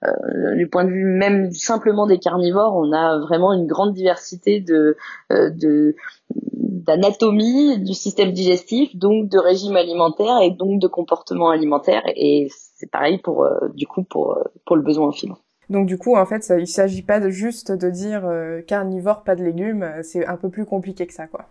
euh, 0.05 0.57
du 0.57 0.69
point 0.69 0.85
de 0.85 0.91
vue 0.91 1.05
même 1.05 1.53
simplement 1.53 2.07
des 2.07 2.19
carnivores, 2.19 2.75
on 2.75 2.93
a 2.93 3.19
vraiment 3.21 3.53
une 3.53 3.67
grande 3.67 3.93
diversité 3.93 4.61
de, 4.61 4.97
euh, 5.31 5.51
de 5.51 5.95
d'anatomie 6.35 7.79
du 7.79 7.95
système 7.95 8.33
digestif, 8.33 8.97
donc 8.97 9.29
de 9.29 9.39
régime 9.39 9.77
alimentaire 9.77 10.41
et 10.43 10.51
donc 10.51 10.81
de 10.81 10.89
comportement 10.89 11.51
alimentaire. 11.51 12.03
Et 12.17 12.49
c'est 12.83 12.91
pareil 12.91 13.19
pour 13.19 13.45
euh, 13.45 13.69
du 13.75 13.87
coup 13.87 14.03
pour 14.03 14.39
pour 14.67 14.77
le 14.77 14.83
besoin 14.83 15.09
en 15.09 15.13
fibres. 15.13 15.39
Donc 15.71 15.87
du 15.87 15.97
coup, 15.97 16.17
en 16.17 16.27
fait, 16.27 16.53
il 16.59 16.67
s'agit 16.67 17.03
pas 17.03 17.21
de 17.21 17.31
juste 17.31 17.71
de 17.71 17.89
dire 17.89 18.29
carnivore, 18.67 19.23
pas 19.23 19.37
de 19.37 19.45
légumes. 19.45 19.89
C'est 20.03 20.27
un 20.27 20.37
peu 20.37 20.51
plus 20.51 20.67
compliqué 20.67 21.07
que 21.07 21.15
ça, 21.15 21.29
quoi. 21.29 21.47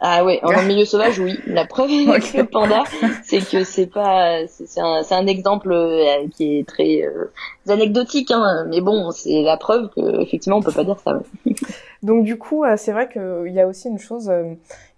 Ah 0.00 0.24
oui, 0.24 0.38
en 0.42 0.62
milieu 0.66 0.86
sauvage, 0.86 1.18
oui. 1.18 1.38
La 1.46 1.66
preuve 1.66 1.90
avec 2.08 2.32
le 2.32 2.44
panda, 2.44 2.84
c'est 3.22 3.40
que 3.40 3.64
c'est 3.64 3.86
pas, 3.86 4.46
c'est 4.48 4.80
un, 4.80 5.02
un, 5.10 5.26
exemple 5.26 5.70
euh, 5.72 6.26
qui 6.34 6.58
est 6.58 6.66
très 6.66 7.02
euh, 7.02 7.26
anecdotique, 7.68 8.30
hein, 8.30 8.66
mais 8.68 8.80
bon, 8.80 9.10
c'est 9.10 9.42
la 9.42 9.58
preuve 9.58 9.90
que 9.90 10.22
effectivement 10.22 10.58
on 10.58 10.62
peut 10.62 10.72
pas 10.72 10.84
dire 10.84 10.98
ça. 11.04 11.20
Donc 12.02 12.24
du 12.24 12.38
coup, 12.38 12.64
euh, 12.64 12.76
c'est 12.78 12.92
vrai 12.92 13.10
qu'il 13.10 13.52
y 13.52 13.60
a 13.60 13.66
aussi 13.66 13.88
une 13.88 13.98
chose 13.98 14.32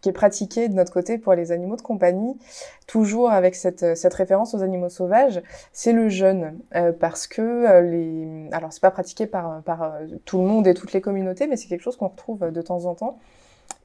qui 0.03 0.09
est 0.09 0.13
pratiqué 0.13 0.69
de 0.69 0.75
notre 0.75 0.93
côté 0.93 1.17
pour 1.17 1.33
les 1.33 1.53
animaux 1.53 1.77
de 1.77 1.83
compagnie, 1.83 2.37
toujours 2.87 3.31
avec 3.31 3.55
cette, 3.55 3.97
cette 3.97 4.13
référence 4.13 4.53
aux 4.53 4.63
animaux 4.63 4.89
sauvages, 4.89 5.41
c'est 5.73 5.93
le 5.93 6.09
jeûne, 6.09 6.59
euh, 6.75 6.93
parce 6.93 7.27
que 7.27 7.41
euh, 7.41 7.81
les, 7.81 8.49
alors 8.53 8.73
c'est 8.73 8.83
pas 8.83 8.91
pratiqué 8.91 9.27
par, 9.27 9.63
euh, 9.69 10.07
tout 10.25 10.39
le 10.39 10.45
monde 10.45 10.67
et 10.67 10.75
toutes 10.75 10.93
les 10.93 11.01
communautés, 11.01 11.47
mais 11.47 11.57
c'est 11.57 11.69
quelque 11.69 11.83
chose 11.83 11.97
qu'on 11.97 12.09
retrouve 12.09 12.51
de 12.51 12.63
temps 12.63 12.85
en 12.85 12.95
temps, 12.97 13.19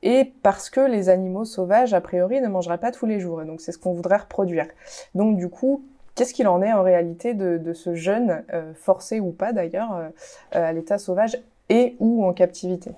et 0.01 0.33
parce 0.41 0.71
que 0.71 0.81
les 0.81 1.09
animaux 1.09 1.45
sauvages, 1.45 1.93
a 1.93 2.01
priori, 2.01 2.41
ne 2.41 2.47
mangeraient 2.47 2.79
pas 2.79 2.91
tous 2.91 3.05
les 3.05 3.19
jours, 3.19 3.43
et 3.43 3.45
donc 3.45 3.61
c'est 3.61 3.71
ce 3.71 3.77
qu'on 3.77 3.93
voudrait 3.93 4.17
reproduire. 4.17 4.67
Donc 5.13 5.37
du 5.37 5.49
coup, 5.49 5.85
qu'est-ce 6.15 6.33
qu'il 6.33 6.47
en 6.47 6.63
est 6.63 6.73
en 6.73 6.81
réalité 6.81 7.35
de 7.35 7.73
ce 7.73 7.93
jeûne, 7.93 8.43
forcé 8.75 9.19
ou 9.19 9.31
pas 9.31 9.53
d'ailleurs, 9.53 10.11
à 10.51 10.73
l'état 10.73 10.97
sauvage 10.97 11.39
et 11.69 11.95
ou 11.99 12.25
en 12.25 12.33
captivité? 12.33 12.91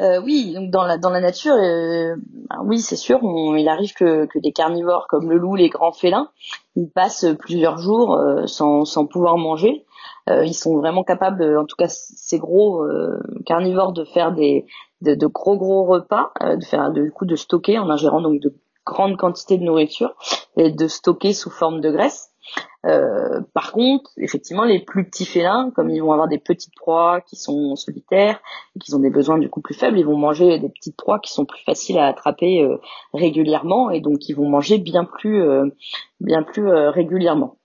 Euh, 0.00 0.20
oui, 0.22 0.54
donc 0.54 0.70
dans 0.70 0.84
la 0.84 0.96
dans 0.96 1.10
la 1.10 1.20
nature, 1.20 1.54
euh, 1.54 2.14
ben 2.48 2.62
oui, 2.64 2.78
c'est 2.80 2.96
sûr, 2.96 3.18
il 3.22 3.68
arrive 3.68 3.94
que, 3.94 4.26
que 4.26 4.38
des 4.38 4.52
carnivores 4.52 5.06
comme 5.08 5.28
le 5.28 5.38
loup, 5.38 5.56
les 5.56 5.68
grands 5.68 5.92
félins, 5.92 6.30
ils 6.76 6.88
passent 6.88 7.26
plusieurs 7.38 7.78
jours 7.78 8.14
euh, 8.14 8.46
sans, 8.46 8.84
sans 8.84 9.06
pouvoir 9.06 9.36
manger. 9.36 9.84
Ils 10.44 10.52
sont 10.52 10.76
vraiment 10.76 11.04
capables, 11.04 11.56
en 11.56 11.64
tout 11.64 11.76
cas 11.76 11.88
ces 11.88 12.38
gros 12.38 12.86
carnivores, 13.46 13.94
de 13.94 14.04
faire 14.04 14.32
des 14.32 14.66
de, 15.00 15.14
de 15.14 15.26
gros 15.26 15.56
gros 15.56 15.84
repas, 15.84 16.32
de 16.42 16.62
faire 16.66 16.90
du 16.90 17.10
coup 17.10 17.24
de 17.24 17.34
stocker 17.34 17.78
en 17.78 17.88
ingérant 17.88 18.20
donc 18.20 18.38
de 18.38 18.54
grandes 18.84 19.16
quantités 19.16 19.56
de 19.56 19.64
nourriture 19.64 20.14
et 20.58 20.70
de 20.70 20.86
stocker 20.86 21.32
sous 21.32 21.48
forme 21.48 21.80
de 21.80 21.90
graisse. 21.90 22.27
Euh, 22.86 23.40
par 23.54 23.72
contre, 23.72 24.10
effectivement, 24.18 24.64
les 24.64 24.78
plus 24.78 25.04
petits 25.04 25.26
félins, 25.26 25.70
comme 25.74 25.90
ils 25.90 26.00
vont 26.00 26.12
avoir 26.12 26.28
des 26.28 26.38
petites 26.38 26.74
proies 26.76 27.20
qui 27.22 27.36
sont 27.36 27.76
solitaires 27.76 28.40
et 28.76 28.78
qui 28.78 28.94
ont 28.94 29.00
des 29.00 29.10
besoins 29.10 29.38
du 29.38 29.50
coup 29.50 29.60
plus 29.60 29.74
faibles, 29.74 29.98
ils 29.98 30.06
vont 30.06 30.16
manger 30.16 30.58
des 30.58 30.68
petites 30.68 30.96
proies 30.96 31.18
qui 31.18 31.32
sont 31.32 31.44
plus 31.44 31.62
faciles 31.64 31.98
à 31.98 32.06
attraper 32.06 32.62
euh, 32.62 32.76
régulièrement 33.12 33.90
et 33.90 34.00
donc 34.00 34.28
ils 34.28 34.34
vont 34.34 34.48
manger 34.48 34.78
bien 34.78 35.04
plus, 35.04 35.42
euh, 35.42 35.70
régulièrement 36.90 37.56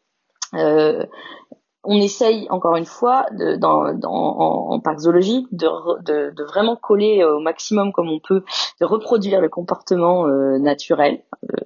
on 1.86 1.96
essaye 1.98 2.48
encore 2.50 2.78
une 2.78 2.86
fois 2.86 3.26
en, 3.64 4.80
parc 4.80 5.00
zoologique 5.00 5.48
de, 5.52 6.44
vraiment 6.46 6.76
coller 6.76 7.24
au 7.24 7.40
maximum 7.40 7.92
comme 7.92 8.10
on 8.10 8.20
peut, 8.20 8.44
de 8.80 8.86
reproduire 8.86 9.42
le 9.42 9.50
comportement 9.50 10.26
naturel. 10.60 11.24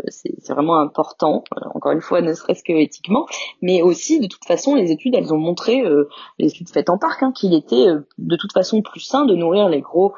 C'est 0.07 0.49
vraiment 0.49 0.79
important, 0.79 1.43
une 1.91 2.01
fois, 2.01 2.21
ne 2.21 2.33
serait-ce 2.33 2.63
que 2.63 2.73
éthiquement, 2.73 3.25
mais 3.61 3.81
aussi 3.81 4.19
de 4.19 4.27
toute 4.27 4.45
façon, 4.45 4.75
les 4.75 4.91
études, 4.91 5.15
elles 5.15 5.33
ont 5.33 5.37
montré, 5.37 5.83
les 6.39 6.47
études 6.47 6.69
faites 6.69 6.89
en 6.89 6.97
parc, 6.97 7.23
hein, 7.23 7.31
qu'il 7.35 7.53
était 7.53 7.87
de 8.17 8.35
toute 8.35 8.53
façon 8.53 8.81
plus 8.81 8.99
sain 8.99 9.25
de 9.25 9.35
nourrir 9.35 9.69
les 9.69 9.81
gros 9.81 10.13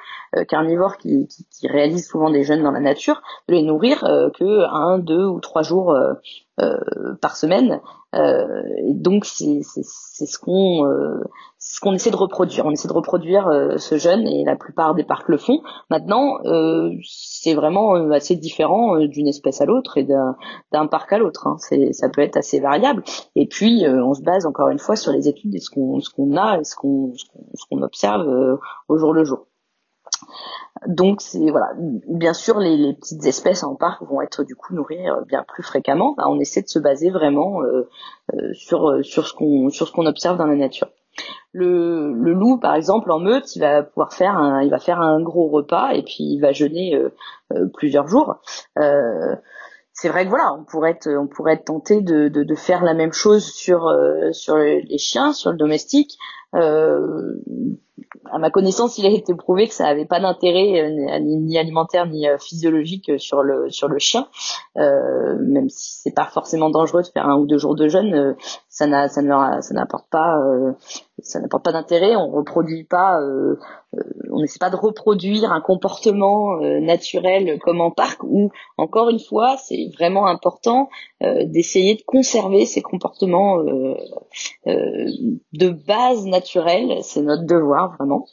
carnivores 0.47 0.97
qui, 0.97 1.27
réalisent 1.63 2.07
souvent 2.07 2.29
des 2.29 2.43
jeunes 2.43 2.63
dans 2.63 2.71
la 2.71 2.79
nature, 2.79 3.21
de 3.47 3.55
les 3.55 3.63
nourrir 3.63 3.99
que 4.37 4.65
un, 4.71 4.99
deux 4.99 5.25
ou 5.25 5.39
trois 5.39 5.63
jours 5.63 5.95
euh, 6.61 7.15
par 7.21 7.37
semaine. 7.37 7.79
Euh, 8.15 8.63
et 8.87 8.93
donc 8.95 9.23
c'est 9.25 9.61
ce 9.61 10.39
qu'on 10.39 10.85
euh, 10.87 11.23
ce 11.59 11.79
qu'on 11.79 11.93
essaie 11.93 12.09
de 12.09 12.15
reproduire. 12.15 12.65
On 12.65 12.71
essaie 12.71 12.87
de 12.87 12.93
reproduire 12.93 13.49
ce 13.77 13.97
jeune 13.97 14.27
et 14.27 14.43
la 14.45 14.55
plupart 14.55 14.95
des 14.95 15.03
parcs 15.03 15.27
le 15.27 15.37
font. 15.37 15.61
Maintenant, 15.89 16.39
c'est 17.03 17.53
vraiment 17.53 17.93
assez 18.11 18.35
différent 18.35 18.97
d'une 18.97 19.27
espèce 19.27 19.61
à 19.61 19.65
l'autre 19.65 19.97
et 19.97 20.05
d'un 20.05 20.87
parc 20.87 21.13
à 21.13 21.17
l'autre. 21.17 21.47
Hein. 21.47 21.57
Ça 21.91 22.09
peut 22.09 22.21
être 22.21 22.37
assez 22.37 22.59
variable. 22.59 23.03
Et 23.35 23.47
puis, 23.47 23.85
on 23.87 24.13
se 24.13 24.21
base 24.21 24.45
encore 24.45 24.69
une 24.69 24.79
fois 24.79 24.95
sur 24.95 25.11
les 25.11 25.27
études 25.27 25.53
et 25.53 25.59
ce 25.59 25.69
qu'on 25.69 25.99
ce 25.99 26.09
qu'on 26.09 26.35
a 26.37 26.59
et 26.59 26.63
ce 26.63 26.75
qu'on 26.75 27.13
ce 27.15 27.65
qu'on 27.69 27.81
observe 27.81 28.57
au 28.87 28.97
jour 28.97 29.13
le 29.13 29.25
jour. 29.25 29.48
Donc 30.87 31.21
c'est 31.21 31.49
voilà, 31.49 31.71
bien 31.77 32.33
sûr 32.33 32.59
les, 32.59 32.93
petites 32.93 33.25
espèces 33.25 33.63
en 33.63 33.75
parc 33.75 34.01
vont 34.03 34.21
être 34.21 34.43
du 34.43 34.55
coup 34.55 34.73
nourries 34.73 35.09
euh, 35.09 35.21
bien 35.27 35.43
plus 35.47 35.63
fréquemment. 35.63 36.15
On 36.17 36.39
essaie 36.39 36.61
de 36.61 36.69
se 36.69 36.79
baser 36.79 37.09
vraiment 37.09 37.61
euh, 37.61 37.89
euh, 38.33 38.53
sur 38.53 39.03
sur 39.03 39.27
ce 39.27 39.33
qu'on 39.33 39.69
sur 39.69 39.87
ce 39.87 39.91
qu'on 39.91 40.05
observe 40.05 40.37
dans 40.37 40.45
la 40.45 40.55
nature. 40.55 40.89
Le, 41.51 42.13
le, 42.13 42.33
loup 42.33 42.59
par 42.59 42.75
exemple 42.75 43.11
en 43.11 43.19
meute, 43.19 43.55
il 43.55 43.59
va 43.59 43.83
pouvoir 43.83 44.13
faire 44.13 44.37
un 44.37 44.61
il 44.61 44.69
va 44.69 44.79
faire 44.79 45.01
un 45.01 45.21
gros 45.21 45.49
repas 45.49 45.91
et 45.91 46.03
puis 46.03 46.23
il 46.23 46.39
va 46.39 46.53
jeûner 46.53 46.97
plusieurs 47.73 48.07
jours. 48.07 48.37
c'est 49.91 50.07
vrai 50.07 50.23
que 50.23 50.29
voilà, 50.29 50.53
on 50.53 50.63
pourrait 50.63 50.91
être, 50.91 51.09
on 51.09 51.27
pourrait 51.27 51.53
être 51.53 51.65
tenté 51.65 52.01
de, 52.01 52.29
de, 52.29 52.43
de 52.43 52.55
faire 52.55 52.83
la 52.83 52.93
même 52.93 53.11
chose 53.11 53.45
sur 53.51 53.93
sur 54.31 54.55
les 54.55 54.97
chiens, 54.97 55.33
sur 55.33 55.51
le 55.51 55.57
domestique. 55.57 56.17
Euh, 56.55 57.35
à 58.31 58.39
ma 58.39 58.49
connaissance, 58.49 58.97
il 58.97 59.05
a 59.05 59.09
été 59.09 59.33
prouvé 59.35 59.67
que 59.67 59.73
ça 59.73 59.83
n'avait 59.83 60.05
pas 60.05 60.19
d'intérêt 60.19 60.81
euh, 60.81 61.19
ni, 61.19 61.57
alimentaire 61.57 62.07
ni 62.07 62.27
euh, 62.27 62.37
physiologique 62.37 63.11
sur 63.19 63.43
le 63.43 63.69
sur 63.69 63.87
le 63.87 63.99
chien, 63.99 64.27
même 64.75 65.69
si 65.69 65.99
c'est 66.01 66.15
pas 66.15 66.25
forcément 66.25 66.69
dangereux 66.69 67.03
de 67.03 67.07
faire 67.07 67.27
un 67.27 67.37
ou 67.37 67.45
deux 67.45 67.57
jours 67.57 67.75
de 67.75 67.87
jeûne, 67.87 68.35
ça 68.67 68.87
n'a 68.87 69.09
ça 69.09 69.21
n'apporte 69.21 70.09
pas 70.09 70.39
ça 71.21 71.39
n'apporte 71.39 71.65
pas 71.65 71.71
d'intérêt. 71.71 72.15
On 72.15 72.31
reproduit 72.31 72.85
pas, 72.85 73.19
on 74.31 74.39
n'essaie 74.39 74.59
pas 74.59 74.69
de 74.69 74.75
reproduire 74.75 75.51
un 75.51 75.61
comportement 75.61 76.57
naturel 76.79 77.59
comme 77.59 77.81
en 77.81 77.91
parc 77.91 78.23
où 78.23 78.51
encore 78.77 79.09
une 79.09 79.19
fois 79.19 79.57
c'est 79.57 79.89
vraiment 79.97 80.27
important 80.27 80.89
d'essayer 81.21 81.95
de 81.95 82.03
conserver 82.05 82.65
ces 82.65 82.81
comportements 82.81 83.57
de 84.65 85.69
base 85.69 86.25
naturelle. 86.25 86.38
C'est 87.01 87.21
notre 87.21 87.45
devoir 87.45 87.95
vraiment. 87.97 88.25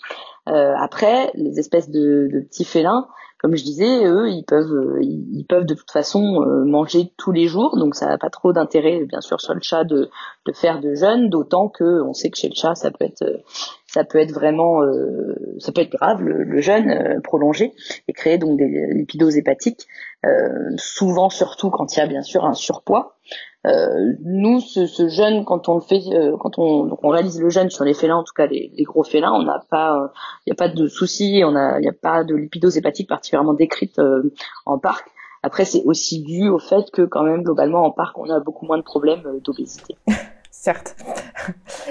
Euh, 0.49 0.75
après, 0.79 1.31
les 1.35 1.59
espèces 1.59 1.91
de, 1.91 2.29
petits 2.49 2.65
félins, 2.65 3.09
comme 3.39 3.57
je 3.57 3.65
disais, 3.65 4.07
eux, 4.07 4.29
ils 4.29 4.45
peuvent, 4.45 4.73
euh, 4.73 4.99
ils, 5.03 5.45
peuvent 5.49 5.67
de 5.67 5.75
toute 5.75 5.91
façon 5.91 6.43
euh, 6.43 6.65
manger 6.65 7.13
tous 7.17 7.33
les 7.33 7.49
jours, 7.49 7.77
donc 7.77 7.97
ça 7.97 8.07
n'a 8.07 8.17
pas 8.17 8.31
trop 8.31 8.53
d'intérêt, 8.53 9.05
bien 9.07 9.21
sûr, 9.21 9.41
sur 9.41 9.55
le 9.55 9.61
chat 9.61 9.85
de, 9.85 10.09
faire 10.55 10.81
de 10.81 10.95
jeûne, 10.95 11.29
d'autant 11.29 11.69
que 11.69 12.03
on 12.03 12.13
sait 12.13 12.31
que 12.31 12.39
chez 12.39 12.49
le 12.49 12.55
chat, 12.55 12.77
ça 12.77 12.93
peut 12.93 13.05
être, 13.05 13.25
ça 13.89 14.05
peut 14.05 14.19
être 14.19 14.33
vraiment, 14.33 14.81
ça 15.59 15.73
peut 15.73 15.81
être 15.81 15.91
grave 15.91 16.23
le, 16.23 16.45
le 16.45 16.61
jeûne 16.61 17.21
prolongé 17.25 17.75
et 18.07 18.13
créer 18.13 18.39
donc 18.39 18.57
des 18.57 18.89
lipidoses 18.93 19.37
hépatiques, 19.37 19.87
souvent 20.77 21.29
surtout 21.29 21.71
quand 21.71 21.97
il 21.97 21.99
y 21.99 22.03
a 22.03 22.07
bien 22.07 22.23
sûr 22.23 22.45
un 22.45 22.55
surpoids. 22.55 23.17
Euh, 23.67 24.13
nous, 24.23 24.61
ce, 24.61 24.87
ce, 24.87 25.09
jeûne, 25.09 25.45
quand 25.45 25.69
on 25.69 25.75
le 25.75 25.81
fait, 25.81 26.03
euh, 26.13 26.37
quand 26.39 26.59
on, 26.59 26.85
donc 26.85 27.03
on 27.03 27.09
réalise 27.09 27.41
le 27.41 27.51
jeûne 27.51 27.69
sur 27.69 27.85
les 27.85 27.95
félins, 27.95 28.17
en 28.17 28.23
tout 28.23 28.35
cas 28.35 28.47
les, 28.47 28.71
les 28.77 28.85
gros 28.85 29.03
félins, 29.03 29.33
on 29.33 29.43
n'a 29.43 29.65
pas, 29.71 30.13
il 30.47 30.51
n'y 30.51 30.53
a 30.53 30.57
pas 30.57 30.69
de 30.69 30.87
souci, 30.87 31.43
on 31.45 31.57
a, 31.57 31.79
il 31.79 31.83
n'y 31.83 31.89
a 31.89 31.93
pas 31.93 32.23
de 32.23 32.35
lipidose 32.35 32.77
hépatique 32.77 33.09
particulièrement 33.09 33.55
décrite 33.55 33.99
euh, 33.99 34.33
en 34.67 34.79
parc. 34.79 35.09
Après, 35.43 35.65
c'est 35.65 35.83
aussi 35.85 36.23
dû 36.23 36.49
au 36.49 36.59
fait 36.59 36.91
que 36.93 37.03
quand 37.03 37.23
même 37.23 37.43
globalement 37.43 37.85
en 37.85 37.91
parc, 37.91 38.19
on 38.19 38.31
a 38.31 38.41
beaucoup 38.41 38.67
moins 38.67 38.79
de 38.79 38.83
problèmes 38.83 39.23
d'obésité. 39.45 39.97
Certes. 40.51 40.97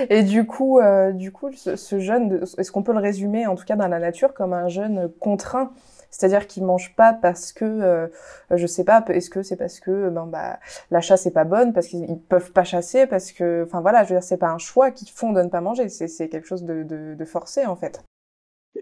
Et 0.10 0.24
du 0.24 0.46
coup, 0.46 0.82
du 1.14 1.32
coup, 1.32 1.50
ce, 1.54 1.78
ce 1.78 2.00
jeûne, 2.00 2.42
est-ce 2.58 2.72
qu'on 2.72 2.84
peut 2.84 2.92
le 2.92 3.00
résumer, 3.00 3.48
en 3.48 3.56
tout 3.56 3.64
cas 3.64 3.76
dans 3.76 3.88
la 3.88 4.00
nature, 4.00 4.34
comme 4.34 4.52
un 4.52 4.68
jeûne 4.68 5.10
contraint 5.20 5.72
c'est-à-dire 6.18 6.48
qu'ils 6.48 6.64
mangent 6.64 6.96
pas 6.96 7.14
parce 7.14 7.52
que, 7.52 7.66
euh, 7.66 8.08
je 8.52 8.68
sais 8.68 8.84
pas, 8.86 9.04
est-ce 9.10 9.30
que 9.30 9.44
c'est 9.44 9.58
parce 9.58 9.80
que 9.80 10.10
ben 10.10 10.26
bah 10.26 10.60
la 10.92 11.02
chasse 11.02 11.26
est 11.26 11.32
pas 11.32 11.44
bonne, 11.44 11.74
parce 11.74 11.88
qu'ils 11.88 12.20
peuvent 12.30 12.52
pas 12.52 12.64
chasser, 12.64 13.06
parce 13.08 13.32
que, 13.32 13.64
enfin 13.68 13.82
voilà, 13.82 14.04
je 14.04 14.10
veux 14.10 14.16
dire, 14.16 14.24
c'est 14.24 14.38
pas 14.38 14.50
un 14.50 14.58
choix 14.58 14.92
qu'ils 14.92 15.10
font 15.10 15.34
de 15.34 15.42
ne 15.42 15.50
pas 15.50 15.62
manger, 15.62 15.90
c'est 15.90 16.30
quelque 16.30 16.48
chose 16.48 16.64
de 16.64 17.26
forcé 17.26 17.66
en 17.66 17.76
fait 17.76 18.02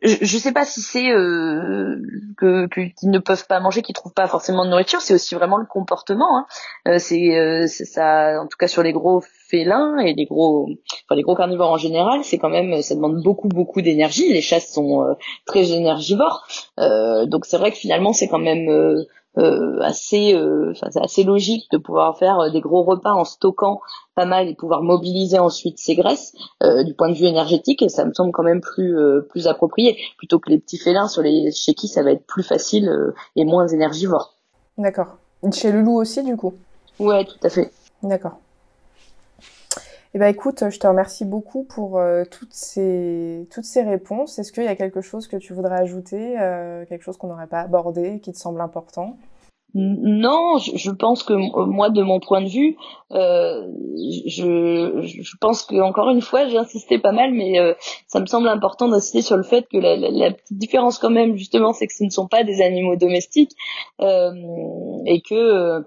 je, 0.01 0.15
je 0.21 0.37
sais 0.37 0.51
pas 0.51 0.65
si 0.65 0.81
c'est 0.81 1.11
euh, 1.11 2.01
que 2.37 2.67
qu'ils 2.67 3.09
ne 3.09 3.19
peuvent 3.19 3.45
pas 3.47 3.59
manger, 3.59 3.81
qu'ils 3.81 3.95
trouvent 3.95 4.13
pas 4.13 4.27
forcément 4.27 4.65
de 4.65 4.69
nourriture. 4.69 5.01
C'est 5.01 5.13
aussi 5.13 5.35
vraiment 5.35 5.57
le 5.57 5.65
comportement. 5.65 6.37
Hein. 6.37 6.45
Euh, 6.87 6.97
c'est 6.99 7.67
ça, 7.85 8.41
en 8.41 8.47
tout 8.47 8.57
cas 8.57 8.67
sur 8.67 8.83
les 8.83 8.93
gros 8.93 9.21
félins 9.47 9.97
et 9.99 10.13
les 10.13 10.25
gros, 10.25 10.69
enfin 11.05 11.15
les 11.15 11.21
gros 11.21 11.35
carnivores 11.35 11.71
en 11.71 11.77
général, 11.77 12.23
c'est 12.23 12.37
quand 12.37 12.49
même, 12.49 12.81
ça 12.81 12.95
demande 12.95 13.21
beaucoup 13.21 13.47
beaucoup 13.47 13.81
d'énergie. 13.81 14.31
Les 14.33 14.41
chasses 14.41 14.71
sont 14.71 15.03
euh, 15.03 15.13
très 15.45 15.71
énergivores, 15.71 16.47
euh, 16.79 17.25
donc 17.25 17.45
c'est 17.45 17.57
vrai 17.57 17.71
que 17.71 17.77
finalement 17.77 18.13
c'est 18.13 18.27
quand 18.27 18.39
même 18.39 18.69
euh, 19.37 19.79
assez, 19.81 20.39
c'est 20.75 21.01
assez 21.01 21.23
logique 21.23 21.69
de 21.71 21.77
pouvoir 21.77 22.17
faire 22.17 22.51
des 22.51 22.61
gros 22.61 22.83
repas 22.83 23.13
en 23.13 23.23
stockant 23.23 23.81
pas 24.15 24.25
mal 24.25 24.47
et 24.47 24.55
pouvoir 24.55 24.81
mobiliser 24.83 25.39
ensuite 25.39 25.79
ces 25.79 25.95
graisses 25.95 26.33
du 26.61 26.93
point 26.93 27.09
de 27.09 27.15
vue 27.15 27.25
énergétique 27.25 27.81
et 27.81 27.89
ça 27.89 28.05
me 28.05 28.13
semble 28.13 28.31
quand 28.31 28.43
même 28.43 28.61
plus 28.61 28.95
plus 29.29 29.47
approprié 29.47 29.97
plutôt 30.17 30.39
que 30.39 30.49
les 30.49 30.59
petits 30.59 30.77
félins 30.77 31.07
sur 31.07 31.23
les 31.23 31.51
chez 31.51 31.73
qui 31.73 31.87
ça 31.87 32.03
va 32.03 32.11
être 32.11 32.25
plus 32.25 32.43
facile 32.43 32.91
et 33.35 33.45
moins 33.45 33.67
énergivore. 33.67 34.35
D'accord. 34.77 35.17
Chez 35.51 35.71
le 35.71 35.81
loup 35.81 35.99
aussi 35.99 36.23
du 36.23 36.37
coup? 36.37 36.53
Ouais, 36.99 37.25
tout 37.25 37.39
à 37.43 37.49
fait. 37.49 37.71
D'accord. 38.03 38.37
Eh 40.15 40.19
ben 40.19 40.27
écoute, 40.27 40.63
je 40.69 40.79
te 40.79 40.85
remercie 40.85 41.25
beaucoup 41.25 41.63
pour 41.63 41.97
euh, 41.97 42.23
toutes 42.29 42.53
ces 42.53 43.47
toutes 43.51 43.63
ces 43.65 43.81
réponses. 43.81 44.37
Est-ce 44.37 44.51
qu'il 44.51 44.63
y 44.63 44.67
a 44.67 44.75
quelque 44.75 45.01
chose 45.01 45.27
que 45.27 45.37
tu 45.37 45.53
voudrais 45.53 45.79
ajouter, 45.79 46.39
euh, 46.39 46.85
quelque 46.85 47.01
chose 47.01 47.17
qu'on 47.17 47.27
n'aurait 47.27 47.47
pas 47.47 47.61
abordé, 47.61 48.19
qui 48.19 48.31
te 48.31 48.37
semble 48.37 48.61
important? 48.61 49.17
Non, 49.75 50.59
je, 50.59 50.91
pense 50.91 51.23
que 51.23 51.33
moi, 51.33 51.89
de 51.89 52.03
mon 52.03 52.19
point 52.19 52.41
de 52.41 52.47
vue, 52.47 52.77
euh, 53.11 53.67
je, 54.27 55.01
je, 55.01 55.37
pense 55.41 55.63
que 55.63 55.81
encore 55.81 56.11
une 56.11 56.21
fois, 56.21 56.47
j'ai 56.47 56.59
insisté 56.59 56.99
pas 56.99 57.11
mal, 57.11 57.33
mais 57.33 57.59
euh, 57.59 57.73
ça 58.05 58.19
me 58.19 58.27
semble 58.27 58.49
important 58.49 58.87
d'insister 58.87 59.23
sur 59.23 59.35
le 59.35 59.41
fait 59.41 59.65
que 59.67 59.77
la, 59.77 59.95
la, 59.95 60.31
petite 60.31 60.59
différence 60.59 60.99
quand 60.99 61.09
même, 61.09 61.37
justement, 61.37 61.73
c'est 61.73 61.87
que 61.87 61.93
ce 61.93 62.03
ne 62.03 62.11
sont 62.11 62.27
pas 62.27 62.43
des 62.43 62.61
animaux 62.61 62.97
domestiques 62.97 63.53
euh, 63.99 64.31
et 65.07 65.21
que 65.21 65.83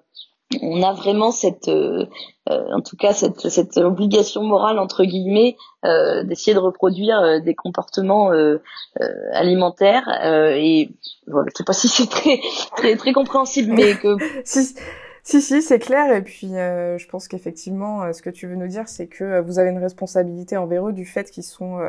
on 0.63 0.83
a 0.83 0.93
vraiment 0.93 1.33
cette, 1.33 1.69
euh, 1.69 2.07
euh, 2.49 2.73
en 2.73 2.81
tout 2.81 2.97
cas 2.97 3.13
cette, 3.13 3.49
cette 3.49 3.77
obligation 3.79 4.43
morale 4.43 4.79
entre 4.79 5.05
guillemets 5.05 5.57
euh, 5.85 6.23
d'essayer 6.23 6.55
de 6.55 6.61
reproduire 6.61 7.43
des 7.43 7.55
comportements 7.55 8.31
alimentaires 9.33 10.09
et 10.25 10.91
voilà, 11.27 11.49
je 11.53 11.59
sais 11.59 11.65
pas 11.65 11.73
si 11.73 11.89
c'est 11.89 12.09
très 12.09 12.41
très 12.77 12.97
très 12.97 13.13
compréhensible, 13.13 13.73
mais 13.73 13.95
que 13.97 14.17
si 14.45 14.75
si, 15.23 15.43
si 15.43 15.61
c'est 15.61 15.81
clair. 15.81 16.15
Et 16.15 16.23
puis, 16.23 16.51
je 16.51 17.09
pense 17.09 17.27
qu'effectivement, 17.27 18.13
ce 18.13 18.23
que 18.23 18.31
tu 18.31 18.47
veux 18.47 18.55
nous 18.55 18.69
dire, 18.69 18.87
c'est 18.87 19.09
que 19.09 19.41
vous 19.41 19.59
avez 19.59 19.71
une 19.71 19.83
responsabilité 19.83 20.57
envers 20.57 20.87
eux 20.87 20.93
du 20.93 21.05
fait 21.05 21.33
qu'ils 21.33 21.43
sont, 21.43 21.81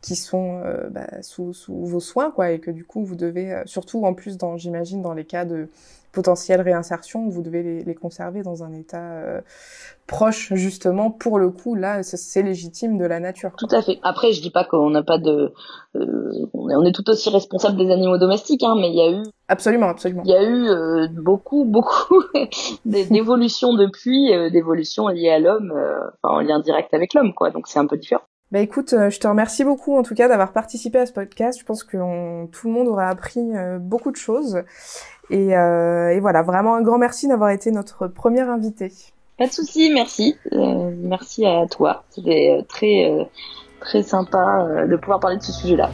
qu'ils 0.00 0.16
sont 0.16 0.60
bah, 0.90 1.06
sous, 1.22 1.52
sous 1.52 1.86
vos 1.86 2.00
soins, 2.00 2.32
quoi, 2.32 2.50
et 2.50 2.58
que 2.58 2.72
du 2.72 2.84
coup, 2.84 3.04
vous 3.04 3.14
devez, 3.14 3.62
surtout 3.66 4.04
en 4.04 4.14
plus, 4.14 4.36
dans, 4.36 4.56
j'imagine, 4.56 5.00
dans 5.00 5.14
les 5.14 5.24
cas 5.24 5.44
de 5.44 5.68
potentielle 6.12 6.60
réinsertion, 6.60 7.28
vous 7.28 7.42
devez 7.42 7.62
les, 7.62 7.84
les 7.84 7.94
conserver 7.94 8.42
dans 8.42 8.62
un 8.62 8.72
état 8.72 9.12
euh, 9.12 9.40
proche 10.06 10.52
justement 10.54 11.10
pour 11.10 11.38
le 11.38 11.50
coup 11.50 11.74
là 11.74 12.02
c'est 12.02 12.42
légitime 12.42 12.98
de 12.98 13.04
la 13.04 13.18
nature. 13.18 13.52
Tout 13.56 13.68
à 13.70 13.82
fait. 13.82 13.98
Après 14.02 14.32
je 14.32 14.42
dis 14.42 14.50
pas 14.50 14.64
qu'on 14.64 14.90
n'a 14.90 15.02
pas 15.02 15.18
de 15.18 15.52
euh, 15.96 16.46
on 16.52 16.84
est 16.84 16.92
tout 16.92 17.08
aussi 17.08 17.30
responsable 17.30 17.78
des 17.78 17.90
animaux 17.90 18.18
domestiques 18.18 18.62
hein, 18.62 18.74
mais 18.78 18.90
il 18.90 18.96
y 18.96 19.00
a 19.00 19.10
eu 19.10 19.22
absolument 19.48 19.88
absolument 19.88 20.22
il 20.24 20.30
y 20.30 20.34
a 20.34 20.42
eu 20.42 20.68
euh, 20.68 21.08
beaucoup 21.10 21.64
beaucoup 21.64 22.22
d'évolutions 22.84 23.74
depuis 23.74 24.30
d'évolutions 24.50 25.08
liées 25.08 25.30
à 25.30 25.38
l'homme 25.38 25.72
enfin 26.22 26.36
en 26.36 26.40
lien 26.40 26.60
direct 26.60 26.92
avec 26.94 27.14
l'homme 27.14 27.32
quoi 27.34 27.50
donc 27.50 27.66
c'est 27.68 27.78
un 27.78 27.86
peu 27.86 27.96
différent. 27.96 28.22
Bah 28.52 28.60
écoute, 28.60 28.90
je 28.90 29.18
te 29.18 29.26
remercie 29.26 29.64
beaucoup 29.64 29.96
en 29.96 30.02
tout 30.02 30.14
cas 30.14 30.28
d'avoir 30.28 30.52
participé 30.52 30.98
à 30.98 31.06
ce 31.06 31.12
podcast. 31.12 31.58
Je 31.58 31.64
pense 31.64 31.82
que 31.82 31.96
tout 32.46 32.68
le 32.68 32.72
monde 32.72 32.86
aura 32.86 33.08
appris 33.08 33.40
beaucoup 33.80 34.10
de 34.10 34.16
choses. 34.16 34.62
Euh, 35.32 36.08
et, 36.08 36.20
voilà, 36.20 36.42
vraiment 36.42 36.74
un 36.74 36.82
grand 36.82 36.98
merci 36.98 37.28
d'avoir 37.28 37.50
été 37.50 37.70
notre 37.70 38.06
première 38.06 38.50
invité. 38.50 38.92
Pas 39.38 39.46
de 39.46 39.52
souci, 39.52 39.90
merci. 39.92 40.36
Euh, 40.52 40.90
merci 40.96 41.46
à 41.46 41.66
toi. 41.66 42.04
C'était 42.10 42.58
euh, 42.58 42.62
très, 42.68 43.28
très 43.80 44.02
sympa 44.02 44.86
de 44.86 44.96
pouvoir 44.96 45.20
parler 45.20 45.38
de 45.38 45.42
ce 45.42 45.52
sujet-là. 45.52 45.90